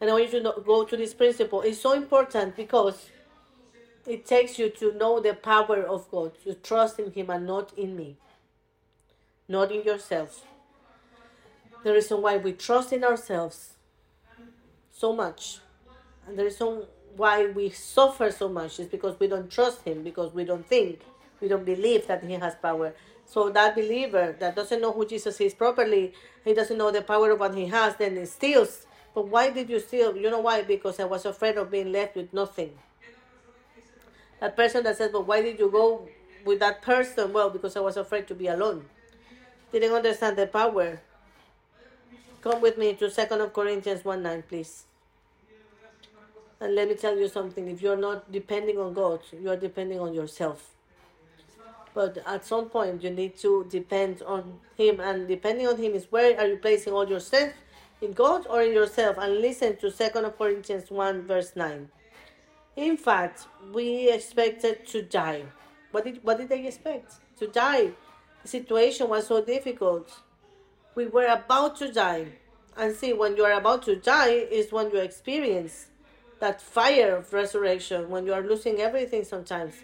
And 0.00 0.08
I 0.08 0.14
want 0.14 0.32
you 0.32 0.42
to 0.42 0.54
go 0.64 0.84
to 0.84 0.96
this 0.96 1.12
principle. 1.12 1.60
It's 1.60 1.78
so 1.78 1.92
important 1.92 2.56
because 2.56 3.10
it 4.06 4.24
takes 4.24 4.58
you 4.58 4.70
to 4.70 4.94
know 4.94 5.20
the 5.20 5.34
power 5.34 5.82
of 5.82 6.10
God, 6.10 6.32
to 6.44 6.54
trust 6.54 6.98
in 6.98 7.12
Him 7.12 7.28
and 7.28 7.46
not 7.46 7.76
in 7.76 7.94
me 7.94 8.16
not 9.48 9.70
in 9.70 9.82
yourselves. 9.82 10.42
The 11.84 11.92
reason 11.92 12.20
why 12.20 12.36
we 12.36 12.52
trust 12.52 12.92
in 12.92 13.04
ourselves 13.04 13.74
so 14.90 15.12
much, 15.12 15.58
and 16.26 16.38
the 16.38 16.44
reason 16.44 16.84
why 17.16 17.46
we 17.46 17.70
suffer 17.70 18.30
so 18.30 18.48
much 18.48 18.80
is 18.80 18.88
because 18.88 19.18
we 19.20 19.28
don't 19.28 19.50
trust 19.50 19.82
Him, 19.82 20.02
because 20.02 20.34
we 20.34 20.44
don't 20.44 20.66
think, 20.66 21.00
we 21.40 21.48
don't 21.48 21.64
believe 21.64 22.06
that 22.08 22.24
He 22.24 22.32
has 22.32 22.54
power. 22.56 22.94
So 23.26 23.50
that 23.50 23.74
believer 23.74 24.36
that 24.38 24.56
doesn't 24.56 24.80
know 24.80 24.92
who 24.92 25.06
Jesus 25.06 25.40
is 25.40 25.54
properly, 25.54 26.12
he 26.44 26.54
doesn't 26.54 26.78
know 26.78 26.90
the 26.90 27.02
power 27.02 27.32
of 27.32 27.40
what 27.40 27.54
He 27.54 27.66
has, 27.66 27.96
then 27.96 28.16
he 28.16 28.24
steals. 28.26 28.86
But 29.14 29.28
why 29.28 29.50
did 29.50 29.70
you 29.70 29.80
steal? 29.80 30.16
You 30.16 30.30
know 30.30 30.40
why? 30.40 30.62
Because 30.62 31.00
I 31.00 31.04
was 31.04 31.24
afraid 31.24 31.56
of 31.56 31.70
being 31.70 31.90
left 31.90 32.16
with 32.16 32.32
nothing. 32.32 32.72
That 34.40 34.56
person 34.56 34.84
that 34.84 34.98
says, 34.98 35.10
But 35.10 35.26
why 35.26 35.40
did 35.40 35.58
you 35.58 35.70
go 35.70 36.08
with 36.44 36.60
that 36.60 36.82
person? 36.82 37.32
Well, 37.32 37.48
because 37.48 37.76
I 37.76 37.80
was 37.80 37.96
afraid 37.96 38.28
to 38.28 38.34
be 38.34 38.48
alone 38.48 38.84
didn't 39.80 39.96
understand 39.96 40.36
the 40.36 40.46
power. 40.46 41.00
Come 42.40 42.60
with 42.60 42.78
me 42.78 42.94
to 42.94 43.10
Second 43.10 43.40
of 43.40 43.52
Corinthians 43.52 44.04
1 44.04 44.22
9, 44.22 44.44
please. 44.48 44.84
And 46.60 46.74
let 46.74 46.88
me 46.88 46.94
tell 46.94 47.18
you 47.18 47.28
something 47.28 47.68
if 47.68 47.82
you're 47.82 47.96
not 47.96 48.32
depending 48.32 48.78
on 48.78 48.94
God, 48.94 49.20
you 49.32 49.50
are 49.50 49.56
depending 49.56 50.00
on 50.00 50.14
yourself. 50.14 50.70
But 51.92 52.18
at 52.26 52.44
some 52.44 52.68
point, 52.70 53.02
you 53.02 53.10
need 53.10 53.36
to 53.38 53.66
depend 53.68 54.22
on 54.22 54.60
Him, 54.76 55.00
and 55.00 55.28
depending 55.28 55.66
on 55.66 55.76
Him 55.76 55.94
is 55.94 56.06
where 56.10 56.38
are 56.38 56.46
you 56.46 56.56
placing 56.56 56.92
all 56.92 57.08
your 57.08 57.20
strength 57.20 57.56
in 58.00 58.12
God 58.12 58.46
or 58.48 58.62
in 58.62 58.72
yourself? 58.72 59.16
And 59.18 59.40
listen 59.40 59.76
to 59.78 59.90
Second 59.90 60.24
of 60.24 60.38
Corinthians 60.38 60.90
1, 60.90 61.22
verse 61.26 61.56
9. 61.56 61.88
In 62.76 62.96
fact, 62.96 63.46
we 63.72 64.10
expected 64.10 64.86
to 64.88 65.02
die. 65.02 65.44
What 65.90 66.04
did, 66.04 66.22
what 66.22 66.38
did 66.38 66.48
they 66.48 66.66
expect? 66.66 67.14
To 67.38 67.46
die 67.46 67.92
situation 68.46 69.08
was 69.08 69.26
so 69.26 69.44
difficult. 69.44 70.12
We 70.94 71.06
were 71.06 71.26
about 71.26 71.76
to 71.76 71.92
die. 71.92 72.26
And 72.76 72.94
see, 72.94 73.12
when 73.12 73.36
you 73.36 73.44
are 73.44 73.52
about 73.52 73.82
to 73.84 73.96
die 73.96 74.46
is 74.50 74.72
when 74.72 74.90
you 74.90 74.98
experience 74.98 75.86
that 76.40 76.60
fire 76.60 77.16
of 77.16 77.32
resurrection, 77.32 78.10
when 78.10 78.26
you 78.26 78.34
are 78.34 78.42
losing 78.42 78.80
everything 78.80 79.24
sometimes. 79.24 79.74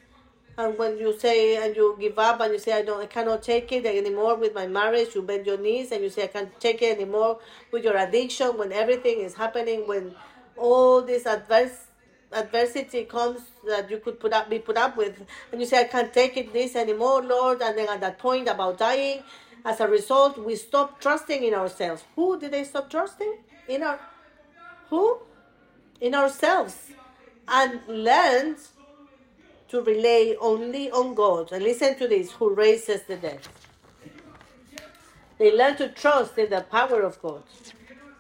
And 0.58 0.76
when 0.76 0.98
you 0.98 1.18
say 1.18 1.56
and 1.64 1.74
you 1.74 1.96
give 1.98 2.18
up 2.18 2.40
and 2.40 2.52
you 2.52 2.58
say 2.58 2.72
I 2.72 2.82
don't 2.82 3.00
I 3.00 3.06
cannot 3.06 3.42
take 3.42 3.72
it 3.72 3.86
anymore 3.86 4.36
with 4.36 4.54
my 4.54 4.66
marriage, 4.66 5.14
you 5.14 5.22
bend 5.22 5.46
your 5.46 5.56
knees 5.56 5.92
and 5.92 6.02
you 6.02 6.10
say 6.10 6.24
I 6.24 6.26
can't 6.26 6.60
take 6.60 6.82
it 6.82 6.98
anymore 6.98 7.38
with 7.70 7.84
your 7.84 7.96
addiction, 7.96 8.58
when 8.58 8.70
everything 8.70 9.20
is 9.20 9.34
happening, 9.34 9.88
when 9.88 10.14
all 10.58 11.00
this 11.00 11.24
adverse 11.24 11.86
adversity 12.35 13.05
comes 13.05 13.41
that 13.66 13.91
you 13.91 13.99
could 13.99 14.18
put 14.20 14.33
up 14.33 14.51
be 14.51 14.59
put 14.59 14.76
up 14.76 14.97
with 14.97 15.20
and 15.51 15.61
you 15.61 15.66
say 15.66 15.80
i 15.80 15.85
can't 15.85 16.12
take 16.12 16.37
it 16.37 16.53
this 16.53 16.76
anymore 16.76 17.22
lord 17.22 17.62
and 17.62 17.78
then 17.78 17.89
at 17.89 18.01
that 18.01 18.18
point 18.18 18.49
about 18.49 18.78
dying 18.78 19.22
As 19.64 19.80
a 19.80 19.87
result, 19.87 20.39
we 20.39 20.57
stop 20.57 21.01
trusting 21.01 21.45
in 21.45 21.55
ourselves. 21.55 22.05
Who 22.16 22.39
did 22.39 22.51
they 22.51 22.64
stop 22.64 22.91
trusting? 22.91 23.39
In 23.68 23.83
our 23.83 24.01
who? 24.91 25.18
In 26.01 26.14
ourselves. 26.14 26.76
And 27.47 27.80
learned 27.87 28.57
to 29.68 29.80
rely 29.83 30.37
only 30.41 30.91
on 30.91 31.14
God. 31.14 31.53
And 31.53 31.62
listen 31.62 31.97
to 31.99 32.09
this 32.09 32.33
who 32.33 32.55
raises 32.55 33.03
the 33.03 33.16
dead. 33.16 33.41
They 35.39 35.57
learn 35.57 35.76
to 35.76 35.89
trust 35.89 36.39
in 36.39 36.51
the 36.51 36.62
power 36.62 37.03
of 37.03 37.20
God. 37.22 37.43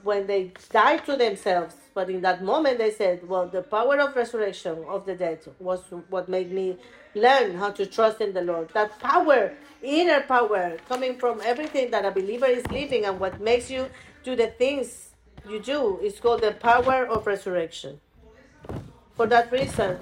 When 0.02 0.26
they 0.26 0.52
die 0.70 0.98
to 0.98 1.16
themselves, 1.16 1.74
but 1.94 2.10
in 2.10 2.20
that 2.22 2.42
moment 2.42 2.78
they 2.78 2.90
said, 2.90 3.26
Well, 3.28 3.48
the 3.48 3.62
power 3.62 3.98
of 4.00 4.16
resurrection 4.16 4.84
of 4.88 5.06
the 5.06 5.14
dead 5.14 5.40
was 5.58 5.80
what 6.08 6.28
made 6.28 6.52
me 6.52 6.76
learn 7.14 7.56
how 7.56 7.70
to 7.70 7.86
trust 7.86 8.20
in 8.20 8.32
the 8.32 8.42
Lord. 8.42 8.70
That 8.74 8.98
power, 8.98 9.52
inner 9.82 10.20
power, 10.22 10.76
coming 10.88 11.18
from 11.18 11.40
everything 11.44 11.90
that 11.90 12.04
a 12.04 12.10
believer 12.10 12.46
is 12.46 12.66
living 12.70 13.04
and 13.04 13.20
what 13.20 13.40
makes 13.40 13.70
you 13.70 13.88
do 14.24 14.36
the 14.36 14.48
things 14.48 15.10
you 15.48 15.60
do 15.60 15.98
is 16.02 16.20
called 16.20 16.42
the 16.42 16.52
power 16.52 17.06
of 17.06 17.26
resurrection. 17.26 18.00
For 19.14 19.26
that 19.26 19.52
reason, 19.52 19.98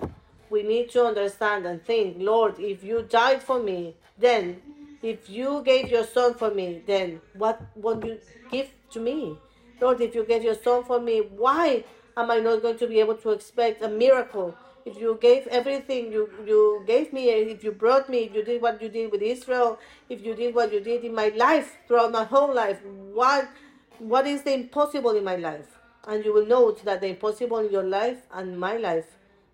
we 0.50 0.62
need 0.62 0.90
to 0.90 1.04
understand 1.04 1.66
and 1.66 1.84
think, 1.84 2.16
Lord, 2.18 2.58
if 2.58 2.84
you 2.84 3.02
died 3.08 3.42
for 3.42 3.60
me, 3.60 3.94
then 4.18 4.60
if 5.02 5.30
you 5.30 5.62
gave 5.64 5.90
your 5.90 6.04
son 6.04 6.34
for 6.34 6.50
me, 6.52 6.82
then 6.86 7.20
what 7.34 7.60
won't 7.74 8.04
you 8.04 8.18
give 8.50 8.68
to 8.90 9.00
me? 9.00 9.38
Lord, 9.80 10.00
if 10.00 10.14
you 10.14 10.24
gave 10.24 10.42
your 10.42 10.54
son 10.54 10.84
for 10.84 11.00
me, 11.00 11.20
why 11.20 11.84
am 12.16 12.30
I 12.30 12.38
not 12.38 12.62
going 12.62 12.78
to 12.78 12.86
be 12.86 13.00
able 13.00 13.16
to 13.16 13.30
expect 13.30 13.82
a 13.82 13.88
miracle? 13.88 14.54
If 14.84 14.98
you 14.98 15.18
gave 15.20 15.46
everything 15.48 16.10
you, 16.12 16.30
you 16.46 16.82
gave 16.86 17.12
me, 17.12 17.28
if 17.28 17.62
you 17.62 17.72
brought 17.72 18.08
me, 18.08 18.24
if 18.24 18.34
you 18.34 18.42
did 18.42 18.62
what 18.62 18.80
you 18.80 18.88
did 18.88 19.12
with 19.12 19.22
Israel, 19.22 19.78
if 20.08 20.24
you 20.24 20.34
did 20.34 20.54
what 20.54 20.72
you 20.72 20.80
did 20.80 21.04
in 21.04 21.14
my 21.14 21.28
life 21.36 21.76
throughout 21.86 22.12
my 22.12 22.24
whole 22.24 22.52
life, 22.54 22.80
what 22.84 23.48
what 23.98 24.26
is 24.26 24.42
the 24.42 24.54
impossible 24.54 25.10
in 25.10 25.24
my 25.24 25.36
life? 25.36 25.66
And 26.08 26.24
you 26.24 26.32
will 26.32 26.46
note 26.46 26.82
that 26.84 27.02
the 27.02 27.08
impossible 27.08 27.58
in 27.58 27.70
your 27.70 27.82
life 27.82 28.22
and 28.32 28.58
my 28.58 28.78
life 28.78 29.04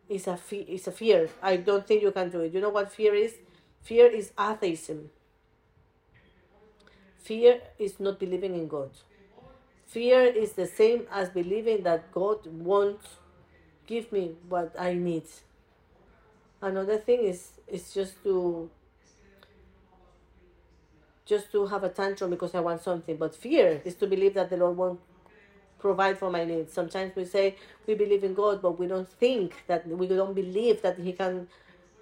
is 0.09 0.29
a 0.29 0.37
fe- 0.37 0.67
is 0.69 0.87
a 0.87 0.93
fear. 0.93 1.29
I 1.43 1.57
don't 1.57 1.85
think 1.87 2.03
you 2.03 2.13
can 2.13 2.31
do 2.31 2.41
it. 2.43 2.55
You 2.55 2.61
know 2.61 2.71
what 2.71 2.93
fear 2.93 3.15
is? 3.15 3.35
Fear 3.83 4.07
is 4.07 4.33
atheism. 4.39 5.11
Fear 7.19 7.61
is 7.79 7.99
not 7.99 8.21
believing 8.21 8.55
in 8.55 8.69
God. 8.69 8.91
Fear 9.97 10.25
is 10.25 10.53
the 10.53 10.67
same 10.67 11.07
as 11.11 11.31
believing 11.31 11.83
that 11.85 12.13
God 12.13 12.47
won't 12.47 13.01
give 13.87 14.13
me 14.13 14.33
what 14.47 14.75
I 14.79 14.93
need. 14.93 15.23
Another 16.61 16.99
thing 16.99 17.23
is 17.23 17.53
is 17.67 17.95
just 17.95 18.23
to 18.23 18.69
just 21.25 21.51
to 21.53 21.65
have 21.69 21.83
a 21.83 21.89
tantrum 21.89 22.29
because 22.29 22.55
I 22.55 22.61
want 22.61 22.83
something. 22.83 23.17
But 23.17 23.35
fear 23.35 23.81
is 23.87 23.95
to 23.95 24.07
believe 24.07 24.35
that 24.35 24.51
the 24.51 24.59
Lord 24.59 24.77
won't 24.77 25.01
provide 25.79 26.19
for 26.19 26.31
my 26.31 26.45
needs. 26.45 26.75
Sometimes 26.75 27.17
we 27.17 27.25
say 27.25 27.57
we 27.87 27.95
believe 27.95 28.23
in 28.23 28.35
God, 28.35 28.61
but 28.61 28.79
we 28.79 28.87
don't 28.87 29.09
think 29.09 29.65
that 29.67 29.89
we 29.89 30.07
don't 30.09 30.35
believe 30.35 30.83
that 30.83 30.99
He 30.99 31.15
can 31.15 31.49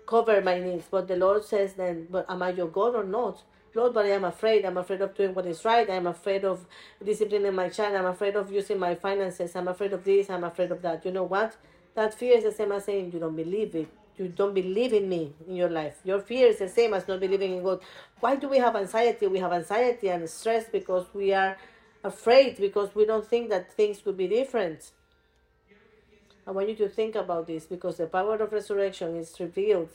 cover 0.04 0.40
my 0.40 0.58
needs. 0.58 0.88
But 0.90 1.06
the 1.06 1.14
Lord 1.14 1.44
says 1.44 1.74
then, 1.74 2.08
but 2.10 2.28
am 2.28 2.42
I 2.42 2.50
your 2.50 2.66
God 2.66 2.96
or 2.96 3.04
not? 3.04 3.44
Lord, 3.74 3.92
but 3.92 4.06
I 4.06 4.10
am 4.10 4.24
afraid. 4.24 4.64
I'm 4.64 4.76
afraid 4.76 5.00
of 5.00 5.14
doing 5.14 5.34
what 5.34 5.46
is 5.46 5.64
right. 5.64 5.88
I'm 5.90 6.06
afraid 6.06 6.44
of 6.44 6.64
disciplining 7.04 7.54
my 7.54 7.68
child. 7.68 7.96
I'm 7.96 8.06
afraid 8.06 8.36
of 8.36 8.52
using 8.52 8.78
my 8.78 8.94
finances. 8.94 9.56
I'm 9.56 9.68
afraid 9.68 9.92
of 9.92 10.04
this. 10.04 10.30
I'm 10.30 10.44
afraid 10.44 10.70
of 10.70 10.80
that. 10.82 11.04
You 11.04 11.10
know 11.10 11.24
what? 11.24 11.56
That 11.94 12.14
fear 12.14 12.38
is 12.38 12.44
the 12.44 12.52
same 12.52 12.72
as 12.72 12.84
saying 12.84 13.12
you 13.12 13.18
don't 13.18 13.34
believe 13.34 13.74
it. 13.74 13.88
You 14.16 14.28
don't 14.28 14.54
believe 14.54 14.92
in 14.92 15.08
me 15.08 15.32
in 15.48 15.56
your 15.56 15.70
life. 15.70 15.98
Your 16.04 16.20
fear 16.20 16.46
is 16.46 16.60
the 16.60 16.68
same 16.68 16.94
as 16.94 17.08
not 17.08 17.18
believing 17.18 17.56
in 17.56 17.64
God. 17.64 17.80
Why 18.20 18.36
do 18.36 18.48
we 18.48 18.58
have 18.58 18.76
anxiety? 18.76 19.26
We 19.26 19.40
have 19.40 19.52
anxiety 19.52 20.08
and 20.08 20.28
stress 20.30 20.68
because 20.68 21.06
we 21.12 21.32
are 21.32 21.56
afraid, 22.04 22.58
because 22.58 22.94
we 22.94 23.06
don't 23.06 23.26
think 23.26 23.50
that 23.50 23.72
things 23.72 24.00
could 24.00 24.16
be 24.16 24.28
different. 24.28 24.92
I 26.46 26.52
want 26.52 26.68
you 26.68 26.76
to 26.76 26.88
think 26.88 27.16
about 27.16 27.46
this 27.46 27.64
because 27.64 27.96
the 27.96 28.06
power 28.06 28.36
of 28.36 28.52
resurrection 28.52 29.16
is 29.16 29.34
revealed 29.40 29.88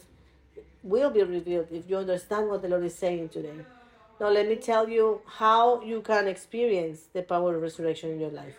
will 0.84 1.10
be 1.10 1.24
revealed 1.24 1.68
if 1.72 1.89
you 1.89 1.97
understand 1.97 2.47
what 2.47 2.62
the 2.62 2.68
Lord 2.68 2.84
is 2.84 2.95
saying 2.95 3.30
today. 3.30 3.53
Now, 4.20 4.30
let 4.30 4.47
me 4.47 4.55
tell 4.57 4.89
you 4.89 5.22
how 5.26 5.82
you 5.82 6.01
can 6.01 6.28
experience 6.28 7.03
the 7.14 7.22
power 7.22 7.55
of 7.55 7.62
resurrection 7.62 8.12
in 8.12 8.20
your 8.20 8.32
life. 8.32 8.55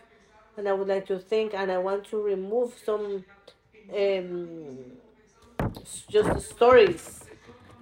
And 0.56 0.68
I 0.68 0.72
would 0.72 0.88
like 0.88 1.06
to 1.06 1.18
think, 1.18 1.54
and 1.54 1.70
I 1.70 1.78
want 1.78 2.04
to 2.06 2.22
remove 2.22 2.74
some 2.84 3.24
um, 3.94 4.78
just 6.08 6.50
stories 6.50 7.24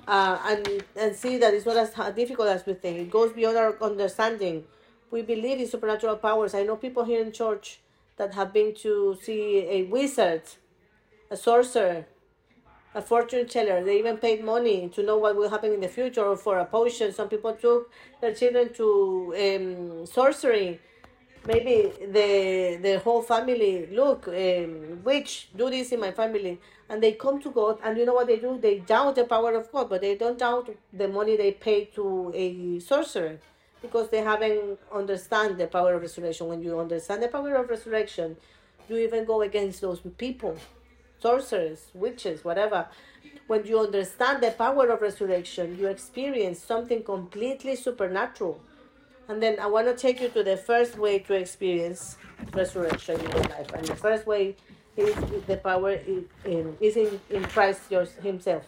uh, 0.07 0.39
and, 0.47 0.85
and 0.97 1.14
see 1.14 1.39
that 1.39 1.55
it's 1.55 1.66
not 1.66 1.77
as 1.77 2.14
difficult 2.14 2.49
as 2.49 2.66
we 2.66 2.75
think. 2.75 2.99
It 2.99 3.11
goes 3.11 3.33
beyond 3.33 3.57
our 3.57 3.77
understanding. 3.83 4.64
We 5.11 5.23
believe 5.23 5.61
in 5.61 5.66
supernatural 5.69 6.16
powers. 6.16 6.55
I 6.55 6.64
know 6.64 6.77
people 6.77 7.05
here 7.05 7.23
in 7.23 7.33
church 7.33 7.81
that 8.16 8.35
have 8.35 8.53
been 8.53 8.75
to 8.77 9.16
see 9.23 9.66
a 9.69 9.85
wizard, 9.85 10.43
a 11.31 11.37
sorcerer, 11.37 12.07
a 12.99 13.03
fortune 13.03 13.46
teller. 13.46 13.78
They 13.84 13.99
even 14.01 14.16
paid 14.18 14.44
money 14.44 14.88
to 14.94 15.03
know 15.03 15.16
what 15.24 15.36
will 15.36 15.49
happen 15.49 15.72
in 15.72 15.80
the 15.80 15.92
future 15.99 16.24
or 16.24 16.36
for 16.36 16.59
a 16.59 16.64
potion. 16.64 17.12
Some 17.12 17.28
people 17.28 17.53
took 17.55 17.90
their 18.20 18.34
children 18.34 18.72
to 18.80 18.88
um, 19.44 20.07
sorcery. 20.07 20.80
Maybe 21.46 21.76
the 22.16 22.28
the 22.86 22.94
whole 23.05 23.22
family 23.34 23.72
look 24.01 24.20
um, 24.28 25.03
witch 25.09 25.49
do 25.61 25.70
this 25.74 25.92
in 25.92 26.01
my 26.07 26.12
family, 26.20 26.55
and 26.88 26.96
they 27.05 27.12
come 27.24 27.36
to 27.46 27.51
God, 27.61 27.78
and 27.84 27.96
you 27.99 28.05
know 28.09 28.16
what 28.20 28.26
they 28.26 28.40
do? 28.46 28.59
They 28.66 28.76
doubt 28.94 29.14
the 29.20 29.26
power 29.34 29.53
of 29.61 29.70
God, 29.74 29.88
but 29.92 30.01
they 30.01 30.14
don't 30.22 30.38
doubt 30.46 30.66
the 30.92 31.09
money 31.18 31.36
they 31.36 31.53
pay 31.53 31.78
to 31.96 32.32
a 32.34 32.80
sorcerer 32.80 33.38
because 33.80 34.07
they 34.11 34.22
haven't 34.30 34.78
understand 34.92 35.57
the 35.62 35.68
power 35.68 35.94
of 35.94 36.03
resurrection. 36.03 36.49
When 36.49 36.61
you 36.66 36.78
understand 36.86 37.22
the 37.22 37.30
power 37.36 37.55
of 37.55 37.70
resurrection, 37.70 38.36
you 38.88 38.96
even 39.07 39.24
go 39.24 39.42
against 39.42 39.80
those 39.80 40.01
people 40.24 40.57
sorcerers, 41.21 41.91
witches, 41.95 42.45
whatever. 42.45 42.87
When 43.47 43.64
you 43.66 43.81
understand 43.81 44.43
the 44.43 44.51
power 44.51 44.89
of 44.91 45.01
resurrection, 45.01 45.79
you 45.79 45.89
experience 45.89 46.59
something 46.59 47.03
completely 47.03 47.77
supernatural. 47.77 48.61
And 49.29 49.43
then 49.43 49.59
I 49.61 49.66
want 49.66 49.87
to 49.89 49.95
take 49.95 50.21
you 50.21 50.29
to 50.31 50.43
the 50.43 50.57
first 50.57 50.99
way 50.99 51.19
to 51.21 51.35
experience 51.35 52.16
resurrection 52.55 53.21
in 53.21 53.31
your 53.31 53.45
life. 53.45 53.73
And 53.75 53.87
the 53.87 53.97
first 53.97 54.27
way 54.27 54.57
is 54.97 55.14
the 55.47 55.57
power 55.57 55.93
in, 55.93 56.77
is 56.81 56.97
in, 56.97 57.21
in 57.31 57.45
Christ 57.45 57.83
Himself. 58.23 58.64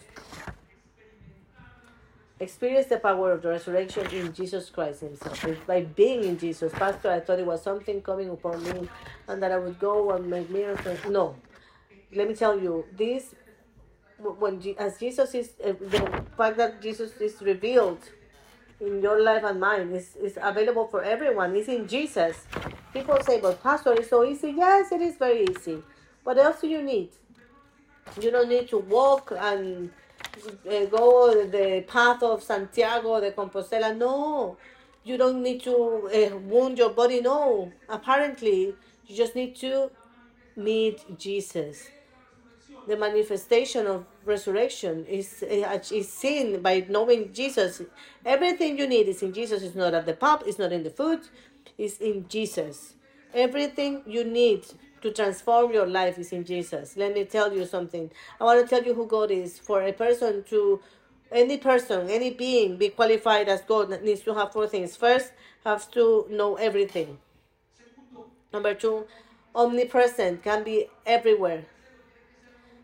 Experience 2.39 2.87
the 2.87 2.99
power 2.99 3.33
of 3.33 3.43
the 3.43 3.51
resurrection 3.51 4.07
in 4.13 4.33
Jesus 4.33 4.71
Christ 4.71 5.01
Himself. 5.01 5.45
It's 5.45 5.61
by 5.67 5.83
being 5.83 6.25
in 6.25 6.39
Jesus. 6.39 6.73
Pastor, 6.73 7.11
I 7.11 7.21
thought 7.21 7.39
it 7.39 7.47
was 7.47 7.63
something 7.63 8.01
coming 8.01 8.31
upon 8.31 8.63
me 8.65 8.89
and 9.29 9.43
that 9.43 9.53
I 9.53 9.59
would 9.59 9.79
go 9.79 10.11
and 10.13 10.29
make 10.29 10.49
miracles. 10.51 10.99
No, 11.09 11.37
let 12.13 12.29
me 12.29 12.35
tell 12.35 12.59
you 12.59 12.85
this 12.97 13.35
when 14.19 14.63
as 14.79 14.99
jesus 14.99 15.35
is 15.35 15.53
uh, 15.65 15.73
the 15.81 16.25
fact 16.37 16.57
that 16.57 16.83
jesus 16.83 17.13
is 17.21 17.41
revealed 17.41 18.01
in 18.81 19.03
your 19.03 19.23
life 19.23 19.45
and 19.45 19.61
mine 19.61 19.93
is, 19.93 20.17
is 20.17 20.39
available 20.41 20.87
for 20.87 21.03
everyone 21.03 21.55
it's 21.55 21.69
in 21.69 21.87
jesus. 21.87 22.47
People 22.93 23.19
say 23.23 23.41
but 23.41 23.63
pastor 23.63 23.93
it's 23.93 24.09
so 24.11 24.25
easy. 24.25 24.55
Yes 24.57 24.91
it 24.91 25.01
is 25.01 25.17
very 25.17 25.45
easy. 25.45 25.83
What 26.25 26.39
else 26.39 26.61
do 26.63 26.69
you 26.69 26.83
need? 26.83 27.11
You 28.21 28.31
don't 28.31 28.49
need 28.49 28.69
to 28.71 28.79
walk 28.79 29.33
and 29.37 29.91
uh, 30.69 30.85
go 30.87 31.45
the 31.45 31.85
path 31.87 32.23
of 32.23 32.43
santiago 32.43 33.21
de 33.21 33.33
compostela. 33.33 33.97
No. 33.97 34.57
You 35.05 35.17
don't 35.17 35.43
need 35.43 35.63
to 35.65 35.75
uh, 35.75 36.37
wound 36.39 36.79
your 36.79 36.91
body. 36.91 37.21
No. 37.21 37.71
Apparently 37.89 38.75
you 39.07 39.17
just 39.17 39.35
need 39.35 39.57
to 39.57 39.91
meet 40.57 41.19
jesus 41.19 41.89
the 42.87 42.97
manifestation 42.97 43.87
of 43.87 44.05
resurrection 44.25 45.05
is 45.07 45.43
uh, 45.43 45.79
is 45.93 46.13
seen 46.13 46.61
by 46.63 46.85
knowing 46.89 47.33
Jesus. 47.33 47.83
Everything 48.25 48.79
you 48.79 48.87
need 48.87 49.09
is 49.09 49.23
in 49.23 49.33
Jesus. 49.33 49.63
It's 49.63 49.75
not 49.75 49.95
at 49.95 50.07
the 50.07 50.15
pub. 50.15 50.43
It's 50.47 50.59
not 50.59 50.73
in 50.73 50.83
the 50.83 50.91
food. 50.91 51.21
It's 51.79 51.99
in 51.99 52.27
Jesus. 52.29 52.95
Everything 53.33 54.03
you 54.07 54.25
need 54.25 54.67
to 55.03 55.13
transform 55.13 55.73
your 55.73 55.87
life 55.87 56.19
is 56.19 56.33
in 56.33 56.45
Jesus. 56.45 56.97
Let 56.97 57.15
me 57.15 57.25
tell 57.25 57.53
you 57.53 57.65
something. 57.65 58.11
I 58.41 58.45
want 58.45 58.61
to 58.61 58.69
tell 58.69 58.85
you 58.85 58.95
who 58.95 59.07
God 59.07 59.31
is. 59.31 59.59
For 59.59 59.83
a 59.83 59.93
person 59.93 60.45
to, 60.51 60.81
any 61.33 61.59
person, 61.59 62.11
any 62.11 62.31
being 62.31 62.77
be 62.77 62.89
qualified 62.89 63.49
as 63.49 63.63
God 63.63 64.03
needs 64.03 64.23
to 64.23 64.35
have 64.35 64.53
four 64.53 64.67
things. 64.67 64.97
First, 64.97 65.33
has 65.65 65.87
to 65.89 66.27
know 66.31 66.57
everything. 66.57 67.19
Number 68.53 68.75
two, 68.75 69.07
omnipresent, 69.55 70.43
can 70.43 70.65
be 70.65 70.89
everywhere. 71.07 71.65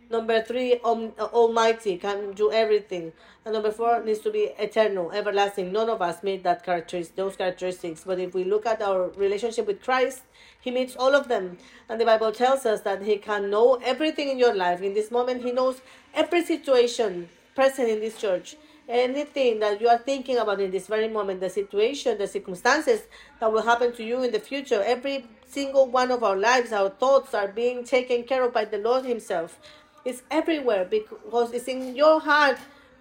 Number 0.08 0.40
three, 0.40 0.78
um, 0.84 1.12
Almighty 1.18 1.96
can 1.96 2.32
do 2.32 2.52
everything. 2.52 3.12
And 3.44 3.54
number 3.54 3.72
four 3.72 4.04
needs 4.04 4.20
to 4.20 4.30
be 4.30 4.50
eternal, 4.56 5.10
everlasting. 5.10 5.72
None 5.72 5.90
of 5.90 6.00
us 6.00 6.22
meet 6.22 6.44
that 6.44 6.64
characteristic, 6.64 7.16
those 7.16 7.34
characteristics. 7.34 8.04
But 8.06 8.20
if 8.20 8.32
we 8.32 8.44
look 8.44 8.66
at 8.66 8.80
our 8.80 9.08
relationship 9.10 9.66
with 9.66 9.82
Christ, 9.82 10.22
He 10.60 10.70
meets 10.70 10.94
all 10.94 11.14
of 11.14 11.26
them. 11.26 11.58
And 11.88 12.00
the 12.00 12.04
Bible 12.04 12.30
tells 12.30 12.64
us 12.66 12.82
that 12.82 13.02
He 13.02 13.16
can 13.16 13.50
know 13.50 13.80
everything 13.82 14.28
in 14.28 14.38
your 14.38 14.54
life. 14.54 14.80
In 14.80 14.94
this 14.94 15.10
moment, 15.10 15.42
He 15.42 15.50
knows 15.50 15.80
every 16.14 16.44
situation 16.44 17.28
present 17.56 17.88
in 17.88 17.98
this 17.98 18.16
church, 18.16 18.54
anything 18.88 19.58
that 19.58 19.80
you 19.80 19.88
are 19.88 19.98
thinking 19.98 20.36
about 20.36 20.60
in 20.60 20.70
this 20.70 20.86
very 20.86 21.08
moment, 21.08 21.40
the 21.40 21.50
situation, 21.50 22.16
the 22.16 22.28
circumstances 22.28 23.02
that 23.40 23.52
will 23.52 23.62
happen 23.62 23.92
to 23.94 24.04
you 24.04 24.22
in 24.22 24.30
the 24.30 24.38
future, 24.38 24.82
every 24.86 25.26
single 25.48 25.86
one 25.86 26.12
of 26.12 26.22
our 26.22 26.36
lives, 26.36 26.70
our 26.70 26.90
thoughts 26.90 27.34
are 27.34 27.48
being 27.48 27.82
taken 27.82 28.22
care 28.22 28.44
of 28.44 28.52
by 28.52 28.64
the 28.64 28.78
Lord 28.78 29.04
Himself. 29.04 29.58
It's 30.06 30.22
everywhere 30.30 30.84
because 30.84 31.52
it's 31.52 31.66
in 31.66 31.96
your 31.96 32.20
heart, 32.20 32.58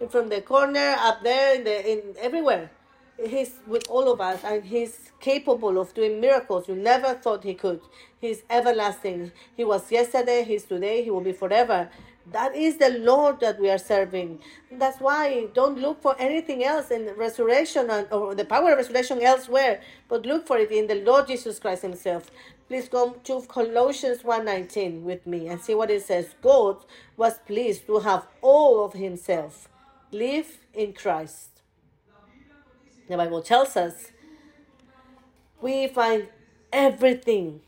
from 0.09 0.29
the 0.29 0.41
corner 0.41 0.95
up 0.99 1.23
there, 1.23 1.55
in 1.55 1.63
the 1.63 1.91
in 1.91 2.01
everywhere. 2.19 2.71
He's 3.23 3.53
with 3.67 3.87
all 3.89 4.11
of 4.11 4.19
us 4.19 4.43
and 4.43 4.65
he's 4.65 5.11
capable 5.21 5.79
of 5.79 5.93
doing 5.93 6.19
miracles 6.19 6.67
you 6.67 6.75
never 6.75 7.13
thought 7.13 7.43
he 7.43 7.53
could. 7.53 7.79
He's 8.19 8.43
everlasting. 8.49 9.31
He 9.55 9.63
was 9.63 9.91
yesterday, 9.91 10.43
he's 10.43 10.65
today, 10.65 11.03
he 11.03 11.11
will 11.11 11.21
be 11.21 11.31
forever. 11.31 11.89
That 12.31 12.55
is 12.55 12.77
the 12.77 12.89
Lord 12.89 13.39
that 13.41 13.59
we 13.59 13.69
are 13.69 13.77
serving. 13.77 14.39
That's 14.71 14.99
why 14.99 15.47
don't 15.53 15.79
look 15.79 16.01
for 16.01 16.15
anything 16.19 16.63
else 16.63 16.91
in 16.91 17.13
resurrection 17.15 17.89
or 18.11 18.33
the 18.35 18.45
power 18.45 18.71
of 18.71 18.77
resurrection 18.79 19.21
elsewhere, 19.21 19.81
but 20.09 20.25
look 20.25 20.47
for 20.47 20.57
it 20.57 20.71
in 20.71 20.87
the 20.87 20.95
Lord 20.95 21.27
Jesus 21.27 21.59
Christ 21.59 21.83
Himself. 21.83 22.31
Please 22.67 22.89
go 22.89 23.11
to 23.23 23.41
Colossians 23.41 24.23
1:19 24.23 25.03
with 25.03 25.27
me 25.27 25.47
and 25.47 25.61
see 25.61 25.75
what 25.75 25.91
it 25.91 26.03
says. 26.03 26.33
God 26.41 26.83
was 27.15 27.37
pleased 27.39 27.85
to 27.85 27.99
have 27.99 28.27
all 28.41 28.83
of 28.83 28.93
Himself 28.93 29.69
live 30.11 30.57
in 30.73 30.93
Christ. 30.93 31.61
The 33.07 33.17
Bible 33.17 33.43
tells 33.43 33.77
us 33.77 34.11
we 35.61 35.87
find 35.87 36.27
everything 36.73 37.61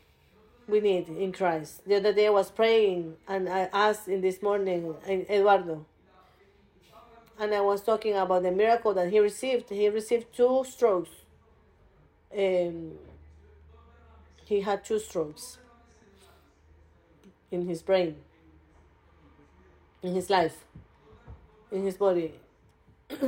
we 0.66 0.80
need 0.80 1.08
in 1.08 1.32
Christ. 1.32 1.86
The 1.86 1.96
other 1.96 2.12
day 2.12 2.26
I 2.26 2.30
was 2.30 2.50
praying 2.50 3.16
and 3.28 3.48
I 3.48 3.68
asked 3.72 4.08
in 4.08 4.20
this 4.20 4.42
morning 4.42 4.94
Eduardo, 5.06 5.86
and 7.38 7.54
I 7.54 7.60
was 7.60 7.82
talking 7.82 8.14
about 8.14 8.42
the 8.42 8.50
miracle 8.50 8.92
that 8.94 9.10
he 9.10 9.20
received. 9.20 9.70
He 9.70 9.88
received 9.88 10.34
two 10.34 10.64
strokes. 10.68 11.10
Um, 12.36 12.98
he 14.48 14.60
had 14.60 14.84
two 14.84 14.98
strokes 14.98 15.58
in 17.50 17.66
his 17.66 17.82
brain, 17.82 18.16
in 20.02 20.14
his 20.14 20.30
life, 20.30 20.64
in 21.70 21.84
his 21.84 21.96
body. 21.96 22.32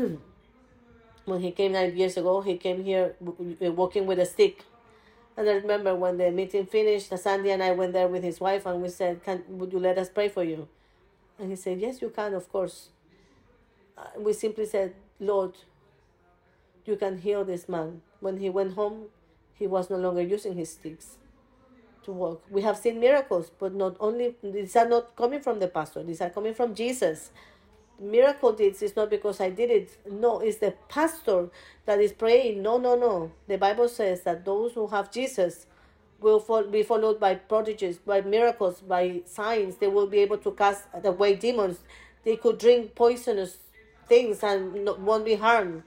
when 1.25 1.41
he 1.41 1.51
came 1.51 1.73
nine 1.73 1.97
years 1.97 2.16
ago, 2.16 2.41
he 2.41 2.57
came 2.57 2.85
here 2.85 3.14
walking 3.61 4.07
with 4.07 4.18
a 4.18 4.27
stick 4.27 4.64
and 5.41 5.49
I 5.49 5.55
remember 5.55 5.95
when 5.95 6.18
the 6.18 6.31
meeting 6.31 6.66
finished, 6.66 7.16
Sandy 7.16 7.51
and 7.51 7.62
I 7.62 7.71
went 7.71 7.95
there 7.95 8.09
with 8.09 8.23
his 8.23 8.41
wife 8.41 8.66
and 8.66 8.83
we 8.83 8.91
said, 8.91 9.25
Can, 9.25 9.43
Would 9.49 9.73
you 9.73 9.79
let 9.79 9.97
us 9.97 10.11
pray 10.11 10.29
for 10.29 10.45
you? 10.45 10.68
And 11.39 11.49
he 11.49 11.57
said, 11.57 11.81
Yes, 11.81 12.03
you 12.03 12.11
can, 12.11 12.35
of 12.35 12.53
course. 12.53 12.91
Uh, 13.97 14.05
we 14.18 14.35
simply 14.35 14.66
said, 14.66 14.95
Lord, 15.18 15.55
you 16.85 16.97
can 16.97 17.16
heal 17.16 17.43
this 17.43 17.71
man. 17.71 18.03
When 18.21 18.37
he 18.37 18.51
went 18.51 18.75
home, 18.75 19.07
he 19.61 19.69
was 19.69 19.89
no 19.89 19.97
longer 19.97 20.23
using 20.23 20.55
his 20.55 20.73
sticks 20.73 21.19
to 22.03 22.11
walk. 22.11 22.43
We 22.51 22.63
have 22.63 22.77
seen 22.77 22.99
miracles, 22.99 23.53
but 23.57 23.73
not 23.75 23.97
only, 24.01 24.35
these 24.43 24.75
are 24.75 24.89
not 24.89 25.15
coming 25.15 25.41
from 25.41 25.61
the 25.61 25.69
pastor, 25.69 26.03
these 26.03 26.21
are 26.21 26.31
coming 26.31 26.55
from 26.55 26.75
Jesus 26.75 27.31
miracle 28.01 28.53
deeds 28.53 28.83
is 28.83 28.97
not 28.97 29.11
because 29.11 29.41
I 29.41 29.51
did 29.51 29.71
it. 29.71 29.99
No, 30.11 30.41
it's 30.41 30.59
the 30.59 30.75
pastor 30.89 31.49
that 31.85 32.01
is 32.01 32.13
praying. 32.13 32.63
No, 32.63 32.79
no, 32.79 32.97
no. 32.97 33.31
The 33.47 33.59
Bible 33.59 33.89
says 33.89 34.23
that 34.23 34.45
those 34.45 34.73
who 34.73 34.87
have 34.89 35.13
Jesus 35.13 35.67
will 36.21 36.41
be 36.71 36.83
followed 36.83 37.21
by 37.21 37.35
prodigies, 37.35 37.99
by 37.99 38.21
miracles, 38.23 38.81
by 38.81 39.23
signs. 39.27 39.77
They 39.77 39.89
will 39.89 40.07
be 40.07 40.19
able 40.19 40.39
to 40.39 40.53
cast 40.53 40.85
away 41.05 41.35
demons. 41.35 41.79
They 42.25 42.37
could 42.37 42.59
drink 42.59 42.95
poisonous 42.95 43.57
things 44.07 44.43
and 44.43 44.89
won't 45.05 45.25
be 45.25 45.35
harmed. 45.35 45.83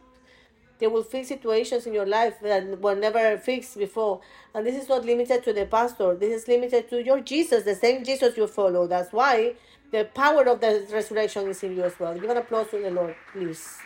They 0.84 0.88
will 0.88 1.04
fix 1.04 1.30
situations 1.30 1.88
in 1.88 1.94
your 1.94 2.06
life 2.06 2.42
that 2.42 2.82
were 2.82 2.94
never 2.94 3.38
fixed 3.38 3.78
before. 3.78 4.20
And 4.54 4.68
this 4.68 4.76
is 4.76 4.90
not 4.90 5.06
limited 5.06 5.42
to 5.46 5.54
the 5.54 5.66
pastor. 5.66 6.14
This 6.14 6.42
is 6.42 6.48
limited 6.50 6.90
to 6.90 7.02
your 7.02 7.22
Jesus, 7.22 7.64
the 7.64 7.74
same 7.74 8.04
Jesus 8.04 8.36
you 8.36 8.48
follow. 8.48 8.86
That's 8.86 9.14
why 9.14 9.54
the 9.92 10.10
power 10.14 10.44
of 10.44 10.60
the 10.60 10.86
resurrection 10.92 11.48
is 11.48 11.64
in 11.64 11.78
you 11.78 11.84
as 11.84 11.98
well. 11.98 12.14
Give 12.20 12.30
an 12.30 12.36
applause 12.36 12.70
to 12.72 12.80
the 12.80 12.92
Lord, 12.92 13.16
please. 13.32 13.78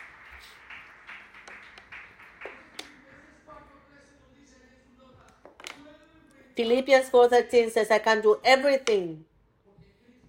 Philippians 6.56 7.10
4:13 7.10 7.70
says, 7.70 7.92
I 7.92 8.00
can 8.00 8.22
do 8.22 8.40
everything 8.42 9.24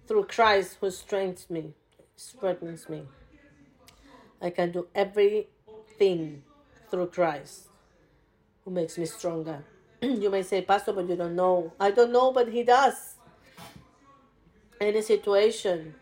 through 0.06 0.26
Christ 0.26 0.76
who 0.80 0.88
strengthens 0.92 1.50
me, 1.50 1.74
strengthens 2.14 2.88
me. 2.88 3.08
I 4.40 4.50
can 4.50 4.70
do 4.70 4.86
everything 4.94 6.44
through 6.90 7.08
Christ 7.08 7.68
who 8.64 8.70
makes 8.70 8.98
me 8.98 9.06
stronger. 9.06 9.64
you 10.02 10.30
may 10.30 10.42
say, 10.42 10.62
Pastor, 10.62 10.92
but 10.92 11.08
you 11.08 11.16
don't 11.16 11.36
know. 11.36 11.72
I 11.78 11.90
don't 11.90 12.12
know, 12.12 12.32
but 12.32 12.48
he 12.48 12.62
does 12.62 13.14
any 14.80 15.02
situation. 15.02 15.94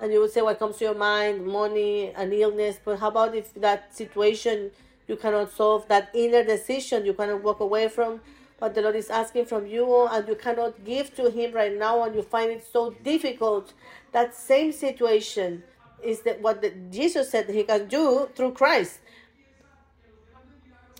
And 0.00 0.12
you 0.12 0.20
would 0.20 0.30
say 0.30 0.42
what 0.42 0.58
comes 0.58 0.76
to 0.78 0.84
your 0.84 0.94
mind, 0.94 1.46
money, 1.46 2.12
an 2.14 2.32
illness, 2.32 2.78
but 2.84 2.98
how 2.98 3.08
about 3.08 3.34
if 3.34 3.54
that 3.54 3.96
situation 3.96 4.70
you 5.08 5.16
cannot 5.16 5.52
solve, 5.52 5.88
that 5.88 6.10
inner 6.14 6.44
decision 6.44 7.06
you 7.06 7.14
cannot 7.14 7.42
walk 7.42 7.60
away 7.60 7.88
from, 7.88 8.20
what 8.58 8.74
the 8.74 8.82
Lord 8.82 8.96
is 8.96 9.10
asking 9.10 9.46
from 9.46 9.66
you, 9.66 10.06
and 10.06 10.26
you 10.26 10.34
cannot 10.34 10.84
give 10.84 11.14
to 11.16 11.30
Him 11.30 11.52
right 11.52 11.76
now, 11.76 12.02
and 12.02 12.14
you 12.14 12.22
find 12.22 12.50
it 12.50 12.66
so 12.70 12.90
difficult. 13.02 13.72
That 14.12 14.34
same 14.34 14.72
situation 14.72 15.62
is 16.02 16.22
that 16.22 16.40
what 16.40 16.62
the, 16.62 16.70
Jesus 16.90 17.30
said 17.30 17.48
He 17.48 17.64
can 17.64 17.86
do 17.86 18.28
through 18.34 18.52
Christ. 18.52 19.00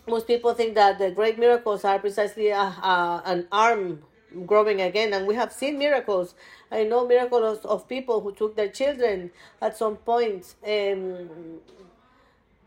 Most 0.06 0.26
people 0.26 0.54
think 0.54 0.74
that 0.74 0.98
the 0.98 1.10
great 1.10 1.38
miracles 1.38 1.84
are 1.84 1.98
precisely 1.98 2.48
a, 2.48 2.58
a, 2.58 3.22
an 3.24 3.48
arm 3.50 4.02
growing 4.46 4.80
again 4.80 5.12
and 5.12 5.26
we 5.26 5.34
have 5.34 5.52
seen 5.52 5.78
miracles. 5.78 6.34
I 6.70 6.84
know 6.84 7.06
miracles 7.06 7.64
of 7.64 7.88
people 7.88 8.20
who 8.20 8.32
took 8.32 8.54
their 8.56 8.68
children 8.68 9.30
at 9.60 9.76
some 9.76 9.96
point 9.96 10.54
um, 10.64 11.28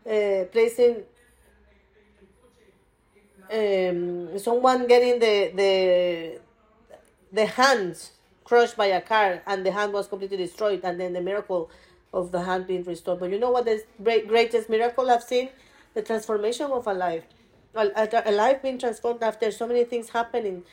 uh, 0.06 0.44
placing 0.52 1.02
um, 3.50 4.38
someone 4.38 4.86
getting 4.86 5.18
the 5.18 5.50
the 5.54 6.40
the 7.32 7.46
hand 7.46 8.10
crushed 8.44 8.76
by 8.76 8.86
a 8.86 9.00
car 9.00 9.42
and 9.46 9.64
the 9.64 9.72
hand 9.72 9.92
was 9.92 10.06
completely 10.08 10.36
destroyed 10.36 10.80
and 10.84 11.00
then 11.00 11.12
the 11.12 11.20
miracle 11.20 11.70
of 12.12 12.32
the 12.32 12.42
hand 12.42 12.66
being 12.66 12.82
restored. 12.84 13.20
But 13.20 13.30
you 13.30 13.38
know 13.38 13.50
what 13.50 13.64
the 13.64 13.82
greatest 14.02 14.68
miracle 14.68 15.10
i've 15.10 15.22
seen 15.22 15.48
the 15.94 16.02
transformation 16.02 16.70
of 16.70 16.86
a 16.86 16.94
life 16.94 17.24
a, 17.74 18.32
life 18.32 18.62
being 18.62 18.78
transformed 18.78 19.22
after 19.22 19.50
so 19.50 19.66
many 19.66 19.84
things 19.84 20.08
happening 20.10 20.64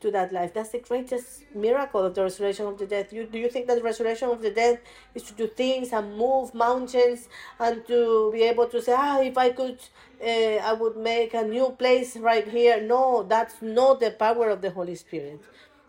to 0.00 0.10
that 0.10 0.32
life. 0.32 0.52
That's 0.52 0.70
the 0.70 0.80
greatest 0.80 1.42
miracle 1.54 2.04
of 2.04 2.14
the 2.14 2.22
resurrection 2.22 2.66
of 2.66 2.78
the 2.78 2.86
dead. 2.86 3.08
You, 3.10 3.24
do 3.24 3.38
you 3.38 3.48
think 3.48 3.66
that 3.68 3.76
the 3.76 3.82
resurrection 3.82 4.28
of 4.28 4.42
the 4.42 4.50
dead 4.50 4.80
is 5.14 5.22
to 5.24 5.32
do 5.32 5.46
things 5.46 5.92
and 5.92 6.16
move 6.16 6.54
mountains 6.54 7.28
and 7.58 7.86
to 7.86 8.30
be 8.32 8.42
able 8.42 8.66
to 8.66 8.82
say, 8.82 8.94
ah, 8.94 9.20
if 9.20 9.38
I 9.38 9.50
could, 9.50 9.78
uh, 10.22 10.26
I 10.26 10.74
would 10.74 10.96
make 10.98 11.32
a 11.32 11.42
new 11.42 11.70
place 11.70 12.16
right 12.16 12.46
here? 12.46 12.80
No, 12.82 13.22
that's 13.22 13.62
not 13.62 14.00
the 14.00 14.10
power 14.10 14.50
of 14.50 14.60
the 14.60 14.70
Holy 14.70 14.94
Spirit. 14.94 15.40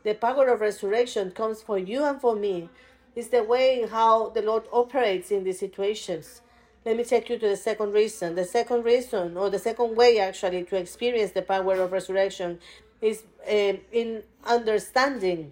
The 0.03 0.13
power 0.13 0.47
of 0.47 0.61
resurrection 0.61 1.31
comes 1.31 1.61
for 1.61 1.77
you 1.77 2.05
and 2.05 2.21
for 2.21 2.35
me. 2.35 2.69
It's 3.13 3.27
the 3.27 3.43
way 3.43 3.85
how 3.89 4.29
the 4.29 4.41
Lord 4.41 4.63
operates 4.71 5.31
in 5.31 5.43
these 5.43 5.59
situations. 5.59 6.41
Let 6.87 6.95
me 6.95 7.03
take 7.03 7.29
you 7.29 7.37
to 7.37 7.49
the 7.49 7.57
second 7.57 7.91
reason. 7.91 8.35
The 8.35 8.45
second 8.45 8.85
reason, 8.85 9.35
or 9.35 9.49
the 9.49 9.59
second 9.59 9.97
way 9.97 10.19
actually, 10.19 10.63
to 10.63 10.77
experience 10.77 11.33
the 11.33 11.41
power 11.41 11.73
of 11.81 11.91
resurrection 11.91 12.59
is 13.01 13.23
uh, 13.45 13.73
in 13.91 14.23
understanding 14.45 15.51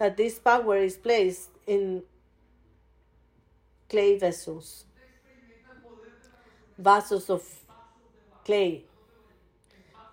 that 0.00 0.16
this 0.16 0.40
power 0.40 0.76
is 0.78 0.96
placed 0.96 1.50
in 1.64 2.02
clay 3.88 4.18
vessels, 4.18 4.86
vessels 6.76 7.30
of 7.30 7.44
clay. 8.44 8.82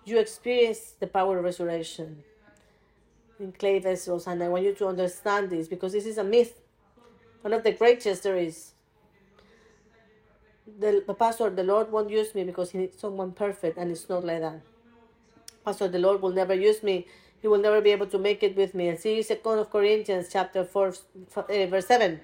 You 0.04 0.20
experience 0.20 0.94
the 1.00 1.08
power 1.08 1.38
of 1.38 1.44
resurrection 1.44 2.22
in 3.40 3.50
clay 3.50 3.80
vessels, 3.80 4.28
and 4.28 4.40
I 4.44 4.48
want 4.48 4.62
you 4.62 4.74
to 4.74 4.86
understand 4.86 5.50
this 5.50 5.66
because 5.66 5.92
this 5.92 6.06
is 6.06 6.18
a 6.18 6.24
myth, 6.24 6.54
one 7.40 7.52
of 7.52 7.64
the 7.64 7.72
greatest 7.72 8.22
there 8.22 8.36
is. 8.36 8.74
The, 10.78 11.02
the 11.06 11.14
pastor, 11.14 11.50
the 11.50 11.64
Lord 11.64 11.90
won't 11.90 12.10
use 12.10 12.34
me 12.34 12.44
because 12.44 12.70
he 12.70 12.78
needs 12.78 12.98
someone 13.00 13.32
perfect, 13.32 13.78
and 13.78 13.90
it's 13.90 14.08
not 14.08 14.24
like 14.24 14.40
that. 14.40 14.60
Pastor, 15.64 15.88
the 15.88 15.98
Lord 15.98 16.20
will 16.22 16.32
never 16.32 16.54
use 16.54 16.82
me. 16.82 17.06
He 17.40 17.48
will 17.48 17.58
never 17.58 17.80
be 17.80 17.90
able 17.90 18.06
to 18.08 18.18
make 18.18 18.42
it 18.42 18.56
with 18.56 18.74
me. 18.74 18.88
And 18.88 18.98
see 18.98 19.22
Second 19.22 19.58
of 19.58 19.70
Corinthians 19.70 20.28
chapter 20.30 20.64
4, 20.64 20.94
uh, 21.36 21.66
verse 21.66 21.86
7. 21.86 22.20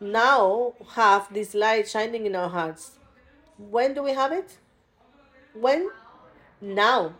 Now 0.00 0.74
have 0.94 1.32
this 1.32 1.54
light 1.54 1.88
shining 1.88 2.26
in 2.26 2.36
our 2.36 2.48
hearts. 2.48 2.92
When 3.58 3.94
do 3.94 4.02
we 4.02 4.12
have 4.12 4.32
it? 4.32 4.58
When? 5.54 5.90
Now. 6.60 7.14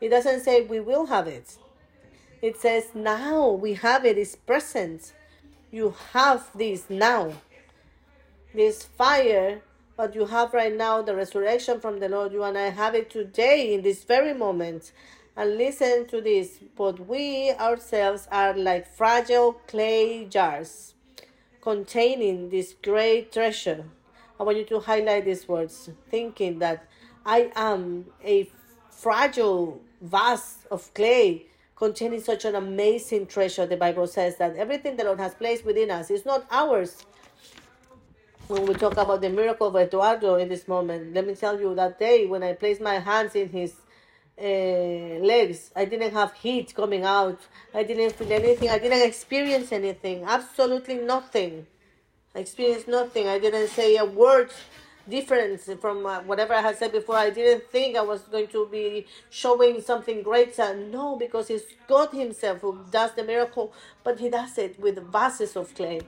It 0.00 0.10
doesn't 0.10 0.40
say 0.40 0.62
we 0.62 0.80
will 0.80 1.06
have 1.06 1.26
it. 1.26 1.56
It 2.40 2.56
says 2.56 2.90
now 2.94 3.50
we 3.50 3.74
have 3.74 4.04
it. 4.04 4.16
It's 4.16 4.36
present. 4.36 5.12
You 5.70 5.94
have 6.12 6.50
this 6.56 6.88
now. 6.88 7.32
this 8.54 8.82
fire, 8.84 9.60
what 9.98 10.14
you 10.14 10.26
have 10.26 10.54
right 10.54 10.76
now, 10.76 11.02
the 11.02 11.12
resurrection 11.12 11.80
from 11.80 11.98
the 11.98 12.08
Lord, 12.08 12.32
you 12.32 12.44
and 12.44 12.56
I 12.56 12.70
have 12.70 12.94
it 12.94 13.10
today 13.10 13.74
in 13.74 13.82
this 13.82 14.04
very 14.04 14.32
moment. 14.32 14.92
And 15.36 15.56
listen 15.56 16.06
to 16.06 16.20
this, 16.20 16.60
but 16.76 17.08
we 17.08 17.50
ourselves 17.58 18.28
are 18.30 18.56
like 18.56 18.86
fragile 18.86 19.54
clay 19.66 20.24
jars 20.26 20.94
containing 21.60 22.48
this 22.48 22.76
great 22.80 23.32
treasure. 23.32 23.86
I 24.38 24.44
want 24.44 24.58
you 24.58 24.64
to 24.66 24.78
highlight 24.78 25.24
these 25.24 25.48
words, 25.48 25.90
thinking 26.12 26.60
that 26.60 26.86
I 27.26 27.50
am 27.56 28.06
a 28.24 28.48
fragile 28.90 29.80
vase 30.00 30.58
of 30.70 30.94
clay 30.94 31.46
containing 31.74 32.20
such 32.20 32.44
an 32.44 32.54
amazing 32.54 33.26
treasure. 33.26 33.66
The 33.66 33.76
Bible 33.76 34.06
says 34.06 34.36
that 34.36 34.54
everything 34.54 34.96
the 34.96 35.02
Lord 35.02 35.18
has 35.18 35.34
placed 35.34 35.64
within 35.64 35.90
us 35.90 36.08
is 36.08 36.24
not 36.24 36.46
ours. 36.52 37.04
When 38.48 38.64
we 38.64 38.72
talk 38.72 38.96
about 38.96 39.20
the 39.20 39.28
miracle 39.28 39.66
of 39.66 39.76
Eduardo 39.76 40.36
in 40.36 40.48
this 40.48 40.66
moment, 40.66 41.12
let 41.12 41.26
me 41.26 41.34
tell 41.34 41.60
you 41.60 41.74
that 41.74 41.98
day 41.98 42.24
when 42.24 42.42
I 42.42 42.54
placed 42.54 42.80
my 42.80 42.98
hands 42.98 43.34
in 43.34 43.50
his 43.50 43.74
uh, 44.40 44.42
legs, 44.42 45.70
I 45.76 45.84
didn't 45.84 46.12
have 46.14 46.32
heat 46.32 46.74
coming 46.74 47.04
out. 47.04 47.38
I 47.74 47.82
didn't 47.82 48.12
feel 48.12 48.32
anything. 48.32 48.70
I 48.70 48.78
didn't 48.78 49.06
experience 49.06 49.70
anything. 49.70 50.24
Absolutely 50.24 50.94
nothing. 50.94 51.66
I 52.34 52.38
experienced 52.38 52.88
nothing. 52.88 53.28
I 53.28 53.38
didn't 53.38 53.68
say 53.68 53.98
a 53.98 54.06
word 54.06 54.50
different 55.06 55.60
from 55.78 56.06
uh, 56.06 56.20
whatever 56.20 56.54
I 56.54 56.62
had 56.62 56.78
said 56.78 56.92
before. 56.92 57.16
I 57.16 57.28
didn't 57.28 57.70
think 57.70 57.98
I 57.98 58.02
was 58.02 58.22
going 58.22 58.48
to 58.48 58.66
be 58.72 59.06
showing 59.28 59.82
something 59.82 60.22
greater. 60.22 60.74
No, 60.74 61.16
because 61.16 61.50
it's 61.50 61.66
God 61.86 62.12
Himself 62.12 62.62
who 62.62 62.78
does 62.90 63.12
the 63.12 63.24
miracle, 63.24 63.74
but 64.02 64.18
He 64.18 64.30
does 64.30 64.56
it 64.56 64.80
with 64.80 65.06
vases 65.12 65.54
of 65.54 65.74
clay. 65.74 66.00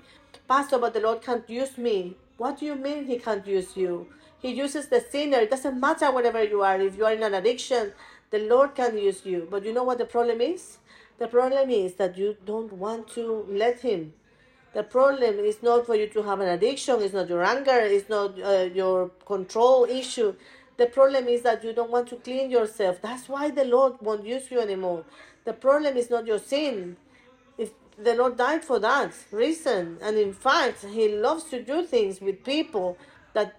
Pastor, 0.48 0.78
but 0.78 0.94
the 0.94 1.00
Lord 1.00 1.20
can't 1.20 1.48
use 1.50 1.76
me. 1.76 2.16
What 2.40 2.58
do 2.58 2.64
you 2.64 2.74
mean 2.74 3.04
He 3.04 3.18
can't 3.18 3.46
use 3.46 3.76
you? 3.76 4.06
He 4.38 4.52
uses 4.52 4.88
the 4.88 5.02
sinner. 5.02 5.40
It 5.40 5.50
doesn't 5.50 5.78
matter 5.78 6.10
whatever 6.10 6.42
you 6.42 6.62
are. 6.62 6.80
If 6.80 6.96
you 6.96 7.04
are 7.04 7.12
in 7.12 7.22
an 7.22 7.34
addiction, 7.34 7.92
the 8.30 8.38
Lord 8.38 8.74
can 8.74 8.96
use 8.96 9.26
you. 9.26 9.46
But 9.50 9.62
you 9.66 9.74
know 9.74 9.84
what 9.84 9.98
the 9.98 10.06
problem 10.06 10.40
is? 10.40 10.78
The 11.18 11.28
problem 11.28 11.68
is 11.68 11.96
that 11.96 12.16
you 12.16 12.38
don't 12.46 12.72
want 12.72 13.08
to 13.08 13.44
let 13.50 13.80
Him. 13.80 14.14
The 14.72 14.82
problem 14.82 15.34
is 15.40 15.62
not 15.62 15.84
for 15.84 15.94
you 15.94 16.06
to 16.06 16.22
have 16.22 16.40
an 16.40 16.48
addiction, 16.48 17.02
it's 17.02 17.12
not 17.12 17.28
your 17.28 17.44
anger, 17.44 17.78
it's 17.78 18.08
not 18.08 18.40
uh, 18.40 18.70
your 18.72 19.10
control 19.26 19.84
issue. 19.84 20.34
The 20.78 20.86
problem 20.86 21.28
is 21.28 21.42
that 21.42 21.62
you 21.62 21.74
don't 21.74 21.90
want 21.90 22.08
to 22.08 22.16
clean 22.16 22.50
yourself. 22.50 23.02
That's 23.02 23.28
why 23.28 23.50
the 23.50 23.64
Lord 23.64 24.00
won't 24.00 24.24
use 24.24 24.50
you 24.50 24.60
anymore. 24.60 25.04
The 25.44 25.52
problem 25.52 25.98
is 25.98 26.08
not 26.08 26.26
your 26.26 26.38
sin. 26.38 26.96
The 28.02 28.14
Lord 28.14 28.36
died 28.36 28.64
for 28.64 28.78
that 28.78 29.12
reason, 29.30 29.98
and 30.00 30.16
in 30.16 30.32
fact, 30.32 30.84
He 30.86 31.08
loves 31.08 31.44
to 31.44 31.62
do 31.62 31.84
things 31.84 32.20
with 32.20 32.44
people 32.44 32.96
that 33.34 33.56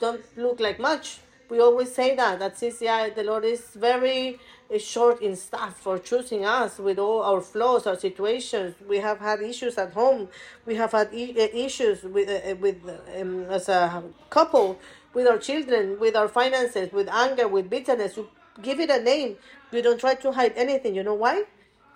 don't 0.00 0.22
look 0.36 0.58
like 0.60 0.78
much. 0.80 1.20
We 1.48 1.60
always 1.60 1.94
say 1.94 2.16
that 2.16 2.42
at 2.42 2.56
CCI, 2.56 3.14
the 3.14 3.22
Lord 3.22 3.44
is 3.44 3.60
very 3.76 4.40
short 4.78 5.20
in 5.22 5.36
staff 5.36 5.76
for 5.76 5.98
choosing 5.98 6.44
us 6.44 6.78
with 6.78 6.98
all 6.98 7.22
our 7.22 7.40
flaws, 7.40 7.86
our 7.86 7.98
situations. 7.98 8.74
We 8.88 8.98
have 8.98 9.18
had 9.20 9.42
issues 9.42 9.76
at 9.78 9.92
home. 9.92 10.28
We 10.66 10.74
have 10.76 10.92
had 10.92 11.12
e- 11.12 11.38
issues 11.38 12.02
with 12.02 12.28
uh, 12.28 12.56
with 12.56 12.78
um, 13.20 13.44
as 13.44 13.68
a 13.68 14.02
couple, 14.30 14.78
with 15.12 15.26
our 15.26 15.38
children, 15.38 16.00
with 16.00 16.16
our 16.16 16.28
finances, 16.28 16.92
with 16.92 17.08
anger, 17.08 17.46
with 17.46 17.68
bitterness. 17.68 18.16
You 18.16 18.28
give 18.62 18.80
it 18.80 18.90
a 18.90 19.00
name. 19.00 19.36
We 19.70 19.82
don't 19.82 20.00
try 20.00 20.14
to 20.14 20.32
hide 20.32 20.54
anything. 20.56 20.94
You 20.94 21.02
know 21.02 21.14
why? 21.14 21.44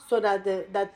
So 0.09 0.21
that 0.21 0.45
the 0.45 0.67
that 0.73 0.95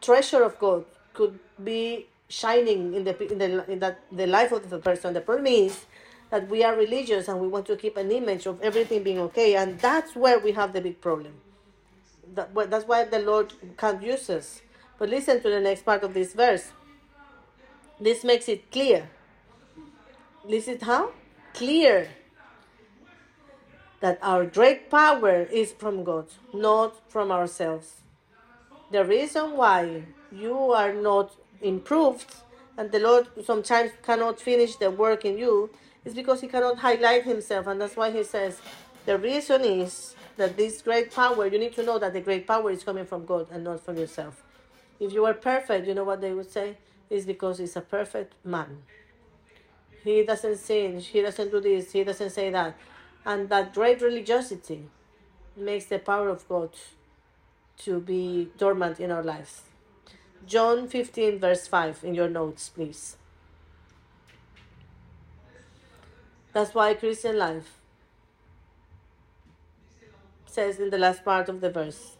treasure 0.00 0.42
of 0.42 0.58
God 0.58 0.84
could 1.14 1.38
be 1.62 2.06
shining 2.28 2.94
in 2.94 3.04
the 3.04 3.32
in 3.32 3.38
the 3.38 3.70
in 3.70 3.78
that 3.80 4.00
the 4.10 4.26
life 4.26 4.52
of 4.52 4.70
the 4.70 4.78
person. 4.78 5.14
The 5.14 5.20
problem 5.20 5.46
is 5.46 5.86
that 6.30 6.48
we 6.48 6.62
are 6.62 6.74
religious 6.76 7.28
and 7.28 7.40
we 7.40 7.48
want 7.48 7.66
to 7.66 7.76
keep 7.76 7.96
an 7.96 8.10
image 8.10 8.46
of 8.46 8.60
everything 8.62 9.02
being 9.02 9.18
okay, 9.18 9.56
and 9.56 9.78
that's 9.80 10.14
where 10.14 10.38
we 10.38 10.52
have 10.52 10.72
the 10.72 10.80
big 10.80 11.00
problem. 11.00 11.32
That, 12.34 12.54
that's 12.70 12.86
why 12.86 13.04
the 13.04 13.18
Lord 13.18 13.52
can't 13.76 14.00
use 14.00 14.30
us. 14.30 14.62
But 14.98 15.08
listen 15.08 15.42
to 15.42 15.50
the 15.50 15.60
next 15.60 15.84
part 15.84 16.04
of 16.04 16.14
this 16.14 16.32
verse. 16.32 16.70
This 18.00 18.22
makes 18.22 18.48
it 18.48 18.70
clear. 18.70 19.10
Listen 20.44 20.78
how? 20.80 21.10
Clear 21.52 22.08
that 24.00 24.18
our 24.22 24.46
great 24.46 24.88
power 24.90 25.42
is 25.42 25.72
from 25.72 26.04
God, 26.04 26.28
not 26.54 27.10
from 27.10 27.30
ourselves. 27.32 28.02
The 28.90 29.04
reason 29.04 29.56
why 29.56 30.02
you 30.32 30.72
are 30.72 30.92
not 30.92 31.36
improved 31.62 32.34
and 32.76 32.90
the 32.90 32.98
Lord 32.98 33.28
sometimes 33.44 33.92
cannot 34.02 34.40
finish 34.40 34.76
the 34.76 34.90
work 34.90 35.24
in 35.24 35.38
you 35.38 35.70
is 36.04 36.14
because 36.14 36.40
he 36.40 36.48
cannot 36.48 36.78
highlight 36.78 37.24
himself. 37.24 37.66
And 37.66 37.80
that's 37.80 37.96
why 37.96 38.10
he 38.10 38.24
says, 38.24 38.60
the 39.06 39.18
reason 39.18 39.62
is 39.62 40.14
that 40.36 40.56
this 40.56 40.82
great 40.82 41.12
power, 41.12 41.46
you 41.46 41.58
need 41.58 41.74
to 41.74 41.82
know 41.82 41.98
that 41.98 42.12
the 42.12 42.20
great 42.20 42.46
power 42.46 42.70
is 42.70 42.82
coming 42.82 43.04
from 43.04 43.26
God 43.26 43.48
and 43.52 43.64
not 43.64 43.80
from 43.80 43.96
yourself. 43.96 44.42
If 44.98 45.12
you 45.12 45.24
are 45.24 45.34
perfect, 45.34 45.86
you 45.86 45.94
know 45.94 46.04
what 46.04 46.20
they 46.20 46.32
would 46.32 46.50
say? 46.50 46.78
Is 47.10 47.26
because 47.26 47.58
he's 47.58 47.76
a 47.76 47.80
perfect 47.80 48.34
man. 48.44 48.82
He 50.02 50.24
doesn't 50.24 50.56
sin, 50.56 51.00
he 51.00 51.20
doesn't 51.20 51.50
do 51.50 51.60
this, 51.60 51.92
he 51.92 52.04
doesn't 52.04 52.30
say 52.30 52.50
that. 52.50 52.76
And 53.24 53.48
that 53.50 53.74
great 53.74 54.00
religiosity 54.00 54.84
makes 55.56 55.84
the 55.86 55.98
power 55.98 56.28
of 56.30 56.48
God 56.48 56.70
to 57.84 58.00
be 58.00 58.50
dormant 58.58 59.00
in 59.00 59.10
our 59.10 59.22
lives. 59.22 59.62
John 60.46 60.88
15, 60.88 61.38
verse 61.38 61.66
5, 61.66 62.04
in 62.04 62.14
your 62.14 62.28
notes, 62.28 62.68
please. 62.68 63.16
That's 66.52 66.74
why 66.74 66.94
Christian 66.94 67.38
life 67.38 67.76
says 70.46 70.80
in 70.80 70.90
the 70.90 70.98
last 70.98 71.24
part 71.24 71.48
of 71.48 71.60
the 71.60 71.70
verse 71.70 72.16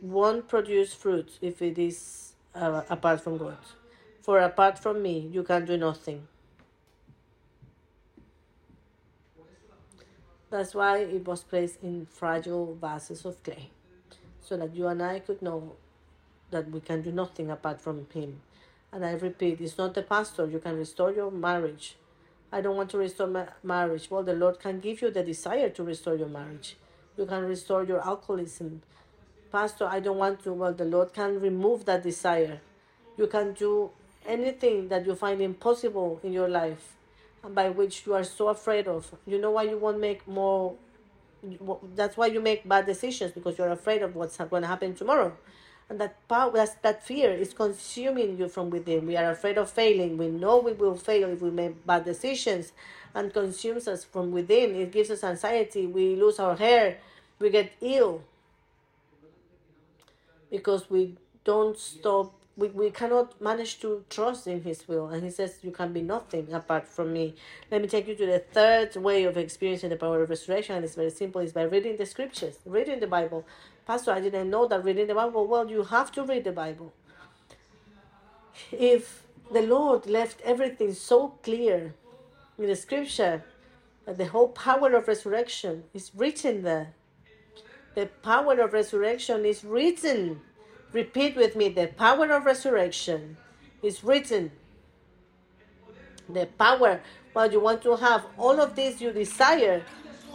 won't 0.00 0.48
produce 0.48 0.94
fruit 0.94 1.38
if 1.42 1.60
it 1.60 1.78
is 1.78 2.32
uh, 2.54 2.82
apart 2.88 3.20
from 3.20 3.36
God. 3.36 3.58
For 4.22 4.38
apart 4.40 4.78
from 4.78 5.02
me, 5.02 5.28
you 5.32 5.42
can 5.42 5.64
do 5.64 5.76
nothing. 5.76 6.26
That's 10.50 10.74
why 10.74 10.98
it 11.00 11.26
was 11.26 11.42
placed 11.42 11.82
in 11.82 12.06
fragile 12.06 12.74
vases 12.74 13.26
of 13.26 13.42
clay, 13.42 13.70
so 14.40 14.56
that 14.56 14.74
you 14.74 14.86
and 14.86 15.02
I 15.02 15.18
could 15.18 15.42
know 15.42 15.72
that 16.50 16.70
we 16.70 16.80
can 16.80 17.02
do 17.02 17.12
nothing 17.12 17.50
apart 17.50 17.82
from 17.82 18.06
Him. 18.14 18.40
And 18.90 19.04
I 19.04 19.12
repeat, 19.12 19.60
it's 19.60 19.76
not 19.76 19.92
the 19.92 20.02
pastor. 20.02 20.46
You 20.46 20.58
can 20.58 20.78
restore 20.78 21.12
your 21.12 21.30
marriage. 21.30 21.96
I 22.50 22.62
don't 22.62 22.76
want 22.76 22.88
to 22.90 22.98
restore 22.98 23.26
my 23.26 23.48
marriage. 23.62 24.10
Well, 24.10 24.22
the 24.22 24.32
Lord 24.32 24.58
can 24.58 24.80
give 24.80 25.02
you 25.02 25.10
the 25.10 25.22
desire 25.22 25.68
to 25.68 25.82
restore 25.84 26.16
your 26.16 26.28
marriage. 26.28 26.76
You 27.18 27.26
can 27.26 27.44
restore 27.44 27.84
your 27.84 28.00
alcoholism. 28.00 28.80
Pastor, 29.52 29.84
I 29.84 30.00
don't 30.00 30.16
want 30.16 30.42
to. 30.44 30.54
Well, 30.54 30.72
the 30.72 30.86
Lord 30.86 31.12
can 31.12 31.40
remove 31.40 31.84
that 31.84 32.02
desire. 32.02 32.62
You 33.18 33.26
can 33.26 33.52
do 33.52 33.90
anything 34.26 34.88
that 34.88 35.04
you 35.04 35.14
find 35.14 35.42
impossible 35.42 36.20
in 36.22 36.32
your 36.32 36.48
life 36.48 36.94
by 37.42 37.68
which 37.70 38.06
you 38.06 38.14
are 38.14 38.24
so 38.24 38.48
afraid 38.48 38.88
of. 38.88 39.14
You 39.26 39.38
know 39.38 39.50
why 39.50 39.64
you 39.64 39.78
won't 39.78 40.00
make 40.00 40.26
more. 40.26 40.74
That's 41.94 42.16
why 42.16 42.26
you 42.26 42.40
make 42.40 42.68
bad 42.68 42.86
decisions 42.86 43.32
because 43.32 43.58
you're 43.58 43.70
afraid 43.70 44.02
of 44.02 44.14
what's 44.16 44.36
going 44.36 44.62
to 44.62 44.68
happen 44.68 44.94
tomorrow. 44.94 45.32
And 45.88 46.00
that 46.00 46.16
power 46.28 46.52
that, 46.52 46.82
that 46.82 47.04
fear 47.04 47.32
is 47.32 47.54
consuming 47.54 48.38
you 48.38 48.48
from 48.48 48.68
within. 48.70 49.06
We 49.06 49.16
are 49.16 49.30
afraid 49.30 49.56
of 49.56 49.70
failing. 49.70 50.18
We 50.18 50.28
know 50.28 50.58
we 50.58 50.72
will 50.72 50.96
fail 50.96 51.30
if 51.30 51.40
we 51.40 51.50
make 51.50 51.86
bad 51.86 52.04
decisions 52.04 52.72
and 53.14 53.32
consumes 53.32 53.88
us 53.88 54.04
from 54.04 54.32
within. 54.32 54.74
It 54.74 54.92
gives 54.92 55.10
us 55.10 55.24
anxiety. 55.24 55.86
We 55.86 56.16
lose 56.16 56.38
our 56.38 56.56
hair. 56.56 56.98
We 57.38 57.50
get 57.50 57.72
ill. 57.80 58.22
Because 60.50 60.90
we 60.90 61.16
don't 61.44 61.78
stop 61.78 62.37
we, 62.58 62.68
we 62.68 62.90
cannot 62.90 63.40
manage 63.40 63.80
to 63.80 64.04
trust 64.10 64.46
in 64.46 64.60
his 64.62 64.86
will 64.86 65.06
and 65.08 65.24
he 65.24 65.30
says 65.30 65.58
you 65.62 65.70
can 65.70 65.92
be 65.94 66.02
nothing 66.02 66.52
apart 66.52 66.86
from 66.86 67.12
me 67.12 67.34
let 67.70 67.80
me 67.80 67.88
take 67.88 68.06
you 68.06 68.14
to 68.14 68.26
the 68.26 68.40
third 68.40 68.94
way 68.96 69.24
of 69.24 69.38
experiencing 69.38 69.88
the 69.88 69.96
power 69.96 70.22
of 70.22 70.28
resurrection 70.28 70.76
and 70.76 70.84
it's 70.84 70.96
very 70.96 71.10
simple 71.10 71.40
it's 71.40 71.52
by 71.52 71.62
reading 71.62 71.96
the 71.96 72.04
scriptures 72.04 72.58
reading 72.66 73.00
the 73.00 73.06
bible 73.06 73.46
Pastor, 73.88 74.12
I 74.12 74.20
didn't 74.20 74.50
know 74.50 74.68
that 74.68 74.84
reading 74.84 75.06
the 75.06 75.14
Bible. 75.14 75.46
Well, 75.46 75.70
you 75.70 75.82
have 75.82 76.12
to 76.12 76.22
read 76.22 76.44
the 76.44 76.52
Bible. 76.52 76.92
If 78.70 79.22
the 79.50 79.62
Lord 79.62 80.04
left 80.04 80.42
everything 80.42 80.92
so 80.92 81.28
clear 81.42 81.94
in 82.58 82.66
the 82.66 82.76
scripture, 82.76 83.44
that 84.04 84.18
the 84.18 84.26
whole 84.26 84.48
power 84.48 84.92
of 84.92 85.08
resurrection 85.08 85.84
is 85.94 86.10
written 86.14 86.64
there. 86.64 86.92
The 87.94 88.10
power 88.22 88.60
of 88.60 88.74
resurrection 88.74 89.46
is 89.46 89.64
written. 89.64 90.42
Repeat 90.92 91.36
with 91.36 91.56
me 91.56 91.68
the 91.68 91.88
power 91.88 92.30
of 92.32 92.44
resurrection 92.44 93.36
is 93.82 94.02
written. 94.02 94.50
The 96.28 96.46
power, 96.58 97.00
well, 97.34 97.50
you 97.50 97.60
want 97.60 97.82
to 97.82 97.96
have 97.96 98.26
all 98.36 98.60
of 98.60 98.74
this 98.74 99.00
you 99.00 99.12
desire 99.12 99.82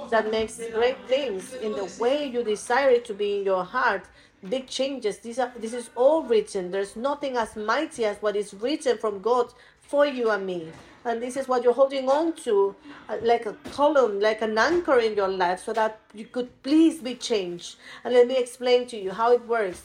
that 0.09 0.31
makes 0.31 0.59
great 0.73 0.97
things 1.07 1.53
in 1.53 1.71
the 1.73 1.91
way 1.99 2.25
you 2.25 2.43
desire 2.43 2.89
it 2.89 3.05
to 3.05 3.13
be 3.13 3.37
in 3.37 3.45
your 3.45 3.63
heart 3.63 4.05
big 4.49 4.67
changes 4.67 5.19
these 5.19 5.39
are 5.39 5.53
this 5.57 5.71
is 5.71 5.89
all 5.95 6.23
written 6.23 6.69
there's 6.71 6.97
nothing 6.97 7.37
as 7.37 7.55
mighty 7.55 8.03
as 8.03 8.17
what 8.17 8.35
is 8.35 8.53
written 8.55 8.97
from 8.97 9.21
god 9.21 9.53
for 9.93 10.07
you 10.07 10.31
and 10.31 10.45
me. 10.45 10.71
And 11.05 11.21
this 11.21 11.35
is 11.37 11.47
what 11.47 11.63
you're 11.63 11.73
holding 11.73 12.09
on 12.09 12.33
to, 12.47 12.75
uh, 13.09 13.17
like 13.21 13.45
a 13.45 13.53
column, 13.71 14.19
like 14.19 14.41
an 14.41 14.57
anchor 14.57 14.97
in 14.97 15.15
your 15.15 15.27
life, 15.27 15.63
so 15.63 15.73
that 15.73 15.99
you 16.13 16.25
could 16.25 16.49
please 16.63 16.99
be 16.99 17.15
changed. 17.15 17.75
And 18.03 18.13
let 18.13 18.27
me 18.27 18.37
explain 18.37 18.87
to 18.87 18.97
you 18.97 19.11
how 19.11 19.33
it 19.33 19.45
works. 19.47 19.83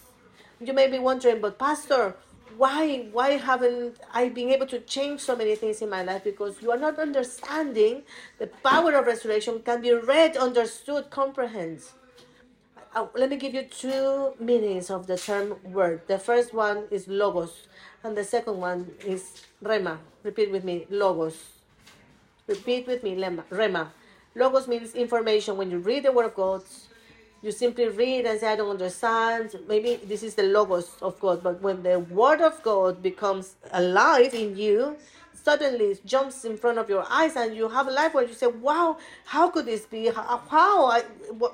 You 0.60 0.72
may 0.72 0.88
be 0.88 0.98
wondering, 0.98 1.40
but 1.40 1.58
Pastor, 1.58 2.16
why 2.56 3.08
why 3.12 3.38
haven't 3.38 3.98
I 4.12 4.28
been 4.28 4.50
able 4.50 4.66
to 4.66 4.80
change 4.80 5.20
so 5.20 5.36
many 5.36 5.54
things 5.54 5.82
in 5.82 5.90
my 5.90 6.02
life? 6.02 6.24
Because 6.24 6.60
you 6.60 6.72
are 6.72 6.78
not 6.78 6.98
understanding 6.98 8.02
the 8.38 8.48
power 8.48 8.94
of 8.94 9.06
resurrection 9.06 9.60
can 9.62 9.82
be 9.82 9.92
read, 9.92 10.36
understood, 10.36 11.10
comprehended. 11.10 11.82
Uh, 12.94 13.06
let 13.14 13.30
me 13.30 13.36
give 13.36 13.54
you 13.54 13.62
two 13.62 14.34
meanings 14.40 14.90
of 14.90 15.06
the 15.06 15.16
term 15.16 15.56
word. 15.64 16.02
The 16.08 16.18
first 16.18 16.52
one 16.54 16.84
is 16.90 17.06
logos, 17.06 17.68
and 18.02 18.16
the 18.16 18.24
second 18.24 18.58
one 18.58 18.90
is 19.06 19.44
rhema. 19.62 19.98
Repeat 20.24 20.50
with 20.50 20.64
me, 20.64 20.86
logos. 20.90 21.36
Repeat 22.48 22.88
with 22.88 23.04
me, 23.04 23.14
rhema. 23.14 23.88
Logos 24.34 24.66
means 24.66 24.94
information. 24.94 25.56
When 25.56 25.70
you 25.70 25.78
read 25.78 26.04
the 26.04 26.12
word 26.12 26.26
of 26.26 26.34
God, 26.34 26.62
you 27.42 27.52
simply 27.52 27.88
read 27.88 28.26
and 28.26 28.40
say, 28.40 28.52
I 28.52 28.56
don't 28.56 28.70
understand. 28.70 29.54
Maybe 29.68 29.96
this 29.96 30.22
is 30.22 30.34
the 30.34 30.42
logos 30.42 30.96
of 31.00 31.18
God, 31.20 31.42
but 31.42 31.60
when 31.62 31.82
the 31.82 32.00
word 32.00 32.40
of 32.40 32.62
God 32.62 33.02
becomes 33.02 33.54
alive 33.72 34.34
in 34.34 34.56
you, 34.56 34.96
suddenly 35.32 35.86
it 35.86 36.04
jumps 36.04 36.44
in 36.44 36.56
front 36.56 36.78
of 36.78 36.88
your 36.88 37.04
eyes 37.08 37.36
and 37.36 37.56
you 37.56 37.68
have 37.68 37.86
a 37.86 37.90
life 37.90 38.14
where 38.14 38.24
you 38.24 38.34
say, 38.34 38.48
wow, 38.48 38.98
how 39.24 39.50
could 39.50 39.66
this 39.66 39.86
be? 39.86 40.08
How, 40.08 40.22
uh, 40.22 40.38
how, 40.48 40.86
I, 40.86 41.02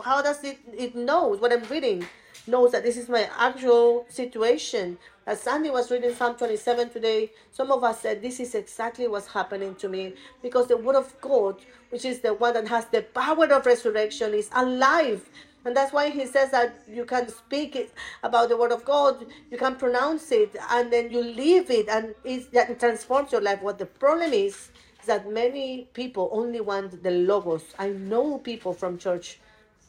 how 0.03 0.23
does 0.23 0.43
it, 0.43 0.59
it 0.77 0.95
know 0.95 1.29
what 1.29 1.53
I'm 1.53 1.65
reading? 1.65 2.07
Knows 2.47 2.73
that 2.73 2.83
this 2.83 2.97
is 2.97 3.09
my 3.09 3.29
actual 3.39 4.07
situation. 4.09 4.99
As 5.27 5.41
Sandy 5.41 5.71
was 5.71 5.91
reading 5.91 6.15
Psalm 6.15 6.35
27 6.35 6.91
today, 6.91 7.31
some 7.51 7.71
of 7.71 7.83
us 7.85 8.01
said, 8.01 8.21
This 8.21 8.41
is 8.41 8.55
exactly 8.55 9.09
what's 9.09 9.29
happening 9.29 9.75
to 9.77 9.89
me 9.89 10.15
because 10.43 10.67
the 10.67 10.77
Word 10.77 10.97
of 10.97 11.19
God, 11.23 11.57
which 11.89 12.05
is 12.05 12.21
the 12.21 12.35
one 12.35 12.53
that 12.55 12.69
has 12.69 12.85
the 12.87 13.01
power 13.01 13.47
of 13.47 13.65
resurrection, 13.65 14.35
is 14.35 14.51
alive 14.55 15.27
and 15.65 15.75
that's 15.77 15.93
why 15.93 16.11
he 16.11 16.27
says 16.27 16.51
that 16.51 16.75
you 16.89 17.05
can 17.05 17.29
speak 17.29 17.91
about 18.23 18.49
the 18.49 18.57
word 18.57 18.73
of 18.73 18.85
God, 18.85 19.27
you 19.51 19.57
can 19.57 19.77
pronounce 19.77 20.31
it, 20.31 20.55
and 20.71 20.93
then 20.93 21.11
you 21.11 21.23
live 21.23 21.71
it, 21.71 21.89
and 21.89 22.15
it, 22.25 22.79
transforms 22.79 23.33
your 23.33 23.41
life. 23.41 23.63
What 23.63 23.79
the 23.79 23.87
problem 23.87 24.33
is, 24.33 24.55
is 25.01 25.07
that 25.07 25.31
many 25.31 25.89
people 25.95 26.29
only 26.33 26.61
want 26.61 27.03
the 27.03 27.11
logos. 27.11 27.65
I 27.79 27.89
know 27.89 28.39
people 28.39 28.75
from 28.75 28.99
church 28.99 29.39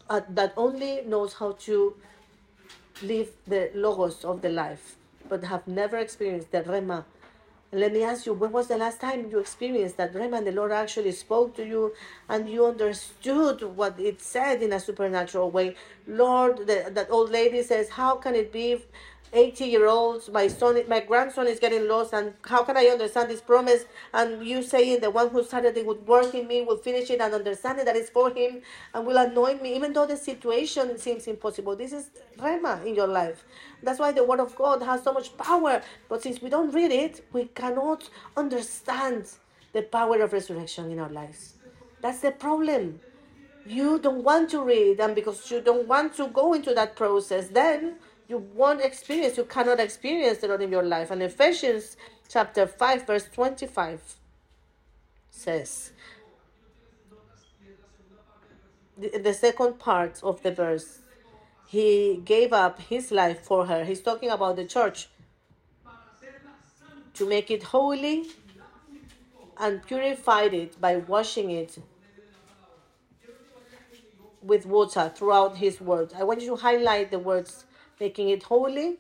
uh, 0.10 0.22
that 0.30 0.54
only 0.56 1.02
knows 1.02 1.34
how 1.34 1.54
to 1.54 1.96
live 3.02 3.30
the 3.46 3.72
logos 3.74 4.24
of 4.24 4.42
the 4.42 4.50
life, 4.50 4.96
but 5.28 5.44
have 5.44 5.68
never 5.68 5.98
experienced 5.98 6.52
the 6.52 6.62
rhema 6.62 7.04
let 7.76 7.94
me 7.94 8.04
ask 8.04 8.26
you, 8.26 8.34
when 8.34 8.52
was 8.52 8.68
the 8.68 8.78
last 8.78 9.02
time 9.02 9.30
you 9.30 9.40
experienced 9.40 9.98
that 9.98 10.14
Rhema 10.14 10.44
the 10.44 10.52
Lord 10.52 10.72
actually 10.72 11.12
spoke 11.12 11.56
to 11.58 11.66
you 11.66 11.94
and 12.30 12.50
you 12.50 12.66
understood 12.66 13.62
what 13.64 14.00
it 14.00 14.22
said 14.22 14.64
in 14.64 14.74
a 14.74 14.80
supernatural 14.80 15.52
way? 15.52 15.76
Lord, 16.08 16.68
the, 16.68 16.90
that 16.92 17.12
old 17.12 17.32
lady 17.32 17.64
says, 17.64 17.90
How 17.90 18.16
can 18.16 18.36
it 18.36 18.52
be 18.52 18.84
80 19.34 19.66
year 19.66 19.88
olds, 19.88 20.30
my 20.30 20.48
son, 20.48 20.82
my 20.88 21.02
grandson 21.02 21.48
is 21.48 21.60
getting 21.60 21.88
lost, 21.88 22.14
and 22.14 22.34
how 22.44 22.64
can 22.64 22.78
I 22.78 22.86
understand 22.86 23.30
this 23.30 23.42
promise? 23.42 23.86
And 24.14 24.46
you 24.46 24.64
saying 24.64 25.02
the 25.02 25.10
one 25.10 25.30
who 25.30 25.44
started 25.44 25.78
it 25.78 25.86
would 25.86 26.08
work 26.08 26.34
in 26.34 26.48
me, 26.48 26.62
will 26.62 26.78
finish 26.78 27.10
it, 27.10 27.20
and 27.20 27.34
understanding 27.34 27.86
that 27.86 27.96
it's 27.96 28.10
for 28.10 28.30
him, 28.30 28.62
and 28.94 29.06
will 29.06 29.18
anoint 29.18 29.62
me, 29.62 29.76
even 29.76 29.94
though 29.94 30.06
the 30.06 30.18
situation 30.18 30.98
seems 30.98 31.28
impossible. 31.28 31.76
This 31.76 31.94
is 31.94 32.10
Rhema 32.38 32.86
in 32.86 32.96
your 32.96 33.08
life. 33.08 33.46
That's 33.84 34.00
why 34.00 34.12
the 34.12 34.24
Word 34.24 34.40
of 34.40 34.56
God 34.56 34.82
has 34.84 35.04
so 35.04 35.14
much 35.14 35.36
power. 35.38 35.82
But 36.08 36.24
since 36.24 36.42
we 36.42 36.50
don't 36.50 36.72
read 36.72 36.92
it, 36.92 37.26
we 37.34 37.46
cannot 37.46 38.10
understand 38.38 39.28
the 39.74 39.82
power 39.82 40.22
of 40.22 40.32
resurrection 40.32 40.92
in 40.92 41.00
our 41.00 41.10
lives. 41.10 41.56
That's 42.02 42.20
the 42.20 42.32
problem. 42.32 43.00
You 43.66 44.00
don't 44.00 44.24
want 44.24 44.52
to 44.52 44.62
read, 44.62 45.00
and 45.00 45.16
because 45.16 45.50
you 45.52 45.60
don't 45.60 45.88
want 45.88 46.16
to 46.16 46.28
go 46.28 46.54
into 46.54 46.74
that 46.76 46.96
process, 46.96 47.48
then 47.48 47.96
you 48.28 48.38
won't 48.56 48.82
experience, 48.82 49.38
you 49.38 49.46
cannot 49.46 49.80
experience 49.80 50.40
the 50.40 50.48
Lord 50.48 50.62
in 50.62 50.72
your 50.72 50.84
life. 50.84 51.12
And 51.12 51.22
Ephesians 51.22 51.98
chapter 52.28 52.66
5, 52.66 53.06
verse 53.06 53.26
25 53.32 54.02
says, 55.30 55.92
the, 58.98 59.20
the 59.20 59.34
second 59.34 59.80
part 59.80 60.22
of 60.24 60.42
the 60.42 60.52
verse, 60.52 61.00
he 61.68 62.22
gave 62.26 62.54
up 62.54 62.80
his 62.80 63.12
life 63.12 63.42
for 63.42 63.66
her. 63.66 63.84
He's 63.84 64.02
talking 64.02 64.30
about 64.30 64.56
the 64.56 64.66
church 64.66 65.10
to 67.14 67.28
make 67.28 67.52
it 67.52 67.64
holy 67.64 68.28
and 69.58 69.86
purified 69.86 70.54
it 70.54 70.80
by 70.82 70.98
washing 70.98 71.52
it 71.52 71.78
with 74.42 74.66
water 74.66 75.12
throughout 75.16 75.58
his 75.58 75.82
word. 75.82 76.14
I 76.16 76.24
want 76.24 76.42
you 76.42 76.50
to 76.50 76.56
highlight 76.56 77.12
the 77.12 77.20
words 77.20 77.65
making 78.00 78.30
it 78.30 78.44
holy, 78.44 78.98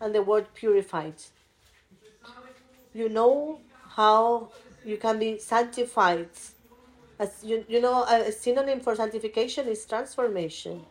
and 0.00 0.14
the 0.14 0.22
word 0.22 0.46
purified. 0.54 1.14
You 2.94 3.08
know 3.08 3.60
how 3.88 4.50
you 4.84 4.96
can 4.96 5.18
be 5.18 5.38
sanctified. 5.38 6.28
As 7.18 7.42
you, 7.42 7.64
you 7.68 7.80
know, 7.80 8.04
a 8.04 8.30
synonym 8.30 8.80
for 8.80 8.94
sanctification 8.94 9.66
is 9.66 9.84
transformation. 9.84 10.84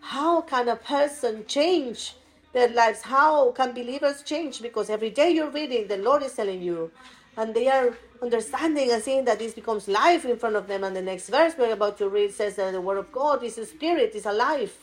How 0.00 0.40
can 0.40 0.68
a 0.68 0.76
person 0.76 1.44
change 1.46 2.14
their 2.52 2.68
lives? 2.68 3.02
How 3.02 3.52
can 3.52 3.72
believers 3.72 4.22
change? 4.22 4.62
Because 4.62 4.88
every 4.88 5.10
day 5.10 5.30
you're 5.30 5.50
reading, 5.50 5.86
the 5.88 5.98
Lord 5.98 6.22
is 6.22 6.32
telling 6.32 6.62
you, 6.62 6.90
and 7.36 7.54
they 7.54 7.68
are 7.68 7.94
understanding 8.22 8.90
and 8.90 9.02
seeing 9.02 9.24
that 9.26 9.38
this 9.38 9.52
becomes 9.52 9.88
life 9.88 10.24
in 10.24 10.38
front 10.38 10.56
of 10.56 10.66
them. 10.66 10.84
And 10.84 10.96
the 10.96 11.02
next 11.02 11.28
verse 11.28 11.54
we're 11.58 11.74
about 11.74 11.98
to 11.98 12.08
read 12.08 12.32
says 12.32 12.56
that 12.56 12.72
the 12.72 12.80
Word 12.80 12.96
of 12.96 13.12
God 13.12 13.42
is 13.42 13.58
a 13.58 13.66
spirit, 13.66 14.14
is 14.14 14.24
alive 14.24 14.74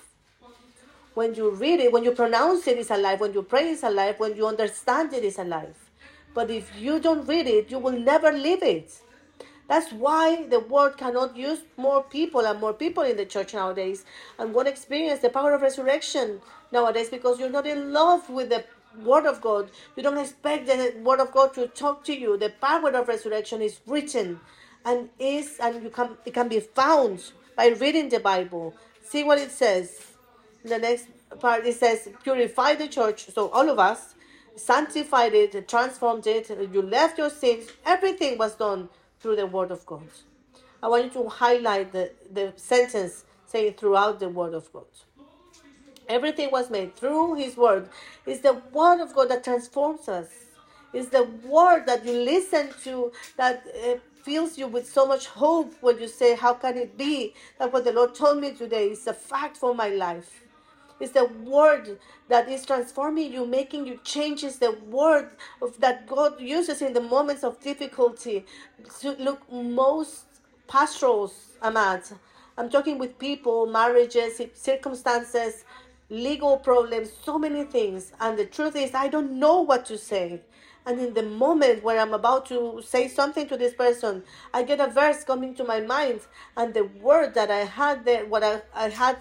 when 1.13 1.35
you 1.35 1.51
read 1.51 1.79
it, 1.79 1.91
when 1.91 2.03
you 2.03 2.11
pronounce 2.11 2.67
it, 2.67 2.77
it's 2.77 2.89
alive. 2.89 3.19
When 3.19 3.33
you 3.33 3.43
pray, 3.43 3.69
it's 3.71 3.83
alive. 3.83 4.19
When 4.19 4.35
you 4.35 4.47
understand 4.47 5.13
it, 5.13 5.23
it's 5.23 5.37
alive. 5.37 5.75
But 6.33 6.49
if 6.49 6.71
you 6.79 6.99
don't 6.99 7.27
read 7.27 7.47
it, 7.47 7.69
you 7.69 7.79
will 7.79 7.99
never 7.99 8.31
live 8.31 8.63
it. 8.63 8.99
That's 9.67 9.91
why 9.93 10.47
the 10.47 10.59
world 10.59 10.97
cannot 10.97 11.37
use 11.37 11.59
more 11.77 12.03
people 12.03 12.41
and 12.41 12.59
more 12.59 12.73
people 12.73 13.03
in 13.03 13.15
the 13.15 13.25
church 13.25 13.53
nowadays 13.53 14.05
and 14.37 14.53
won't 14.53 14.67
experience 14.67 15.21
the 15.21 15.29
power 15.29 15.53
of 15.53 15.61
resurrection 15.61 16.41
nowadays 16.71 17.09
because 17.09 17.39
you're 17.39 17.49
not 17.49 17.65
in 17.65 17.93
love 17.93 18.29
with 18.29 18.49
the 18.49 18.65
word 19.03 19.25
of 19.25 19.41
God. 19.41 19.71
You 19.95 20.03
don't 20.03 20.17
expect 20.17 20.67
the 20.67 20.93
word 21.03 21.19
of 21.19 21.31
God 21.31 21.53
to 21.53 21.67
talk 21.67 22.03
to 22.05 22.17
you. 22.17 22.37
The 22.37 22.49
power 22.49 22.89
of 22.89 23.07
resurrection 23.07 23.61
is 23.61 23.79
written 23.87 24.39
and 24.85 25.09
is 25.17 25.57
and 25.61 25.81
you 25.81 25.89
can 25.89 26.17
it 26.25 26.33
can 26.33 26.49
be 26.49 26.59
found 26.59 27.31
by 27.55 27.67
reading 27.67 28.09
the 28.09 28.19
Bible. 28.19 28.75
See 29.01 29.23
what 29.23 29.37
it 29.37 29.51
says 29.51 30.12
the 30.63 30.77
next 30.77 31.07
part 31.39 31.65
it 31.65 31.75
says 31.75 32.09
purify 32.23 32.75
the 32.75 32.87
church. 32.87 33.27
So 33.33 33.49
all 33.49 33.69
of 33.69 33.79
us 33.79 34.15
sanctified 34.55 35.33
it 35.33 35.67
transformed 35.67 36.27
it. 36.27 36.49
You 36.71 36.81
left 36.81 37.17
your 37.17 37.29
sins. 37.29 37.67
Everything 37.85 38.37
was 38.37 38.55
done 38.55 38.89
through 39.19 39.37
the 39.37 39.47
word 39.47 39.71
of 39.71 39.85
god. 39.85 40.07
I 40.81 40.87
want 40.87 41.05
you 41.05 41.23
to 41.23 41.29
highlight 41.29 41.91
the, 41.91 42.11
the 42.31 42.53
sentence 42.57 43.25
saying 43.45 43.73
throughout 43.73 44.19
the 44.19 44.29
word 44.29 44.53
of 44.53 44.71
god. 44.73 44.85
Everything 46.09 46.51
was 46.51 46.69
made 46.69 46.95
through 46.95 47.35
his 47.35 47.55
word. 47.55 47.89
It's 48.25 48.41
the 48.41 48.61
word 48.73 49.01
of 49.01 49.13
god 49.15 49.29
that 49.29 49.43
transforms 49.43 50.09
us. 50.09 50.27
It's 50.93 51.09
the 51.09 51.23
word 51.45 51.85
that 51.87 52.05
you 52.05 52.13
listen 52.13 52.69
to 52.83 53.11
that 53.37 53.63
uh, 53.83 53.95
fills 54.23 54.57
you 54.57 54.67
with 54.67 54.87
so 54.87 55.05
much 55.05 55.27
hope 55.27 55.73
when 55.81 55.99
you 55.99 56.07
say 56.07 56.35
how 56.35 56.53
can 56.53 56.77
it 56.77 56.97
be 56.97 57.33
that 57.59 57.73
what 57.73 57.83
the 57.83 57.91
lord 57.91 58.15
told 58.15 58.39
me 58.39 58.51
today 58.51 58.89
is 58.91 59.05
a 59.07 59.13
fact 59.13 59.57
for 59.57 59.75
my 59.75 59.89
life 59.89 60.42
it's 61.03 61.11
the 61.11 61.25
word 61.25 61.99
that 62.29 62.49
is 62.49 62.65
transforming 62.65 63.31
you, 63.31 63.45
making 63.45 63.85
you 63.85 63.99
change. 64.03 64.43
It's 64.43 64.57
the 64.57 64.71
word 64.89 65.29
of, 65.61 65.79
that 65.79 66.07
God 66.07 66.39
uses 66.39 66.81
in 66.81 66.93
the 66.93 67.01
moments 67.01 67.43
of 67.43 67.59
difficulty. 67.59 68.45
So 68.89 69.15
look, 69.19 69.39
most 69.51 70.25
pastorals, 70.67 71.35
at. 71.61 72.11
I'm 72.57 72.69
talking 72.69 72.97
with 72.97 73.19
people, 73.19 73.65
marriages, 73.65 74.41
circumstances, 74.53 75.65
legal 76.09 76.57
problems, 76.57 77.11
so 77.23 77.37
many 77.37 77.63
things. 77.63 78.11
And 78.19 78.37
the 78.37 78.45
truth 78.45 78.75
is, 78.75 78.93
I 78.93 79.07
don't 79.07 79.39
know 79.39 79.61
what 79.61 79.85
to 79.85 79.97
say. 79.97 80.41
And 80.85 80.99
in 80.99 81.13
the 81.13 81.23
moment 81.23 81.83
where 81.83 81.99
I'm 81.99 82.13
about 82.13 82.45
to 82.47 82.81
say 82.85 83.07
something 83.07 83.47
to 83.47 83.57
this 83.57 83.73
person, 83.73 84.23
I 84.53 84.63
get 84.63 84.81
a 84.81 84.87
verse 84.87 85.23
coming 85.23 85.55
to 85.55 85.63
my 85.63 85.79
mind, 85.79 86.19
and 86.57 86.73
the 86.73 86.83
word 86.83 87.33
that 87.35 87.49
I 87.49 87.59
had 87.59 88.03
there, 88.03 88.25
what 88.25 88.43
I, 88.43 88.61
I 88.75 88.89
had 88.89 89.17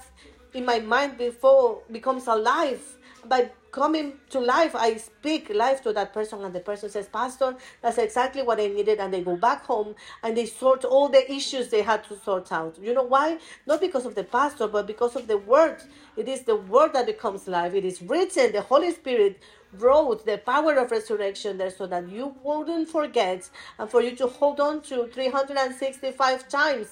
in 0.55 0.65
my 0.65 0.79
mind 0.81 1.19
before 1.19 1.83
becomes 1.91 2.27
alive 2.27 2.83
by 3.27 3.51
coming 3.71 4.15
to 4.29 4.39
life 4.41 4.75
i 4.75 4.97
speak 4.97 5.49
life 5.55 5.83
to 5.83 5.93
that 5.93 6.13
person 6.13 6.43
and 6.45 6.55
the 6.55 6.61
person 6.61 6.91
says 6.91 7.09
pastor 7.09 7.55
that's 7.81 7.99
exactly 7.99 8.43
what 8.43 8.61
i 8.61 8.67
needed 8.67 8.99
and 8.99 9.15
they 9.15 9.23
go 9.23 9.37
back 9.37 9.65
home 9.65 9.95
and 10.23 10.37
they 10.37 10.45
sort 10.45 10.85
all 10.85 11.09
the 11.09 11.33
issues 11.33 11.69
they 11.69 11.83
had 11.83 12.05
to 12.05 12.17
sort 12.19 12.53
out. 12.53 12.79
You 12.81 12.95
know 12.95 13.03
why? 13.03 13.39
Not 13.67 13.81
because 13.81 14.07
of 14.07 14.15
the 14.15 14.25
pastor 14.25 14.69
but 14.69 14.87
because 14.87 15.17
of 15.17 15.27
the 15.27 15.39
word. 15.39 15.83
It 16.17 16.29
is 16.29 16.43
the 16.43 16.57
word 16.57 16.93
that 16.93 17.07
becomes 17.07 17.49
life. 17.49 17.75
It 17.75 17.85
is 17.85 18.03
written. 18.03 18.53
The 18.53 18.63
holy 18.63 18.93
spirit 18.93 19.43
wrote 19.75 20.25
the 20.27 20.39
power 20.39 20.75
of 20.75 20.91
resurrection 20.91 21.57
there 21.59 21.71
so 21.71 21.87
that 21.87 22.09
you 22.09 22.35
wouldn't 22.43 22.89
forget 22.89 23.49
and 23.79 23.91
for 23.91 24.03
you 24.03 24.15
to 24.17 24.27
hold 24.27 24.61
on 24.61 24.83
to 24.83 25.07
365 25.07 26.49
times 26.49 26.89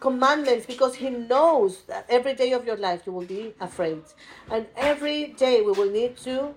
commandments 0.00 0.66
because 0.66 0.94
he 0.94 1.10
knows 1.10 1.82
that 1.82 2.06
every 2.08 2.34
day 2.34 2.52
of 2.52 2.64
your 2.64 2.76
life 2.76 3.02
you 3.06 3.12
will 3.12 3.26
be 3.26 3.54
afraid. 3.60 4.02
And 4.50 4.66
every 4.76 5.28
day 5.28 5.62
we 5.62 5.72
will 5.72 5.90
need 5.90 6.16
to 6.18 6.54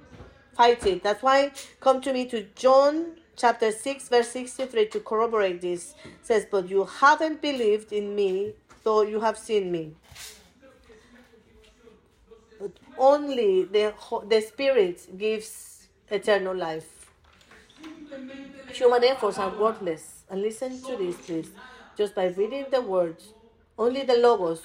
fight 0.56 0.86
it. 0.86 1.04
That's 1.04 1.24
why 1.24 1.52
come 1.80 2.02
to 2.02 2.14
me 2.14 2.26
to 2.28 2.44
john 2.56 3.18
chapter 3.36 3.72
6 3.72 4.10
verse 4.10 4.30
63 4.30 4.88
to 4.88 5.00
corroborate 5.00 5.62
this. 5.62 5.96
It 6.04 6.26
says 6.26 6.48
but 6.50 6.70
you 6.70 6.86
haven't 6.86 7.42
believed 7.42 7.92
in 7.92 8.16
me 8.16 8.54
though 8.84 9.02
you 9.02 9.20
have 9.20 9.38
seen 9.38 9.72
me. 9.72 9.96
But 12.60 12.72
only 12.98 13.64
the 13.64 13.94
the 14.28 14.42
spirit 14.42 15.18
gives 15.18 15.88
eternal 16.10 16.56
life. 16.56 16.88
Human 18.74 19.04
efforts 19.04 19.38
are 19.38 19.50
worthless. 19.58 20.24
And 20.30 20.42
listen 20.42 20.82
to 20.84 20.96
this 20.96 21.18
please 21.18 21.50
just 22.02 22.16
by 22.16 22.26
reading 22.30 22.66
the 22.72 22.82
words. 22.82 23.36
Only 23.78 24.02
the 24.02 24.18
logos 24.18 24.64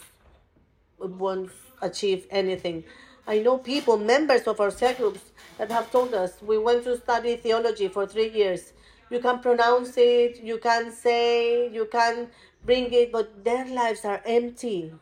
won't 0.99 1.51
achieve 1.83 2.27
anything. 2.31 2.85
I 3.27 3.41
know 3.41 3.59
people, 3.59 3.99
members 3.99 4.47
of 4.47 4.59
our 4.59 4.71
cell 4.71 4.95
groups, 4.95 5.21
that 5.59 5.71
have 5.71 5.91
told 5.91 6.15
us 6.15 6.41
we 6.41 6.57
went 6.57 6.85
to 6.85 6.97
study 6.97 7.37
theology 7.37 7.89
for 7.89 8.07
three 8.07 8.31
years. 8.31 8.73
You 9.11 9.21
can 9.21 9.41
pronounce 9.41 9.99
it, 9.99 10.41
you 10.43 10.57
can 10.57 10.91
say, 10.91 11.69
you 11.69 11.85
can 11.93 12.29
bring 12.65 12.91
it, 12.91 13.13
but 13.13 13.45
their 13.45 13.67
lives 13.67 14.07
are 14.07 14.23
empty. 14.25 14.95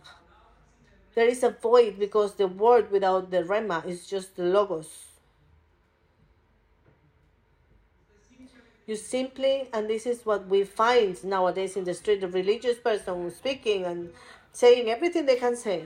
There 1.15 1.29
is 1.29 1.45
a 1.45 1.51
void 1.51 2.01
because 2.01 2.35
the 2.35 2.49
word 2.49 2.91
without 2.91 3.31
the 3.31 3.45
rhema 3.45 3.87
is 3.87 4.09
just 4.09 4.35
the 4.35 4.43
logos. 4.43 5.14
You 8.87 8.97
simply, 8.97 9.69
and 9.73 9.89
this 9.89 10.07
is 10.07 10.27
what 10.27 10.47
we 10.47 10.65
find 10.65 11.23
nowadays 11.25 11.77
in 11.77 11.85
the 11.85 11.95
street, 11.95 12.21
the 12.21 12.29
religious 12.29 12.79
person 12.79 13.31
speaking 13.31 13.85
and 13.85 14.11
saying 14.53 14.91
everything 14.91 15.27
they 15.27 15.37
can 15.37 15.57
say 15.57 15.85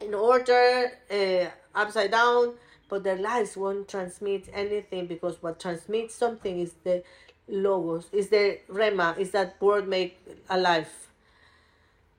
in 0.00 0.14
order, 0.14 0.92
uh, 1.10 1.46
upside 1.74 2.10
down, 2.10 2.54
but 2.88 3.02
their 3.02 3.16
lives 3.16 3.56
won't 3.56 3.88
transmit 3.88 4.48
anything 4.52 5.06
because 5.06 5.42
what 5.42 5.58
transmits 5.58 6.14
something 6.14 6.60
is 6.60 6.74
the 6.84 7.02
logos, 7.48 8.06
is 8.12 8.28
the 8.28 8.58
rhema, 8.68 9.16
is 9.18 9.30
that 9.32 9.60
word 9.60 9.88
made 9.88 10.12
a 10.48 10.56
alive. 10.56 10.88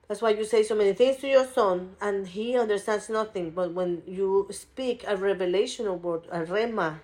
That's 0.06 0.22
why 0.22 0.30
you 0.30 0.44
say 0.44 0.62
so 0.62 0.74
many 0.74 0.94
things 0.94 1.18
to 1.18 1.28
your 1.28 1.46
son 1.46 1.96
and 2.00 2.26
he 2.26 2.56
understands 2.56 3.10
nothing. 3.10 3.50
But 3.50 3.72
when 3.72 4.02
you 4.06 4.48
speak 4.50 5.04
a 5.06 5.16
revelational 5.16 6.00
word, 6.00 6.22
a 6.30 6.40
rhema, 6.40 7.00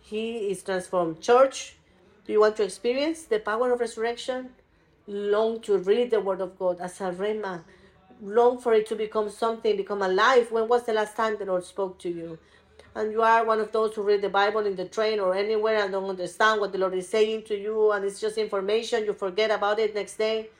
he 0.00 0.50
is 0.50 0.62
transformed. 0.62 1.20
Church, 1.20 1.76
do 2.24 2.32
you 2.32 2.40
want 2.40 2.56
to 2.56 2.64
experience 2.64 3.22
the 3.22 3.40
power 3.40 3.72
of 3.72 3.80
resurrection? 3.80 4.50
Long 5.06 5.60
to 5.62 5.78
read 5.78 6.10
the 6.10 6.20
Word 6.20 6.40
of 6.40 6.56
God 6.58 6.80
as 6.80 7.00
a 7.00 7.10
rhema. 7.10 7.64
Long 8.20 8.58
for 8.58 8.74
it 8.74 8.86
to 8.86 8.96
become 8.96 9.28
something, 9.28 9.76
become 9.76 10.02
alive. 10.02 10.52
When 10.52 10.68
was 10.68 10.84
the 10.84 10.92
last 10.92 11.16
time 11.16 11.36
the 11.38 11.46
Lord 11.46 11.64
spoke 11.64 11.98
to 12.00 12.08
you? 12.08 12.38
And 12.94 13.10
you 13.10 13.22
are 13.22 13.44
one 13.44 13.58
of 13.58 13.72
those 13.72 13.94
who 13.94 14.02
read 14.02 14.22
the 14.22 14.28
Bible 14.28 14.66
in 14.66 14.76
the 14.76 14.84
train 14.84 15.18
or 15.18 15.34
anywhere 15.34 15.82
and 15.82 15.92
don't 15.92 16.08
understand 16.08 16.60
what 16.60 16.72
the 16.72 16.78
Lord 16.78 16.94
is 16.94 17.08
saying 17.08 17.44
to 17.44 17.58
you, 17.58 17.90
and 17.90 18.04
it's 18.04 18.20
just 18.20 18.38
information, 18.38 19.04
you 19.04 19.14
forget 19.14 19.50
about 19.50 19.78
it 19.78 19.94
next 19.94 20.16
day. 20.16 20.50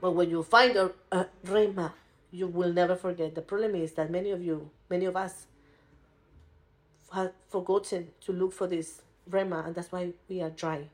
But 0.00 0.10
when 0.10 0.28
you 0.28 0.42
find 0.42 0.76
a, 0.76 0.92
a 1.10 1.26
rhema, 1.46 1.92
you 2.32 2.48
will 2.48 2.72
never 2.72 2.96
forget. 2.96 3.34
The 3.34 3.42
problem 3.42 3.76
is 3.76 3.92
that 3.92 4.10
many 4.10 4.30
of 4.32 4.42
you, 4.42 4.70
many 4.90 5.06
of 5.06 5.16
us, 5.16 5.46
have 7.12 7.32
forgotten 7.48 8.08
to 8.22 8.32
look 8.32 8.52
for 8.52 8.66
this 8.66 9.02
rhema, 9.30 9.66
and 9.66 9.74
that's 9.74 9.92
why 9.92 10.12
we 10.28 10.40
are 10.40 10.50
dry. 10.50 10.88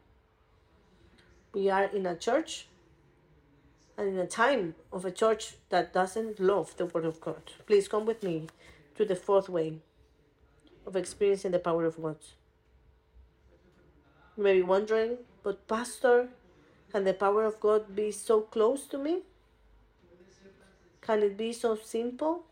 We 1.52 1.68
are 1.70 1.84
in 1.84 2.06
a 2.06 2.16
church 2.16 2.66
and 3.96 4.08
in 4.08 4.18
a 4.18 4.26
time 4.26 4.74
of 4.92 5.04
a 5.04 5.10
church 5.10 5.56
that 5.68 5.92
doesn't 5.92 6.40
love 6.40 6.76
the 6.76 6.86
Word 6.86 7.04
of 7.04 7.20
God. 7.20 7.42
Please 7.66 7.88
come 7.88 8.06
with 8.06 8.22
me 8.22 8.46
to 8.96 9.04
the 9.04 9.16
fourth 9.16 9.48
way 9.48 9.74
of 10.86 10.96
experiencing 10.96 11.52
the 11.52 11.58
power 11.58 11.84
of 11.84 12.00
God. 12.00 12.16
You 14.36 14.44
may 14.44 14.54
be 14.54 14.62
wondering, 14.62 15.18
but 15.42 15.68
Pastor, 15.68 16.28
can 16.90 17.04
the 17.04 17.14
power 17.14 17.44
of 17.44 17.60
God 17.60 17.94
be 17.94 18.10
so 18.10 18.40
close 18.40 18.86
to 18.86 18.98
me? 18.98 19.20
Can 21.00 21.22
it 21.22 21.36
be 21.36 21.52
so 21.52 21.76
simple? 21.76 22.44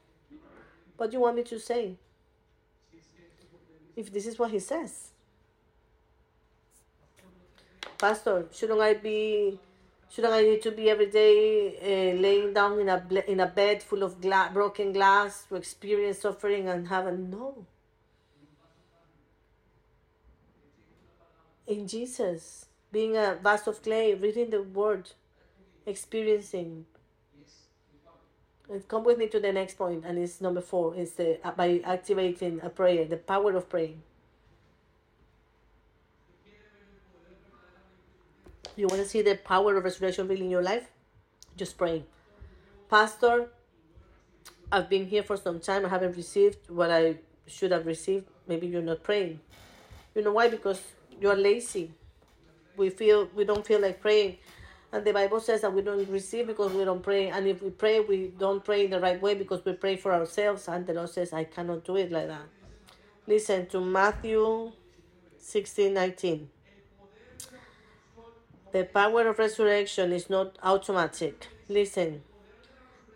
What 0.96 1.10
do 1.10 1.16
you 1.16 1.20
want 1.20 1.36
me 1.36 1.42
to 1.44 1.58
say? 1.58 1.94
If 3.96 4.12
this 4.12 4.26
is 4.26 4.38
what 4.38 4.50
he 4.50 4.58
says. 4.58 5.09
Pastor, 8.00 8.46
shouldn't 8.50 8.80
I 8.80 8.94
be, 8.94 9.58
shouldn't 10.08 10.32
I 10.32 10.40
need 10.40 10.62
to 10.62 10.70
be 10.70 10.88
every 10.88 11.10
day 11.10 11.76
uh, 11.76 12.18
laying 12.18 12.54
down 12.54 12.80
in 12.80 12.88
a 12.88 13.06
in 13.28 13.40
a 13.40 13.46
bed 13.46 13.82
full 13.82 14.02
of 14.02 14.22
gla- 14.22 14.50
broken 14.54 14.94
glass 14.94 15.44
to 15.50 15.56
experience 15.56 16.20
suffering 16.20 16.68
and 16.68 16.88
heaven? 16.88 17.30
No. 17.30 17.66
In 21.66 21.86
Jesus, 21.86 22.66
being 22.90 23.16
a 23.18 23.38
vase 23.42 23.66
of 23.66 23.82
clay, 23.82 24.14
reading 24.14 24.48
the 24.48 24.62
Word, 24.62 25.10
experiencing. 25.84 26.86
And 28.70 28.86
come 28.88 29.04
with 29.04 29.18
me 29.18 29.26
to 29.28 29.40
the 29.40 29.52
next 29.52 29.76
point, 29.76 30.04
and 30.06 30.18
it's 30.18 30.40
number 30.40 30.62
four. 30.62 30.94
Is 30.94 31.12
the 31.14 31.38
by 31.54 31.82
activating 31.84 32.60
a 32.62 32.70
prayer, 32.70 33.04
the 33.04 33.18
power 33.18 33.54
of 33.56 33.68
praying. 33.68 34.02
You 38.76 38.86
want 38.86 39.02
to 39.02 39.08
see 39.08 39.22
the 39.22 39.36
power 39.36 39.76
of 39.76 39.84
resurrection 39.84 40.28
really 40.28 40.44
in 40.44 40.50
your 40.50 40.62
life? 40.62 40.88
Just 41.56 41.76
pray. 41.76 42.04
Pastor, 42.88 43.50
I've 44.72 44.88
been 44.88 45.06
here 45.06 45.22
for 45.22 45.36
some 45.36 45.60
time. 45.60 45.84
I 45.84 45.88
haven't 45.88 46.16
received 46.16 46.70
what 46.70 46.90
I 46.90 47.16
should 47.46 47.72
have 47.72 47.86
received. 47.86 48.26
Maybe 48.46 48.66
you're 48.66 48.82
not 48.82 49.02
praying. 49.02 49.40
You 50.14 50.22
know 50.22 50.32
why? 50.32 50.48
Because 50.48 50.80
you're 51.20 51.36
lazy. 51.36 51.92
We 52.76 52.90
feel 52.90 53.28
we 53.34 53.44
don't 53.44 53.66
feel 53.66 53.80
like 53.80 54.00
praying. 54.00 54.38
And 54.92 55.04
the 55.04 55.12
Bible 55.12 55.38
says 55.40 55.60
that 55.60 55.72
we 55.72 55.82
don't 55.82 56.08
receive 56.08 56.48
because 56.48 56.72
we 56.72 56.84
don't 56.84 57.02
pray. 57.02 57.28
And 57.28 57.46
if 57.46 57.62
we 57.62 57.70
pray, 57.70 58.00
we 58.00 58.32
don't 58.38 58.64
pray 58.64 58.86
in 58.86 58.90
the 58.90 59.00
right 59.00 59.20
way 59.20 59.34
because 59.34 59.64
we 59.64 59.72
pray 59.72 59.96
for 59.96 60.12
ourselves. 60.12 60.66
And 60.66 60.86
the 60.86 60.94
Lord 60.94 61.10
says, 61.10 61.32
I 61.32 61.44
cannot 61.44 61.84
do 61.84 61.96
it 61.96 62.10
like 62.10 62.26
that. 62.26 62.46
Listen 63.26 63.66
to 63.66 63.80
Matthew 63.80 64.72
16 65.38 65.94
19. 65.94 66.48
The 68.72 68.84
power 68.84 69.26
of 69.26 69.38
resurrection 69.38 70.12
is 70.12 70.30
not 70.30 70.56
automatic. 70.62 71.48
Listen. 71.68 72.22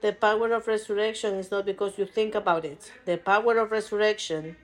The 0.00 0.12
power 0.12 0.52
of 0.52 0.66
resurrection 0.66 1.34
is 1.36 1.50
not 1.50 1.64
because 1.64 1.96
you 1.96 2.06
think 2.06 2.34
about 2.34 2.64
it. 2.64 2.90
The 3.04 3.16
power 3.16 3.58
of 3.58 3.70
resurrection 3.70 4.56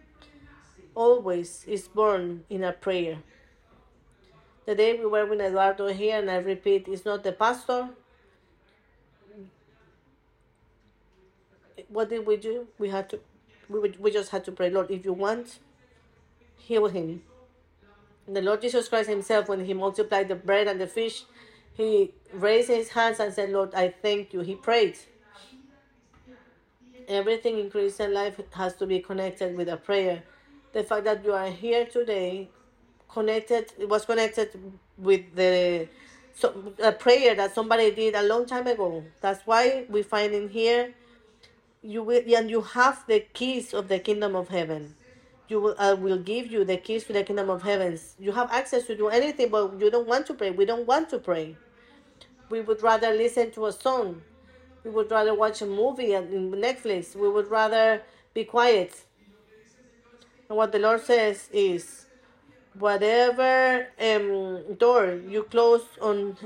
always 0.94 1.64
is 1.68 1.86
born 1.86 2.44
in 2.50 2.64
a 2.64 2.72
prayer. 2.72 3.18
The 4.66 4.74
day 4.74 4.98
we 4.98 5.06
were 5.06 5.26
with 5.26 5.40
Eduardo 5.40 5.86
here, 5.88 6.18
and 6.18 6.30
I 6.30 6.36
repeat, 6.36 6.88
it's 6.88 7.04
not 7.04 7.22
the 7.22 7.32
pastor. 7.32 7.90
What 11.88 12.10
did 12.10 12.26
we 12.26 12.36
do? 12.36 12.66
We 12.78 12.88
had 12.88 13.08
to, 13.10 13.20
we, 13.68 13.94
we 13.98 14.10
just 14.10 14.30
had 14.30 14.44
to 14.44 14.52
pray, 14.52 14.70
Lord, 14.70 14.90
if 14.90 15.04
you 15.04 15.12
want, 15.12 15.60
heal 16.56 16.88
him 16.88 17.22
the 18.34 18.42
Lord 18.42 18.60
Jesus 18.60 18.88
Christ 18.88 19.08
Himself, 19.08 19.48
when 19.48 19.64
He 19.64 19.74
multiplied 19.74 20.28
the 20.28 20.34
bread 20.34 20.68
and 20.68 20.80
the 20.80 20.86
fish, 20.86 21.24
He 21.74 22.12
raised 22.32 22.68
His 22.68 22.90
hands 22.90 23.20
and 23.20 23.32
said, 23.32 23.50
Lord, 23.50 23.74
I 23.74 23.94
thank 24.02 24.32
you. 24.32 24.40
He 24.40 24.54
prayed. 24.54 24.98
Everything 27.08 27.58
in 27.58 27.70
Christian 27.70 28.14
life 28.14 28.40
has 28.52 28.74
to 28.76 28.86
be 28.86 29.00
connected 29.00 29.56
with 29.56 29.68
a 29.68 29.76
prayer. 29.76 30.22
The 30.72 30.84
fact 30.84 31.04
that 31.04 31.24
you 31.24 31.32
are 31.32 31.50
here 31.50 31.84
today, 31.86 32.48
connected, 33.08 33.72
it 33.78 33.88
was 33.88 34.04
connected 34.04 34.50
with 34.96 35.34
the 35.34 35.88
so, 36.34 36.72
a 36.82 36.92
prayer 36.92 37.34
that 37.34 37.54
somebody 37.54 37.90
did 37.90 38.14
a 38.14 38.22
long 38.22 38.46
time 38.46 38.66
ago. 38.68 39.04
That's 39.20 39.44
why 39.46 39.86
we 39.88 40.02
find 40.02 40.32
in 40.32 40.48
here 40.48 40.94
you 41.82 42.02
will 42.02 42.22
and 42.36 42.50
you 42.50 42.60
have 42.60 43.04
the 43.06 43.20
keys 43.32 43.72
of 43.74 43.88
the 43.88 43.98
kingdom 43.98 44.36
of 44.36 44.48
heaven 44.48 44.94
you 45.50 45.60
will, 45.60 45.74
I 45.78 45.94
will 45.94 46.18
give 46.18 46.50
you 46.50 46.64
the 46.64 46.76
keys 46.76 47.04
to 47.04 47.12
the 47.12 47.24
kingdom 47.24 47.50
of 47.50 47.62
heavens. 47.62 48.14
You 48.18 48.32
have 48.32 48.50
access 48.52 48.86
to 48.86 48.96
do 48.96 49.08
anything, 49.08 49.48
but 49.48 49.80
you 49.80 49.90
don't 49.90 50.06
want 50.06 50.26
to 50.26 50.34
pray. 50.34 50.50
We 50.50 50.64
don't 50.64 50.86
want 50.86 51.10
to 51.10 51.18
pray. 51.18 51.56
We 52.48 52.60
would 52.60 52.82
rather 52.82 53.12
listen 53.12 53.50
to 53.52 53.66
a 53.66 53.72
song. 53.72 54.22
We 54.84 54.90
would 54.90 55.10
rather 55.10 55.34
watch 55.34 55.60
a 55.60 55.66
movie 55.66 56.14
on 56.14 56.28
Netflix. 56.52 57.14
We 57.14 57.28
would 57.28 57.48
rather 57.50 58.02
be 58.32 58.44
quiet. 58.44 59.04
And 60.48 60.56
what 60.56 60.72
the 60.72 60.78
Lord 60.78 61.00
says 61.00 61.48
is, 61.52 62.06
whatever 62.78 63.88
um, 64.00 64.74
door 64.74 65.20
you 65.28 65.44
close 65.44 65.84
on, 66.00 66.36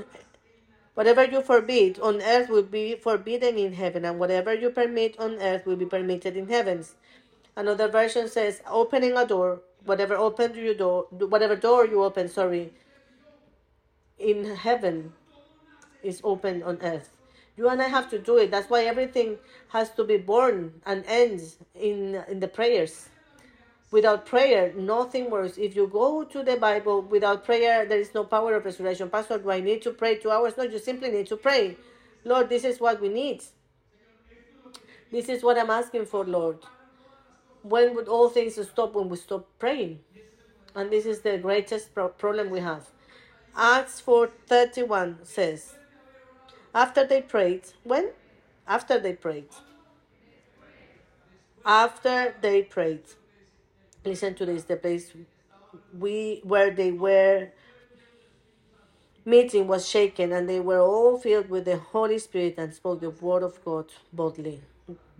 whatever 0.95 1.23
you 1.23 1.41
forbid 1.41 1.99
on 1.99 2.21
earth 2.21 2.49
will 2.49 2.63
be 2.63 2.95
forbidden 2.95 3.57
in 3.57 3.73
heaven, 3.73 4.05
and 4.05 4.19
whatever 4.19 4.53
you 4.53 4.69
permit 4.69 5.17
on 5.19 5.35
earth 5.41 5.65
will 5.65 5.75
be 5.75 5.85
permitted 5.85 6.35
in 6.35 6.49
heavens. 6.49 6.95
Another 7.55 7.87
version 7.87 8.27
says, 8.27 8.61
opening 8.69 9.15
a 9.15 9.25
door, 9.25 9.61
whatever 9.85 10.15
open 10.15 10.53
you 10.55 10.73
door, 10.73 11.07
whatever 11.11 11.55
door 11.55 11.85
you 11.85 12.03
open, 12.03 12.27
sorry, 12.27 12.73
in 14.19 14.55
heaven 14.55 15.13
is 16.03 16.21
open 16.23 16.63
on 16.63 16.77
earth. 16.81 17.09
You 17.57 17.69
and 17.69 17.81
I 17.81 17.87
have 17.87 18.09
to 18.09 18.19
do 18.19 18.37
it. 18.37 18.51
That's 18.51 18.69
why 18.69 18.83
everything 18.83 19.37
has 19.69 19.89
to 19.91 20.03
be 20.03 20.17
born 20.17 20.81
and 20.85 21.05
ends 21.07 21.57
in 21.73 22.21
in 22.27 22.41
the 22.41 22.49
prayers. 22.49 23.07
Without 23.91 24.25
prayer, 24.25 24.73
nothing 24.75 25.29
works. 25.29 25.57
If 25.57 25.75
you 25.75 25.87
go 25.87 26.25
to 26.25 26.43
the 26.43 26.57
Bible 26.57 27.01
without 27.03 27.45
prayer, 27.45 27.85
there 27.85 27.99
is 27.99 28.13
no 28.13 28.25
power 28.25 28.55
of 28.55 28.65
resurrection. 28.65 29.09
Pastor, 29.09 29.37
do 29.37 29.49
I 29.51 29.61
need 29.61 29.81
to 29.83 29.91
pray 29.91 30.17
two 30.17 30.31
hours? 30.31 30.57
No, 30.57 30.63
you 30.63 30.79
simply 30.79 31.11
need 31.11 31.27
to 31.27 31.37
pray. 31.37 31.77
Lord, 32.25 32.49
this 32.49 32.65
is 32.65 32.81
what 32.81 32.99
we 32.99 33.07
need. 33.07 33.43
This 35.11 35.29
is 35.29 35.43
what 35.43 35.57
I'm 35.57 35.69
asking 35.69 36.07
for, 36.07 36.25
Lord. 36.25 36.57
When 37.67 37.95
would 37.95 38.07
all 38.07 38.29
things 38.29 38.59
stop 38.69 38.93
when 38.93 39.09
we 39.09 39.17
stop 39.17 39.47
praying? 39.57 39.99
And 40.75 40.91
this 40.91 41.05
is 41.07 41.21
the 41.21 41.39
greatest 41.39 41.95
pro- 41.95 42.09
problem 42.09 42.51
we 42.51 42.59
have. 42.59 42.85
Acts 43.55 44.01
4:31 44.01 45.25
says, 45.25 45.73
after 46.75 47.07
they 47.07 47.21
prayed, 47.21 47.63
when? 47.83 48.11
After 48.67 48.99
they 48.99 49.13
prayed. 49.13 49.47
After 51.65 52.35
they 52.41 52.63
prayed. 52.63 53.05
Listen 54.03 54.35
to 54.35 54.45
this, 54.45 54.65
the 54.65 54.75
place 54.75 55.13
we 55.97 56.41
where 56.43 56.69
they 56.69 56.91
were 56.91 57.49
meeting 59.25 59.67
was 59.67 59.89
shaken 59.89 60.31
and 60.31 60.47
they 60.47 60.59
were 60.59 60.81
all 60.81 61.17
filled 61.17 61.49
with 61.49 61.65
the 61.65 61.77
Holy 61.77 62.19
Spirit 62.19 62.55
and 62.59 62.71
spoke 62.73 62.99
the 63.01 63.09
word 63.09 63.41
of 63.41 63.63
God 63.65 63.91
boldly. 64.13 64.61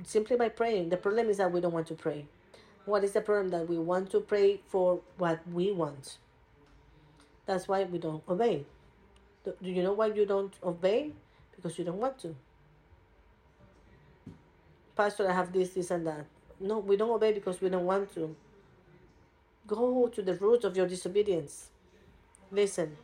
Simply 0.03 0.35
by 0.35 0.49
praying. 0.49 0.89
The 0.89 0.97
problem 0.97 1.29
is 1.29 1.37
that 1.37 1.51
we 1.51 1.59
don't 1.61 1.73
want 1.73 1.87
to 1.87 1.95
pray. 1.95 2.27
What 2.85 3.03
is 3.03 3.13
the 3.13 3.21
problem? 3.21 3.49
That 3.49 3.67
we 3.67 3.77
want 3.77 4.11
to 4.11 4.19
pray 4.19 4.61
for 4.67 5.01
what 5.17 5.39
we 5.51 5.71
want. 5.71 6.17
That's 7.45 7.67
why 7.67 7.83
we 7.83 7.99
don't 7.99 8.23
obey. 8.27 8.65
Do 9.43 9.53
you 9.61 9.83
know 9.83 9.93
why 9.93 10.07
you 10.07 10.25
don't 10.25 10.53
obey? 10.63 11.11
Because 11.55 11.77
you 11.77 11.85
don't 11.85 11.99
want 11.99 12.19
to. 12.19 12.35
Pastor, 14.95 15.29
I 15.29 15.33
have 15.33 15.51
this, 15.51 15.71
this, 15.71 15.91
and 15.91 16.05
that. 16.07 16.25
No, 16.59 16.79
we 16.79 16.95
don't 16.97 17.09
obey 17.11 17.33
because 17.33 17.61
we 17.61 17.69
don't 17.69 17.85
want 17.85 18.13
to. 18.15 18.35
Go 19.67 20.07
to 20.07 20.21
the 20.21 20.35
root 20.35 20.63
of 20.63 20.77
your 20.77 20.87
disobedience. 20.87 21.69
Listen, 22.51 22.95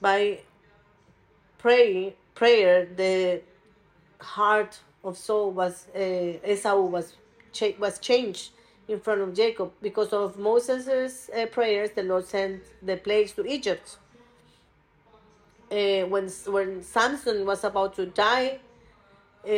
by 0.00 0.40
pray, 1.58 2.14
prayer, 2.34 2.86
the 2.86 3.42
heart 4.20 4.78
of 5.02 5.18
Saul 5.18 5.50
was 5.50 5.86
uh, 5.94 5.98
Esau 6.46 6.80
was 6.82 7.16
cha- 7.52 7.76
was 7.78 7.98
changed 7.98 8.50
in 8.88 9.00
front 9.00 9.20
of 9.20 9.34
Jacob 9.34 9.72
because 9.80 10.12
of 10.12 10.38
Moses' 10.38 11.30
uh, 11.30 11.46
prayers. 11.46 11.90
The 11.94 12.02
Lord 12.02 12.26
sent 12.26 12.62
the 12.82 12.96
plagues 12.96 13.32
to 13.32 13.46
Egypt. 13.46 13.98
Uh, 15.70 16.06
when 16.06 16.28
when 16.46 16.82
Samson 16.82 17.46
was 17.46 17.64
about 17.64 17.94
to 17.96 18.06
die 18.06 18.58
uh, 19.46 19.50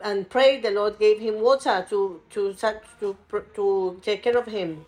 and 0.00 0.28
prayed, 0.30 0.62
the 0.62 0.70
Lord 0.70 0.98
gave 0.98 1.18
him 1.20 1.40
water 1.40 1.84
to 1.90 2.20
to 2.30 2.54
to 3.00 3.16
to 3.54 4.00
take 4.02 4.22
care 4.22 4.36
of 4.38 4.46
him. 4.46 4.86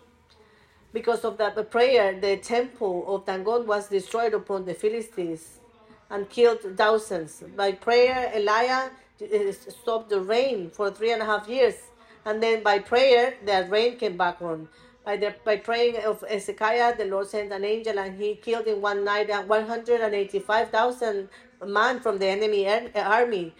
Because 0.93 1.23
of 1.23 1.37
that 1.37 1.71
prayer, 1.71 2.19
the 2.19 2.37
temple 2.37 3.05
of 3.15 3.25
Dagon 3.25 3.65
was 3.65 3.87
destroyed 3.87 4.33
upon 4.33 4.65
the 4.65 4.73
Philistines 4.73 5.59
and 6.09 6.29
killed 6.29 6.59
thousands. 6.75 7.43
By 7.55 7.71
prayer, 7.71 8.31
Elijah 8.35 8.91
stopped 9.69 10.09
the 10.09 10.19
rain 10.19 10.69
for 10.69 10.91
three 10.91 11.11
and 11.13 11.21
a 11.21 11.25
half 11.25 11.47
years. 11.47 11.75
And 12.25 12.41
then 12.41 12.63
by 12.63 12.79
prayer, 12.79 13.35
the 13.45 13.67
rain 13.69 13.97
came 13.97 14.17
back 14.17 14.41
on. 14.41 14.67
By, 15.05 15.17
the, 15.17 15.35
by 15.43 15.57
praying 15.57 15.97
of 16.05 16.23
Ezekiah, 16.29 16.95
the 16.97 17.05
Lord 17.05 17.27
sent 17.27 17.51
an 17.51 17.65
angel 17.65 17.99
and 17.99 18.17
he 18.21 18.35
killed 18.35 18.67
in 18.67 18.81
one 18.81 19.03
night 19.03 19.29
185,000 19.29 21.29
men 21.65 21.99
from 21.99 22.19
the 22.19 22.27
enemy 22.27 22.67
army 22.95 23.53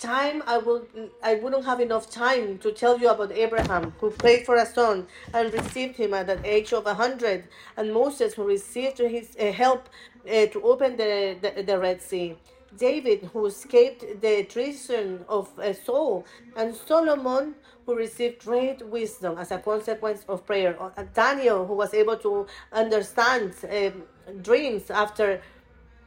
time 0.00 0.42
I 0.46 0.58
will 0.58 0.86
I 1.22 1.34
wouldn't 1.34 1.64
have 1.66 1.80
enough 1.80 2.10
time 2.10 2.58
to 2.58 2.72
tell 2.72 2.98
you 2.98 3.10
about 3.10 3.32
Abraham 3.32 3.92
who 4.00 4.10
prayed 4.10 4.46
for 4.46 4.56
a 4.56 4.66
son 4.66 5.06
and 5.34 5.52
received 5.52 5.96
him 5.96 6.14
at 6.14 6.26
the 6.26 6.40
age 6.44 6.72
of 6.72 6.86
a 6.86 6.94
hundred, 6.94 7.44
and 7.76 7.92
Moses 7.92 8.34
who 8.34 8.44
received 8.44 8.98
his 8.98 9.36
uh, 9.38 9.52
help 9.52 9.88
uh, 10.26 10.46
to 10.46 10.62
open 10.62 10.96
the, 10.96 11.36
the, 11.42 11.62
the 11.62 11.78
Red 11.78 12.00
Sea. 12.00 12.34
David, 12.78 13.28
who 13.32 13.46
escaped 13.46 14.04
the 14.22 14.44
treason 14.44 15.24
of 15.28 15.50
uh, 15.58 15.72
Saul, 15.72 16.24
and 16.56 16.74
Solomon, 16.74 17.54
who 17.90 17.96
received 17.96 18.44
great 18.44 18.86
wisdom 18.86 19.36
as 19.36 19.50
a 19.50 19.58
consequence 19.58 20.24
of 20.28 20.46
prayer. 20.46 20.76
Uh, 20.80 21.02
Daniel, 21.12 21.66
who 21.66 21.74
was 21.74 21.92
able 21.92 22.16
to 22.16 22.46
understand 22.72 23.52
um, 23.68 24.04
dreams 24.42 24.90
after 24.90 25.42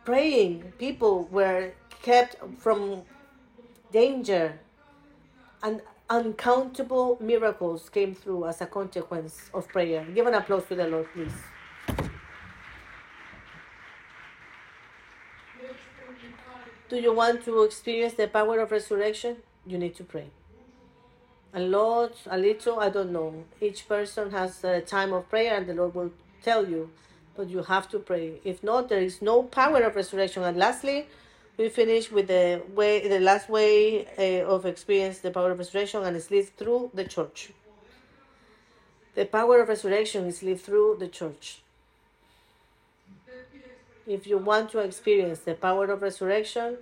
praying. 0.05 0.71
People 0.79 1.27
were 1.29 1.73
kept 2.01 2.37
from 2.57 3.01
danger, 3.91 4.57
and 5.61 5.81
uncountable 6.09 7.17
miracles 7.19 7.89
came 7.89 8.15
through 8.15 8.45
as 8.45 8.61
a 8.61 8.65
consequence 8.65 9.49
of 9.53 9.67
prayer. 9.67 10.05
Give 10.15 10.25
an 10.27 10.35
applause 10.35 10.65
to 10.69 10.75
the 10.75 10.87
Lord, 10.87 11.07
please. 11.13 11.33
Do 16.89 16.95
you 16.97 17.13
want 17.13 17.43
to 17.43 17.63
experience 17.63 18.13
the 18.13 18.27
power 18.27 18.59
of 18.59 18.71
resurrection? 18.71 19.37
You 19.65 19.77
need 19.77 19.95
to 19.95 20.05
pray. 20.05 20.29
A 21.55 21.59
lot, 21.59 22.15
a 22.27 22.37
little, 22.37 22.79
I 22.79 22.89
don't 22.89 23.11
know. 23.11 23.45
Each 23.61 23.87
person 23.87 24.31
has 24.31 24.63
a 24.63 24.81
time 24.81 25.13
of 25.13 25.29
prayer, 25.29 25.55
and 25.55 25.67
the 25.67 25.75
Lord 25.75 25.93
will 25.93 26.11
tell 26.41 26.67
you, 26.67 26.89
but 27.37 27.47
you 27.47 27.61
have 27.61 27.87
to 27.89 27.99
pray. 27.99 28.39
If 28.43 28.63
not, 28.63 28.89
there 28.89 29.01
is 29.01 29.21
no 29.21 29.43
power 29.43 29.81
of 29.83 29.95
resurrection. 29.95 30.43
And 30.43 30.57
lastly, 30.57 31.07
we 31.57 31.69
finish 31.69 32.11
with 32.11 32.27
the 32.27 32.63
way, 32.73 33.07
the 33.07 33.19
last 33.19 33.49
way 33.49 34.07
uh, 34.17 34.47
of 34.47 34.65
experience 34.65 35.19
the 35.19 35.29
power 35.29 35.51
of 35.51 35.59
resurrection, 35.59 36.03
and 36.03 36.17
it's 36.17 36.31
lived 36.31 36.57
through 36.57 36.89
the 36.93 37.03
church. 37.03 37.51
The 39.13 39.25
power 39.25 39.61
of 39.61 39.69
resurrection 39.69 40.25
is 40.25 40.41
lived 40.41 40.61
through 40.61 40.97
the 40.99 41.07
church. 41.07 41.61
If 44.07 44.25
you 44.25 44.39
want 44.39 44.71
to 44.71 44.79
experience 44.79 45.39
the 45.39 45.53
power 45.53 45.85
of 45.85 46.01
resurrection, 46.01 46.77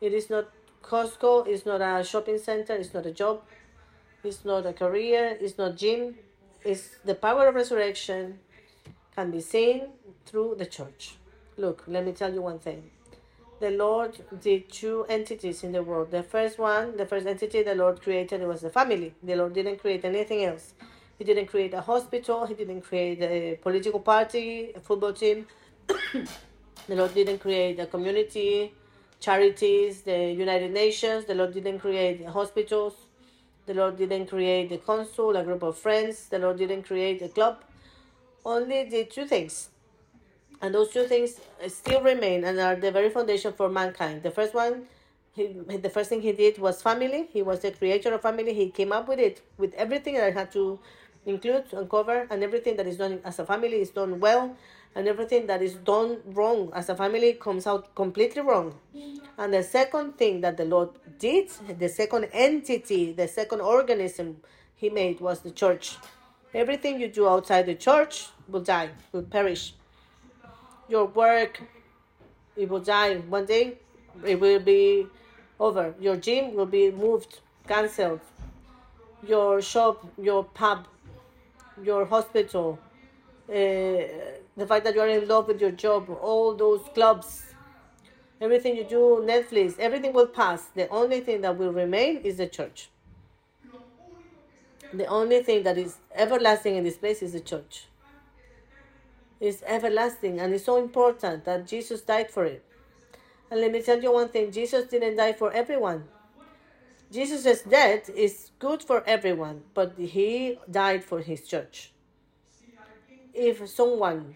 it 0.00 0.12
is 0.12 0.28
not 0.28 0.50
Costco, 0.82 1.46
it's 1.48 1.66
not 1.66 1.80
a 1.80 2.04
shopping 2.04 2.38
center, 2.38 2.74
it's 2.74 2.94
not 2.94 3.06
a 3.06 3.10
job, 3.10 3.42
it's 4.26 4.44
not 4.44 4.66
a 4.66 4.72
career, 4.72 5.36
it's 5.40 5.56
not 5.56 5.76
gym. 5.76 6.16
It's 6.64 6.88
the 7.04 7.14
power 7.14 7.48
of 7.48 7.54
resurrection 7.54 8.40
can 9.14 9.30
be 9.30 9.40
seen 9.40 9.88
through 10.26 10.56
the 10.58 10.66
church. 10.66 11.16
Look, 11.56 11.84
let 11.86 12.04
me 12.04 12.12
tell 12.12 12.32
you 12.32 12.42
one 12.42 12.58
thing 12.58 12.90
the 13.60 13.70
Lord 13.70 14.18
did 14.40 14.70
two 14.70 15.06
entities 15.08 15.64
in 15.64 15.72
the 15.72 15.82
world. 15.82 16.10
The 16.10 16.22
first 16.22 16.58
one, 16.58 16.96
the 16.96 17.06
first 17.06 17.26
entity 17.26 17.62
the 17.62 17.74
Lord 17.74 18.02
created 18.02 18.42
was 18.42 18.60
the 18.60 18.70
family. 18.70 19.14
The 19.22 19.36
Lord 19.36 19.54
didn't 19.54 19.78
create 19.78 20.04
anything 20.04 20.44
else. 20.44 20.74
He 21.18 21.24
didn't 21.24 21.46
create 21.46 21.72
a 21.72 21.80
hospital. 21.80 22.44
He 22.44 22.54
didn't 22.54 22.82
create 22.82 23.22
a 23.22 23.56
political 23.62 24.00
party, 24.00 24.72
a 24.74 24.80
football 24.80 25.14
team. 25.14 25.46
the 25.86 26.94
Lord 26.94 27.14
didn't 27.14 27.38
create 27.38 27.80
a 27.80 27.86
community, 27.86 28.74
charities, 29.20 30.02
the 30.02 30.32
United 30.32 30.72
Nations. 30.72 31.24
The 31.24 31.34
Lord 31.34 31.54
didn't 31.54 31.78
create 31.78 32.26
hospitals. 32.26 32.94
The 33.66 33.74
Lord 33.74 33.98
didn't 33.98 34.26
create 34.26 34.70
the 34.70 34.78
consul, 34.78 35.36
a 35.36 35.44
group 35.44 35.62
of 35.62 35.76
friends. 35.76 36.28
The 36.28 36.38
Lord 36.38 36.58
didn't 36.58 36.84
create 36.84 37.20
a 37.22 37.28
club. 37.28 37.62
Only 38.44 38.88
did 38.88 39.10
two 39.10 39.26
things 39.26 39.70
and 40.60 40.74
those 40.74 40.90
two 40.90 41.04
things 41.04 41.40
still 41.68 42.02
remain 42.02 42.44
and 42.44 42.58
are 42.58 42.76
the 42.76 42.90
very 42.90 43.10
foundation 43.10 43.52
for 43.52 43.68
mankind. 43.68 44.22
The 44.22 44.30
first 44.30 44.54
one, 44.54 44.86
he, 45.32 45.48
the 45.48 45.90
first 45.90 46.08
thing 46.08 46.22
he 46.22 46.32
did 46.32 46.58
was 46.58 46.80
family. 46.80 47.28
He 47.32 47.42
was 47.42 47.60
the 47.60 47.72
creator 47.72 48.14
of 48.14 48.22
family. 48.22 48.54
He 48.54 48.70
came 48.70 48.92
up 48.92 49.08
with 49.08 49.18
it, 49.18 49.42
with 49.58 49.74
everything 49.74 50.14
that 50.14 50.32
had 50.34 50.52
to 50.52 50.78
include 51.26 51.64
and 51.72 51.90
cover, 51.90 52.26
and 52.30 52.42
everything 52.42 52.76
that 52.76 52.86
is 52.86 52.96
done 52.96 53.20
as 53.24 53.38
a 53.38 53.44
family 53.44 53.80
is 53.80 53.90
done 53.90 54.18
well, 54.20 54.56
and 54.94 55.06
everything 55.06 55.46
that 55.46 55.60
is 55.60 55.74
done 55.74 56.18
wrong 56.24 56.70
as 56.74 56.88
a 56.88 56.96
family 56.96 57.34
comes 57.34 57.66
out 57.66 57.94
completely 57.94 58.40
wrong. 58.40 58.74
And 59.36 59.52
the 59.52 59.62
second 59.62 60.16
thing 60.16 60.40
that 60.40 60.56
the 60.56 60.64
Lord 60.64 60.90
did, 61.18 61.50
the 61.78 61.88
second 61.88 62.28
entity, 62.32 63.12
the 63.12 63.28
second 63.28 63.60
organism 63.60 64.38
he 64.74 64.88
made 64.88 65.20
was 65.20 65.40
the 65.40 65.50
church. 65.50 65.96
Everything 66.54 67.00
you 67.00 67.08
do 67.08 67.28
outside 67.28 67.66
the 67.66 67.74
church 67.74 68.28
will 68.48 68.62
die, 68.62 68.90
will 69.12 69.22
perish 69.22 69.74
your 70.88 71.06
work 71.06 71.60
it 72.56 72.68
will 72.68 72.80
die 72.80 73.16
one 73.16 73.44
day 73.44 73.76
it 74.24 74.40
will 74.40 74.60
be 74.60 75.06
over. 75.58 75.94
Your 76.00 76.16
gym 76.16 76.54
will 76.54 76.66
be 76.66 76.90
moved, 76.90 77.40
cancelled. 77.66 78.20
Your 79.26 79.60
shop, 79.60 80.06
your 80.20 80.44
pub, 80.44 80.86
your 81.82 82.04
hospital, 82.04 82.78
uh, 83.48 83.52
the 83.52 84.66
fact 84.66 84.84
that 84.84 84.94
you 84.94 85.00
are 85.00 85.08
in 85.08 85.28
love 85.28 85.48
with 85.48 85.60
your 85.60 85.70
job, 85.70 86.08
all 86.20 86.54
those 86.54 86.80
clubs, 86.94 87.44
everything 88.40 88.76
you 88.76 88.84
do, 88.84 89.22
Netflix, 89.24 89.78
everything 89.78 90.12
will 90.12 90.26
pass. 90.26 90.64
The 90.74 90.88
only 90.88 91.20
thing 91.20 91.40
that 91.42 91.56
will 91.56 91.72
remain 91.72 92.18
is 92.18 92.38
the 92.38 92.46
church. 92.46 92.88
The 94.92 95.06
only 95.06 95.42
thing 95.42 95.62
that 95.64 95.76
is 95.76 95.96
everlasting 96.14 96.76
in 96.76 96.84
this 96.84 96.96
place 96.96 97.22
is 97.22 97.32
the 97.32 97.40
church. 97.40 97.86
It's 99.40 99.62
everlasting 99.66 100.40
and 100.40 100.54
it's 100.54 100.64
so 100.64 100.82
important 100.82 101.44
that 101.44 101.66
Jesus 101.66 102.00
died 102.00 102.30
for 102.30 102.44
it. 102.44 102.64
And 103.50 103.60
let 103.60 103.70
me 103.70 103.82
tell 103.82 104.02
you 104.02 104.12
one 104.12 104.28
thing 104.28 104.50
Jesus 104.50 104.86
didn't 104.86 105.16
die 105.16 105.34
for 105.34 105.52
everyone. 105.52 106.04
Jesus' 107.12 107.62
death 107.62 108.08
is 108.10 108.50
good 108.58 108.82
for 108.82 109.04
everyone, 109.06 109.62
but 109.74 109.94
he 109.96 110.58
died 110.70 111.04
for 111.04 111.20
his 111.20 111.46
church. 111.46 111.92
If 113.32 113.68
someone 113.68 114.34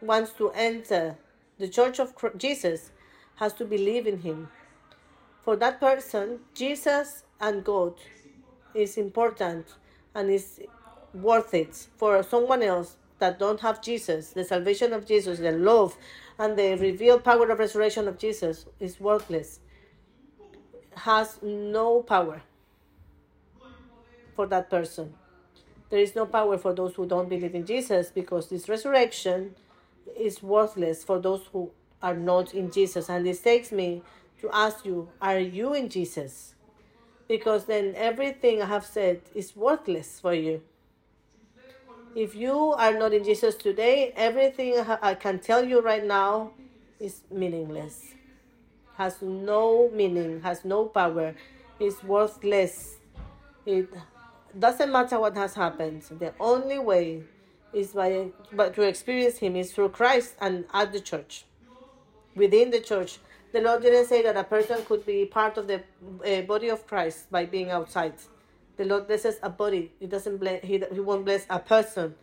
wants 0.00 0.32
to 0.34 0.50
enter 0.50 1.16
the 1.58 1.68
church 1.68 1.98
of 2.00 2.14
Jesus, 2.38 2.90
has 3.36 3.52
to 3.54 3.64
believe 3.64 4.06
in 4.06 4.20
him. 4.20 4.48
For 5.42 5.56
that 5.56 5.78
person, 5.78 6.40
Jesus 6.54 7.24
and 7.40 7.62
God 7.64 7.94
is 8.74 8.96
important 8.96 9.66
and 10.14 10.30
is 10.30 10.60
worth 11.12 11.54
it. 11.54 11.88
For 11.96 12.22
someone 12.22 12.62
else 12.62 12.96
that 13.18 13.38
don't 13.38 13.60
have 13.60 13.82
Jesus, 13.82 14.30
the 14.30 14.44
salvation 14.44 14.92
of 14.92 15.06
Jesus, 15.06 15.38
the 15.38 15.52
love 15.52 15.96
and 16.38 16.58
the 16.58 16.76
revealed 16.76 17.24
power 17.24 17.50
of 17.50 17.58
resurrection 17.58 18.08
of 18.08 18.18
Jesus 18.18 18.66
is 18.80 19.00
worthless. 19.00 19.60
Has 20.96 21.38
no 21.42 22.02
power 22.02 22.42
for 24.34 24.46
that 24.46 24.70
person. 24.70 25.14
There 25.88 26.00
is 26.00 26.16
no 26.16 26.26
power 26.26 26.58
for 26.58 26.74
those 26.74 26.94
who 26.94 27.06
don't 27.06 27.28
believe 27.28 27.54
in 27.54 27.64
Jesus 27.64 28.10
because 28.10 28.48
this 28.48 28.68
resurrection 28.68 29.54
is 30.18 30.42
worthless 30.42 31.04
for 31.04 31.18
those 31.20 31.42
who 31.52 31.70
are 32.02 32.16
not 32.16 32.54
in 32.54 32.70
Jesus. 32.70 33.08
And 33.08 33.24
this 33.24 33.40
takes 33.40 33.70
me 33.70 34.02
to 34.40 34.50
ask 34.52 34.84
you, 34.84 35.08
are 35.20 35.38
you 35.38 35.74
in 35.74 35.88
Jesus? 35.88 36.54
Because 37.28 37.66
then 37.66 37.94
everything 37.96 38.62
I 38.62 38.66
have 38.66 38.84
said 38.84 39.20
is 39.34 39.56
worthless 39.56 40.20
for 40.20 40.34
you. 40.34 40.62
If 42.14 42.34
you 42.34 42.72
are 42.72 42.92
not 42.92 43.12
in 43.12 43.24
Jesus 43.24 43.54
today, 43.54 44.12
everything 44.16 44.78
I 44.80 45.14
can 45.14 45.38
tell 45.38 45.64
you 45.64 45.80
right 45.80 46.04
now 46.04 46.52
is 46.98 47.22
meaningless. 47.30 48.15
Has 48.96 49.20
no 49.20 49.90
meaning, 49.92 50.40
has 50.42 50.64
no 50.64 50.86
power, 50.86 51.34
is 51.78 52.02
worthless. 52.02 52.96
It 53.64 53.92
doesn't 54.58 54.90
matter 54.90 55.20
what 55.20 55.36
has 55.36 55.54
happened. 55.54 56.02
The 56.02 56.32
only 56.40 56.78
way 56.78 57.24
is 57.72 57.92
by 57.92 58.28
but 58.52 58.74
to 58.74 58.82
experience 58.82 59.38
him 59.38 59.56
is 59.56 59.72
through 59.72 59.90
Christ 59.90 60.34
and 60.40 60.64
at 60.72 60.92
the 60.92 61.00
church. 61.00 61.44
Within 62.34 62.70
the 62.70 62.80
church. 62.80 63.18
The 63.52 63.60
Lord 63.60 63.82
didn't 63.82 64.06
say 64.06 64.22
that 64.22 64.36
a 64.36 64.44
person 64.44 64.84
could 64.84 65.06
be 65.06 65.24
part 65.24 65.56
of 65.56 65.66
the 65.66 65.82
uh, 66.24 66.42
body 66.42 66.68
of 66.68 66.86
Christ 66.86 67.30
by 67.30 67.46
being 67.46 67.70
outside. 67.70 68.14
The 68.76 68.84
Lord 68.84 69.06
blesses 69.06 69.36
a 69.42 69.48
body. 69.48 69.92
He 69.98 70.06
doesn't 70.06 70.38
bless, 70.38 70.62
he, 70.62 70.82
he 70.92 71.00
won't 71.00 71.24
bless 71.24 71.46
a 71.48 71.58
person. 71.58 72.14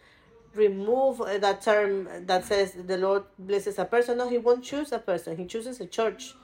Remove 0.54 1.22
uh, 1.22 1.38
that 1.40 1.62
term 1.62 2.08
that 2.28 2.46
says 2.46 2.74
the 2.74 2.98
Lord 2.98 3.24
blesses 3.40 3.80
a 3.80 3.86
person. 3.86 4.18
No, 4.18 4.30
he 4.30 4.38
won't 4.38 4.64
choose 4.64 4.92
a 4.92 5.00
person. 5.00 5.38
He 5.38 5.46
chooses 5.46 5.80
a 5.80 5.88
church. 5.88 6.36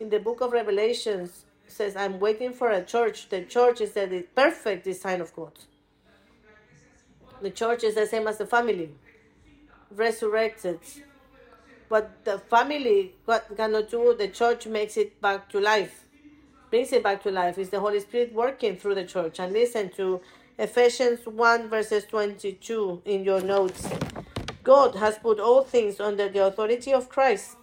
In 0.00 0.10
the 0.10 0.20
book 0.20 0.40
of 0.40 0.52
Revelations 0.52 1.44
says, 1.66 1.96
I'm 1.96 2.18
waiting 2.18 2.52
for 2.52 2.70
a 2.70 2.82
church. 2.84 3.28
The 3.28 3.44
church 3.44 3.80
is 3.80 3.92
the 3.92 4.24
perfect 4.34 4.84
design 4.84 5.20
of 5.20 5.34
God. 5.34 5.52
The 7.42 7.50
church 7.50 7.84
is 7.84 7.94
the 7.94 8.06
same 8.06 8.26
as 8.26 8.38
the 8.38 8.46
family. 8.46 8.90
Resurrected. 9.90 10.80
What 11.88 12.24
the 12.24 12.38
family 12.38 13.14
cannot 13.56 13.90
do, 13.90 14.14
the 14.18 14.28
church 14.28 14.66
makes 14.66 14.96
it 14.96 15.20
back 15.20 15.48
to 15.50 15.60
life 15.60 16.04
brings 16.70 16.92
it 16.92 17.02
back 17.02 17.22
to 17.22 17.30
life 17.30 17.58
is 17.58 17.70
the 17.70 17.80
Holy 17.80 18.00
Spirit 18.00 18.32
working 18.32 18.76
through 18.76 18.94
the 18.94 19.04
church. 19.04 19.38
And 19.38 19.52
listen 19.52 19.90
to 19.92 20.20
Ephesians 20.58 21.20
1 21.26 21.68
verses 21.68 22.04
22 22.04 23.02
in 23.04 23.24
your 23.24 23.40
notes. 23.40 23.88
God 24.62 24.94
has 24.96 25.18
put 25.18 25.40
all 25.40 25.62
things 25.62 26.00
under 26.00 26.28
the 26.28 26.44
authority 26.44 26.92
of 26.92 27.08
Christ. 27.08 27.56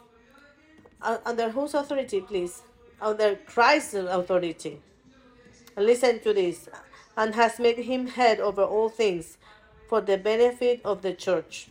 Uh, 1.05 1.19
under 1.23 1.51
whose 1.51 1.75
authority, 1.75 2.19
please? 2.19 2.63
Under 2.99 3.35
Christ's 3.35 3.93
authority. 3.93 4.81
Listen 5.77 6.19
to 6.21 6.33
this. 6.33 6.67
And 7.15 7.35
has 7.35 7.59
made 7.59 7.77
him 7.77 8.07
head 8.07 8.39
over 8.39 8.63
all 8.63 8.89
things 8.89 9.37
for 9.87 10.01
the 10.01 10.17
benefit 10.17 10.81
of 10.83 11.03
the 11.03 11.13
church. 11.13 11.67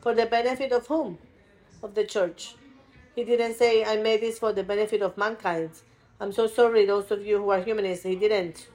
For 0.00 0.14
the 0.14 0.24
benefit 0.24 0.72
of 0.72 0.86
whom? 0.86 1.18
Of 1.82 1.94
the 1.94 2.04
church. 2.04 2.54
He 3.14 3.24
didn't 3.24 3.56
say, 3.56 3.84
I 3.84 3.96
made 3.96 4.22
this 4.22 4.38
for 4.38 4.54
the 4.54 4.64
benefit 4.64 5.02
of 5.02 5.18
mankind. 5.18 5.72
I'm 6.18 6.32
so 6.32 6.46
sorry, 6.46 6.86
those 6.86 7.10
of 7.10 7.26
you 7.26 7.36
who 7.38 7.50
are 7.50 7.60
humanists, 7.60 8.04
he 8.04 8.16
didn't. 8.16 8.68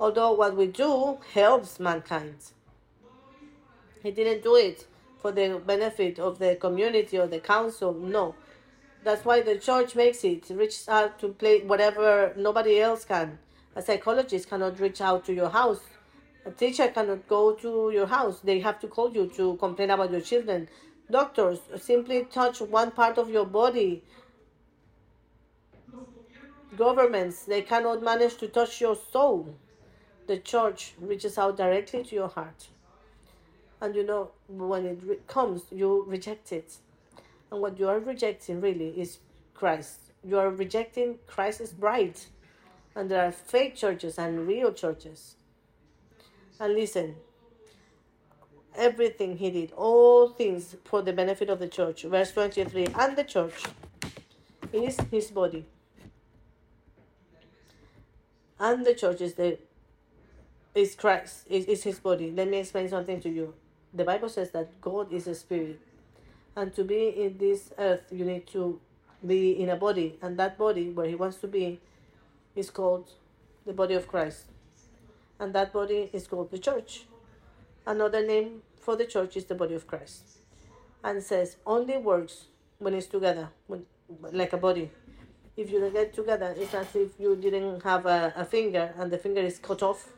Although 0.00 0.32
what 0.32 0.56
we 0.56 0.66
do 0.66 1.18
helps 1.32 1.78
mankind. 1.78 2.34
He 4.02 4.10
didn't 4.10 4.42
do 4.42 4.56
it 4.56 4.88
for 5.20 5.30
the 5.30 5.62
benefit 5.64 6.18
of 6.18 6.40
the 6.40 6.56
community 6.56 7.16
or 7.16 7.28
the 7.28 7.38
council. 7.38 7.94
No. 7.94 8.34
That's 9.04 9.24
why 9.24 9.40
the 9.40 9.58
church 9.58 9.96
makes 9.96 10.22
it, 10.24 10.48
reaches 10.50 10.88
out 10.88 11.18
to 11.20 11.28
play 11.28 11.60
whatever 11.62 12.32
nobody 12.36 12.80
else 12.80 13.04
can. 13.04 13.38
A 13.74 13.82
psychologist 13.82 14.48
cannot 14.48 14.78
reach 14.78 15.00
out 15.00 15.24
to 15.26 15.32
your 15.32 15.48
house. 15.48 15.80
A 16.46 16.50
teacher 16.50 16.88
cannot 16.88 17.26
go 17.28 17.54
to 17.54 17.90
your 17.92 18.06
house. 18.06 18.40
They 18.40 18.60
have 18.60 18.78
to 18.80 18.88
call 18.88 19.12
you 19.12 19.26
to 19.36 19.56
complain 19.56 19.90
about 19.90 20.10
your 20.12 20.20
children. 20.20 20.68
Doctors 21.10 21.58
simply 21.76 22.24
touch 22.24 22.60
one 22.60 22.90
part 22.90 23.18
of 23.18 23.28
your 23.28 23.46
body 23.46 24.02
governments, 26.76 27.44
they 27.44 27.62
cannot 27.62 28.02
manage 28.02 28.36
to 28.36 28.48
touch 28.48 28.80
your 28.80 28.96
soul. 28.96 29.54
The 30.26 30.38
church 30.38 30.94
reaches 31.00 31.36
out 31.38 31.56
directly 31.56 32.04
to 32.04 32.14
your 32.14 32.28
heart. 32.28 32.68
And 33.80 33.94
you 33.94 34.04
know, 34.04 34.30
when 34.48 34.86
it 34.86 35.26
comes, 35.26 35.62
you 35.70 36.04
reject 36.06 36.52
it. 36.52 36.76
And 37.52 37.60
what 37.60 37.78
you 37.78 37.86
are 37.88 38.00
rejecting 38.00 38.62
really 38.62 38.98
is 38.98 39.18
Christ. 39.52 39.98
You 40.24 40.38
are 40.38 40.48
rejecting 40.48 41.18
Christ's 41.26 41.72
bride. 41.72 42.18
And 42.96 43.10
there 43.10 43.26
are 43.26 43.30
fake 43.30 43.76
churches 43.76 44.18
and 44.18 44.46
real 44.46 44.72
churches. 44.72 45.36
And 46.58 46.72
listen, 46.72 47.16
everything 48.74 49.36
he 49.36 49.50
did, 49.50 49.72
all 49.72 50.28
things 50.30 50.76
for 50.86 51.02
the 51.02 51.12
benefit 51.12 51.50
of 51.50 51.58
the 51.58 51.68
church. 51.68 52.04
Verse 52.04 52.32
23 52.32 52.86
And 52.98 53.16
the 53.16 53.24
church 53.24 53.62
is 54.72 54.98
his 55.10 55.30
body 55.30 55.66
and 58.62 58.86
the 58.86 58.94
church 58.94 59.20
is 59.20 59.34
the 59.34 59.58
is 60.74 60.94
Christ, 60.94 61.44
is, 61.50 61.66
is 61.66 61.82
his 61.82 61.98
body. 61.98 62.30
Let 62.30 62.48
me 62.48 62.58
explain 62.58 62.88
something 62.88 63.20
to 63.20 63.28
you. 63.28 63.52
The 63.92 64.04
Bible 64.04 64.30
says 64.30 64.52
that 64.52 64.80
God 64.80 65.12
is 65.12 65.26
a 65.26 65.34
spirit. 65.34 65.80
And 66.54 66.74
to 66.74 66.84
be 66.84 67.08
in 67.08 67.38
this 67.38 67.72
earth, 67.78 68.02
you 68.10 68.24
need 68.24 68.46
to 68.48 68.80
be 69.26 69.52
in 69.52 69.70
a 69.70 69.76
body. 69.76 70.18
And 70.20 70.38
that 70.38 70.58
body, 70.58 70.90
where 70.90 71.06
he 71.06 71.14
wants 71.14 71.38
to 71.38 71.48
be, 71.48 71.80
is 72.54 72.70
called 72.70 73.10
the 73.64 73.72
body 73.72 73.94
of 73.94 74.06
Christ. 74.08 74.44
And 75.38 75.54
that 75.54 75.72
body 75.72 76.10
is 76.12 76.26
called 76.26 76.50
the 76.50 76.58
church. 76.58 77.04
Another 77.86 78.24
name 78.24 78.62
for 78.78 78.96
the 78.96 79.06
church 79.06 79.36
is 79.36 79.46
the 79.46 79.54
body 79.54 79.74
of 79.74 79.86
Christ. 79.86 80.38
And 81.02 81.22
says 81.22 81.56
only 81.66 81.96
works 81.96 82.46
when 82.78 82.94
it's 82.94 83.06
together, 83.06 83.48
when, 83.66 83.86
like 84.32 84.52
a 84.52 84.56
body 84.56 84.90
if 85.56 85.70
you 85.70 85.80
don't 85.80 85.92
get 85.92 86.14
together, 86.14 86.54
it's 86.56 86.74
as 86.74 86.94
if 86.96 87.18
you 87.18 87.36
didn't 87.36 87.82
have 87.82 88.06
a, 88.06 88.32
a 88.36 88.44
finger 88.44 88.92
and 88.98 89.10
the 89.10 89.18
finger 89.18 89.40
is 89.40 89.58
cut 89.58 89.82
off. 89.82 90.08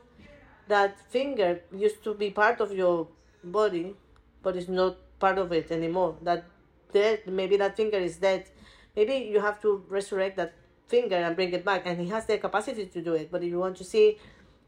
That 0.69 0.98
finger 1.11 1.61
used 1.74 2.02
to 2.05 2.15
be 2.15 2.31
part 2.31 2.61
of 2.61 2.73
your 2.73 3.09
body, 3.43 3.94
but 4.43 4.56
it's 4.56 4.69
not 4.69 4.97
part 5.19 5.39
of 5.39 5.53
it 5.53 5.70
anymore. 5.70 6.16
That 6.23 6.45
dead, 6.93 7.23
maybe 7.27 7.57
that 7.57 7.77
finger 7.77 7.99
is 7.99 8.16
dead. 8.16 8.49
Maybe 8.97 9.28
you 9.31 9.41
have 9.41 9.61
to 9.62 9.85
resurrect 9.89 10.36
that 10.36 10.55
finger 10.86 11.16
and 11.16 11.35
bring 11.35 11.53
it 11.53 11.65
back, 11.65 11.82
and 11.86 12.01
he 12.01 12.09
has 12.09 12.27
the 12.27 12.39
capacity 12.39 12.86
to 12.86 13.03
do 13.03 13.15
it. 13.15 13.31
But 13.31 13.43
if 13.43 13.51
you 13.51 13.59
want 13.59 13.77
to 13.78 13.85
see 13.85 14.19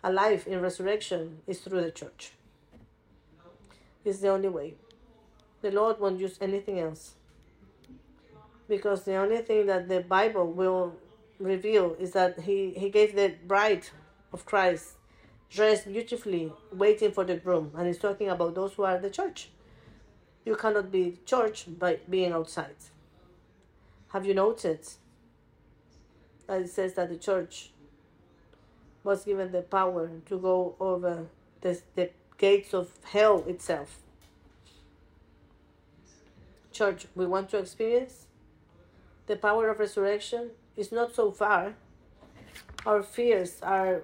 a 0.02 0.12
life 0.12 0.47
in 0.47 0.60
resurrection, 0.60 1.39
it's 1.47 1.60
through 1.60 1.82
the 1.82 1.90
church. 1.90 2.32
It's 4.05 4.20
the 4.20 4.28
only 4.28 4.48
way. 4.48 4.74
The 5.62 5.70
Lord 5.70 5.98
won't 5.98 6.20
use 6.20 6.39
anything 6.40 6.78
else 6.78 7.14
because 8.68 9.05
the 9.05 9.16
only 9.16 9.39
thing 9.39 9.66
that 9.66 9.89
the 9.89 10.01
Bible 10.01 10.52
will 10.52 10.94
reveal 11.39 11.97
is 11.98 12.12
that 12.12 12.40
he, 12.40 12.73
he 12.77 12.90
gave 12.90 13.14
the 13.14 13.35
bride 13.47 13.86
of 14.32 14.44
Christ 14.44 14.94
dressed 15.51 15.86
beautifully, 15.86 16.52
waiting 16.73 17.12
for 17.12 17.24
the 17.24 17.36
groom. 17.36 17.70
And 17.77 17.86
he's 17.86 17.98
talking 17.98 18.28
about 18.28 18.55
those 18.55 18.73
who 18.74 18.82
are 18.85 18.98
the 18.98 19.10
church. 19.10 19.51
You 20.47 20.56
cannot 20.56 20.90
be 20.90 21.18
church 21.27 21.66
by 21.78 21.98
being 22.09 22.32
outside. 22.32 22.77
Have 24.09 24.24
you 24.24 24.32
noted 24.32 24.81
that 26.47 26.62
it 26.62 26.70
says 26.70 26.94
that 26.94 27.10
the 27.10 27.16
church 27.16 27.70
was 29.06 29.24
given 29.24 29.52
the 29.52 29.62
power 29.62 30.10
to 30.27 30.39
go 30.39 30.74
over 30.81 31.27
the, 31.60 31.81
the 31.94 32.10
gates 32.36 32.74
of 32.74 32.90
hell 33.05 33.44
itself. 33.47 33.98
Church, 36.73 37.06
we 37.14 37.24
want 37.24 37.48
to 37.51 37.59
experience 37.59 38.27
the 39.27 39.36
power 39.36 39.70
of 39.70 39.78
resurrection. 39.78 40.51
It's 40.77 40.93
not 40.93 41.14
so 41.14 41.31
far. 41.31 41.74
Our 42.85 43.02
fears 43.02 43.59
are 43.62 44.02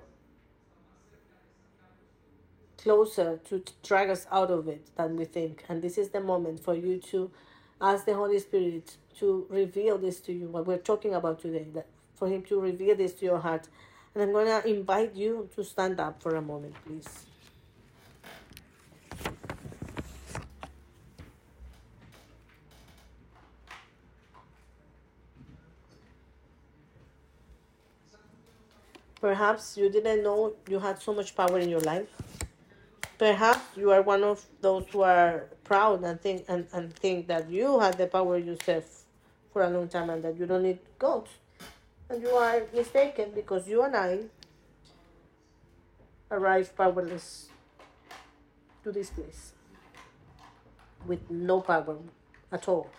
closer 2.82 3.38
to 3.48 3.62
drag 3.82 4.10
us 4.10 4.26
out 4.30 4.50
of 4.50 4.66
it 4.68 4.84
than 4.96 5.16
we 5.16 5.24
think. 5.24 5.64
And 5.68 5.80
this 5.80 5.96
is 5.96 6.10
the 6.10 6.20
moment 6.20 6.60
for 6.60 6.74
you 6.74 6.98
to 7.10 7.30
ask 7.80 8.04
the 8.04 8.14
Holy 8.14 8.38
Spirit 8.38 8.96
to 9.18 9.46
reveal 9.48 9.98
this 9.98 10.20
to 10.20 10.32
you, 10.32 10.48
what 10.48 10.66
we're 10.66 10.78
talking 10.78 11.14
about 11.14 11.40
today, 11.40 11.66
that 11.74 11.86
for 12.16 12.28
Him 12.28 12.42
to 12.42 12.60
reveal 12.60 12.96
this 12.96 13.12
to 13.14 13.24
your 13.24 13.38
heart. 13.38 13.68
And 14.14 14.22
I'm 14.22 14.32
going 14.32 14.46
to 14.46 14.68
invite 14.68 15.14
you 15.14 15.48
to 15.54 15.64
stand 15.64 16.00
up 16.00 16.22
for 16.22 16.34
a 16.34 16.42
moment, 16.42 16.74
please. 16.84 17.09
Perhaps 29.20 29.76
you 29.76 29.88
didn't 29.88 30.24
know 30.24 30.52
you 30.68 30.80
had 30.80 31.00
so 31.00 31.14
much 31.14 31.36
power 31.36 31.60
in 31.60 31.68
your 31.68 31.80
life. 31.80 32.09
Perhaps 33.23 33.77
you 33.77 33.93
are 33.93 34.03
one 34.03 34.24
of 34.24 34.44
those 34.61 34.85
who 34.90 35.03
are 35.03 35.44
proud 35.62 36.03
and 36.03 36.20
think 36.20 36.44
and, 36.49 36.66
and 36.73 36.93
think 36.93 37.28
that 37.28 37.49
you 37.49 37.78
had 37.78 37.97
the 37.97 38.09
power 38.09 38.36
yourself 38.36 39.05
for 39.53 39.62
a 39.62 39.70
long 39.70 39.86
time 39.86 40.11
and 40.11 40.24
that 40.24 40.36
you 40.36 40.44
don't 40.44 40.65
need 40.65 40.81
God. 40.99 41.28
And 42.09 42.20
you 42.20 42.31
are 42.31 42.62
mistaken 42.74 43.31
because 43.32 43.69
you 43.69 43.85
and 43.85 43.94
I 43.94 44.19
arrived 46.32 46.74
powerless 46.74 47.47
to 48.82 48.90
this 48.90 49.11
place 49.11 49.53
with 51.07 51.31
no 51.31 51.61
power 51.61 51.99
at 52.51 52.66
all. 52.66 52.90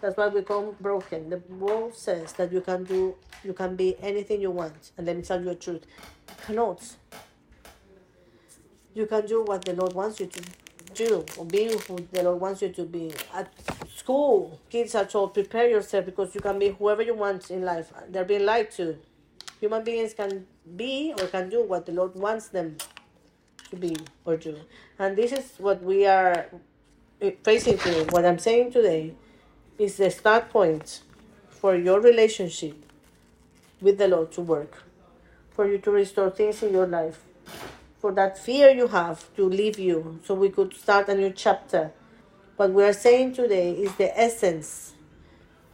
That's 0.00 0.16
why 0.16 0.28
we 0.28 0.40
come 0.40 0.74
broken. 0.80 1.28
The 1.28 1.42
world 1.50 1.94
says 1.94 2.32
that 2.32 2.50
you 2.50 2.62
can 2.62 2.84
do, 2.84 3.14
you 3.44 3.52
can 3.52 3.76
be 3.76 3.94
anything 4.00 4.40
you 4.40 4.52
want. 4.52 4.92
And 4.96 5.06
let 5.06 5.18
me 5.18 5.22
tell 5.22 5.38
you 5.38 5.50
the 5.50 5.54
truth. 5.54 5.84
You 6.30 6.34
cannot. 6.46 6.96
You 8.96 9.04
can 9.04 9.26
do 9.26 9.42
what 9.42 9.62
the 9.62 9.74
Lord 9.74 9.92
wants 9.92 10.20
you 10.20 10.26
to 10.26 10.40
do, 10.94 11.26
or 11.36 11.44
be 11.44 11.66
who 11.66 11.98
the 12.12 12.22
Lord 12.22 12.40
wants 12.40 12.62
you 12.62 12.70
to 12.70 12.84
be. 12.84 13.12
At 13.34 13.52
school, 13.94 14.58
kids 14.70 14.94
are 14.94 15.04
told, 15.04 15.34
prepare 15.34 15.68
yourself 15.68 16.06
because 16.06 16.34
you 16.34 16.40
can 16.40 16.58
be 16.58 16.70
whoever 16.70 17.02
you 17.02 17.12
want 17.12 17.50
in 17.50 17.62
life. 17.62 17.92
They're 18.08 18.24
being 18.24 18.46
lied 18.46 18.70
to. 18.72 18.96
Human 19.60 19.84
beings 19.84 20.14
can 20.14 20.46
be 20.76 21.12
or 21.20 21.26
can 21.26 21.50
do 21.50 21.62
what 21.62 21.84
the 21.84 21.92
Lord 21.92 22.14
wants 22.14 22.48
them 22.48 22.78
to 23.68 23.76
be 23.76 23.94
or 24.24 24.38
do. 24.38 24.56
And 24.98 25.14
this 25.14 25.30
is 25.30 25.52
what 25.58 25.82
we 25.82 26.06
are 26.06 26.46
facing 27.44 27.76
today. 27.76 28.06
What 28.08 28.24
I'm 28.24 28.38
saying 28.38 28.72
today 28.72 29.12
is 29.78 29.98
the 29.98 30.10
start 30.10 30.48
point 30.48 31.02
for 31.50 31.76
your 31.76 32.00
relationship 32.00 32.82
with 33.82 33.98
the 33.98 34.08
Lord 34.08 34.32
to 34.32 34.40
work, 34.40 34.84
for 35.50 35.68
you 35.68 35.76
to 35.76 35.90
restore 35.90 36.30
things 36.30 36.62
in 36.62 36.72
your 36.72 36.86
life, 36.86 37.22
for 38.06 38.12
that 38.12 38.38
fear 38.38 38.70
you 38.70 38.86
have 38.86 39.34
to 39.34 39.48
leave 39.48 39.80
you, 39.80 40.20
so 40.24 40.32
we 40.32 40.48
could 40.48 40.72
start 40.72 41.08
a 41.08 41.14
new 41.16 41.28
chapter. 41.28 41.90
What 42.54 42.72
we 42.72 42.84
are 42.84 42.92
saying 42.92 43.32
today 43.32 43.72
is 43.72 43.96
the 43.96 44.16
essence 44.16 44.92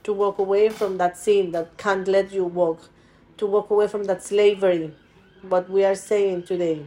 to 0.04 0.14
walk 0.14 0.38
away 0.38 0.70
from 0.70 0.96
that 0.96 1.18
sin 1.18 1.52
that 1.52 1.76
can't 1.76 2.08
let 2.08 2.32
you 2.32 2.46
walk, 2.46 2.88
to 3.36 3.44
walk 3.44 3.68
away 3.68 3.86
from 3.86 4.04
that 4.04 4.22
slavery. 4.22 4.94
What 5.42 5.68
we 5.68 5.84
are 5.84 5.94
saying 5.94 6.44
today 6.44 6.86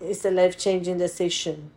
is 0.00 0.24
a 0.24 0.32
life 0.32 0.58
changing 0.58 0.98
decision. 0.98 1.70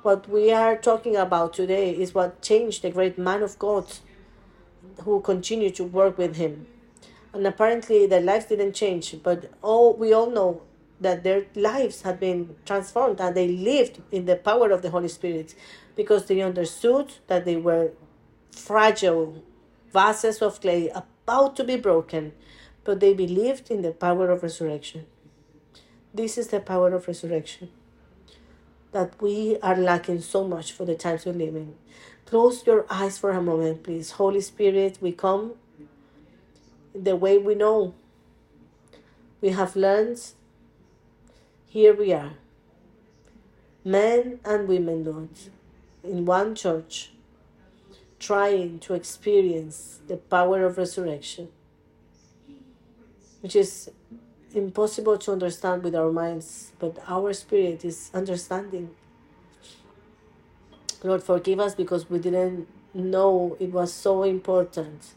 What 0.00 0.26
we 0.26 0.52
are 0.52 0.74
talking 0.74 1.16
about 1.16 1.52
today 1.52 1.90
is 1.90 2.14
what 2.14 2.40
changed 2.40 2.80
the 2.80 2.88
great 2.88 3.18
man 3.18 3.42
of 3.42 3.58
God 3.58 3.92
who 5.02 5.20
continued 5.20 5.74
to 5.74 5.84
work 5.84 6.16
with 6.16 6.36
him. 6.36 6.66
And 7.34 7.46
apparently 7.46 8.06
their 8.06 8.22
lives 8.22 8.46
didn't 8.46 8.72
change, 8.72 9.22
but 9.22 9.50
all 9.60 9.92
we 9.92 10.14
all 10.14 10.30
know 10.30 10.62
that 11.04 11.22
their 11.22 11.44
lives 11.54 12.02
had 12.02 12.18
been 12.18 12.56
transformed 12.64 13.20
and 13.20 13.36
they 13.36 13.48
lived 13.48 14.00
in 14.10 14.26
the 14.26 14.36
power 14.36 14.70
of 14.70 14.82
the 14.82 14.90
Holy 14.90 15.08
Spirit 15.08 15.54
because 15.96 16.26
they 16.26 16.40
understood 16.40 17.14
that 17.28 17.44
they 17.44 17.56
were 17.56 17.92
fragile 18.50 19.42
vases 19.92 20.42
of 20.42 20.60
clay 20.60 20.90
about 20.90 21.54
to 21.56 21.64
be 21.64 21.76
broken, 21.76 22.32
but 22.82 23.00
they 23.00 23.14
believed 23.14 23.70
in 23.70 23.82
the 23.82 23.92
power 23.92 24.30
of 24.30 24.42
resurrection. 24.42 25.06
This 26.12 26.36
is 26.38 26.48
the 26.48 26.60
power 26.60 26.92
of 26.92 27.06
resurrection 27.06 27.70
that 28.92 29.20
we 29.20 29.58
are 29.60 29.76
lacking 29.76 30.20
so 30.20 30.46
much 30.46 30.72
for 30.72 30.84
the 30.84 30.94
times 30.94 31.24
we 31.24 31.32
live 31.32 31.56
in. 31.56 31.74
Close 32.26 32.64
your 32.66 32.86
eyes 32.88 33.18
for 33.18 33.30
a 33.30 33.42
moment, 33.42 33.82
please. 33.82 34.12
Holy 34.12 34.40
Spirit, 34.40 34.98
we 35.00 35.12
come 35.12 35.54
the 36.94 37.16
way 37.16 37.36
we 37.36 37.54
know. 37.54 37.94
We 39.40 39.50
have 39.50 39.76
learned. 39.76 40.20
Here 41.74 41.92
we 41.92 42.12
are. 42.12 42.34
Men 43.84 44.38
and 44.44 44.68
women, 44.68 45.02
Lord, 45.02 45.28
in 46.04 46.24
one 46.24 46.54
church, 46.54 47.10
trying 48.20 48.78
to 48.78 48.94
experience 48.94 49.98
the 50.06 50.16
power 50.16 50.64
of 50.64 50.78
resurrection, 50.78 51.48
which 53.40 53.56
is 53.56 53.90
impossible 54.54 55.18
to 55.18 55.32
understand 55.32 55.82
with 55.82 55.96
our 55.96 56.12
minds, 56.12 56.70
but 56.78 56.96
our 57.08 57.32
spirit 57.32 57.84
is 57.84 58.08
understanding. 58.14 58.90
Lord, 61.02 61.24
forgive 61.24 61.58
us 61.58 61.74
because 61.74 62.08
we 62.08 62.20
didn't 62.20 62.68
know 62.94 63.56
it 63.58 63.72
was 63.72 63.92
so 63.92 64.22
important 64.22 65.14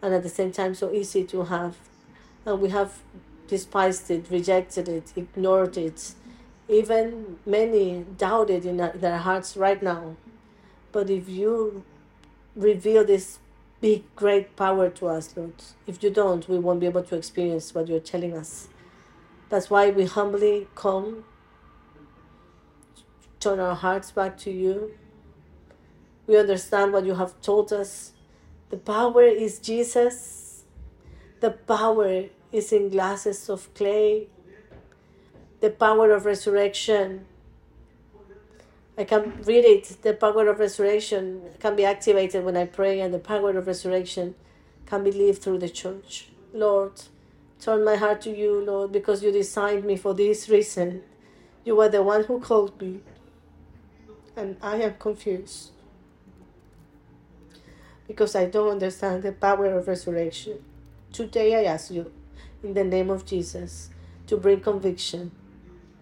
and 0.00 0.14
at 0.14 0.22
the 0.22 0.28
same 0.28 0.52
time 0.52 0.76
so 0.76 0.92
easy 0.92 1.24
to 1.24 1.42
have. 1.46 1.76
And 2.44 2.60
we 2.60 2.68
have 2.68 3.02
despised 3.48 4.10
it, 4.10 4.26
rejected 4.30 4.88
it, 4.88 5.12
ignored 5.16 5.76
it. 5.76 6.14
Even 6.68 7.38
many 7.46 8.04
doubted 8.16 8.64
in 8.66 8.76
their 8.76 9.18
hearts 9.18 9.56
right 9.56 9.82
now. 9.82 10.16
But 10.92 11.10
if 11.10 11.28
you 11.28 11.84
reveal 12.54 13.04
this 13.04 13.38
big, 13.80 14.02
great 14.16 14.56
power 14.56 14.88
to 14.90 15.06
us, 15.08 15.36
Lord, 15.36 15.52
if 15.86 16.02
you 16.02 16.10
don't, 16.10 16.48
we 16.48 16.58
won't 16.58 16.80
be 16.80 16.86
able 16.86 17.04
to 17.04 17.16
experience 17.16 17.74
what 17.74 17.88
you're 17.88 18.00
telling 18.00 18.36
us. 18.36 18.68
That's 19.48 19.70
why 19.70 19.90
we 19.90 20.06
humbly 20.06 20.66
come, 20.74 21.24
turn 23.38 23.60
our 23.60 23.76
hearts 23.76 24.10
back 24.10 24.36
to 24.38 24.50
you. 24.50 24.94
We 26.26 26.36
understand 26.36 26.92
what 26.92 27.04
you 27.04 27.14
have 27.14 27.40
told 27.40 27.72
us. 27.72 28.12
The 28.70 28.76
power 28.76 29.22
is 29.22 29.60
Jesus. 29.60 30.64
The 31.40 31.52
power 31.52 32.24
is 32.56 32.72
in 32.72 32.88
glasses 32.88 33.48
of 33.48 33.72
clay. 33.74 34.28
The 35.60 35.70
power 35.70 36.10
of 36.12 36.24
resurrection. 36.24 37.26
I 38.98 39.04
can 39.04 39.42
read 39.42 39.64
it. 39.64 40.02
The 40.02 40.14
power 40.14 40.48
of 40.48 40.58
resurrection 40.58 41.42
can 41.60 41.76
be 41.76 41.84
activated 41.84 42.44
when 42.44 42.56
I 42.56 42.66
pray, 42.66 43.00
and 43.00 43.12
the 43.12 43.18
power 43.18 43.56
of 43.56 43.66
resurrection 43.66 44.34
can 44.86 45.04
be 45.04 45.12
lived 45.12 45.42
through 45.42 45.58
the 45.58 45.68
church. 45.68 46.28
Lord, 46.52 46.92
turn 47.60 47.84
my 47.84 47.96
heart 47.96 48.20
to 48.22 48.36
you, 48.36 48.64
Lord, 48.64 48.92
because 48.92 49.22
you 49.22 49.30
designed 49.30 49.84
me 49.84 49.96
for 49.96 50.14
this 50.14 50.48
reason. 50.48 51.02
You 51.64 51.76
were 51.76 51.88
the 51.88 52.02
one 52.02 52.24
who 52.24 52.40
called 52.40 52.80
me, 52.80 53.00
and 54.36 54.56
I 54.62 54.76
am 54.76 54.94
confused 54.98 55.72
because 58.06 58.36
I 58.36 58.46
don't 58.46 58.70
understand 58.70 59.22
the 59.22 59.32
power 59.32 59.66
of 59.66 59.88
resurrection. 59.88 60.64
Today 61.12 61.56
I 61.56 61.72
ask 61.72 61.90
you, 61.90 62.12
in 62.66 62.74
the 62.74 62.84
name 62.84 63.10
of 63.10 63.26
Jesus, 63.26 63.90
to 64.26 64.36
bring 64.36 64.60
conviction. 64.60 65.32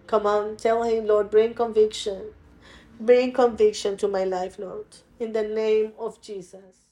Come 0.07 0.25
on, 0.25 0.57
tell 0.57 0.83
him, 0.83 1.07
Lord, 1.07 1.29
bring 1.31 1.53
conviction. 1.53 2.33
Bring 2.99 3.33
conviction 3.33 3.97
to 3.97 4.07
my 4.07 4.23
life, 4.23 4.59
Lord, 4.59 4.87
in 5.19 5.33
the 5.33 5.43
name 5.43 5.93
of 5.99 6.21
Jesus. 6.21 6.84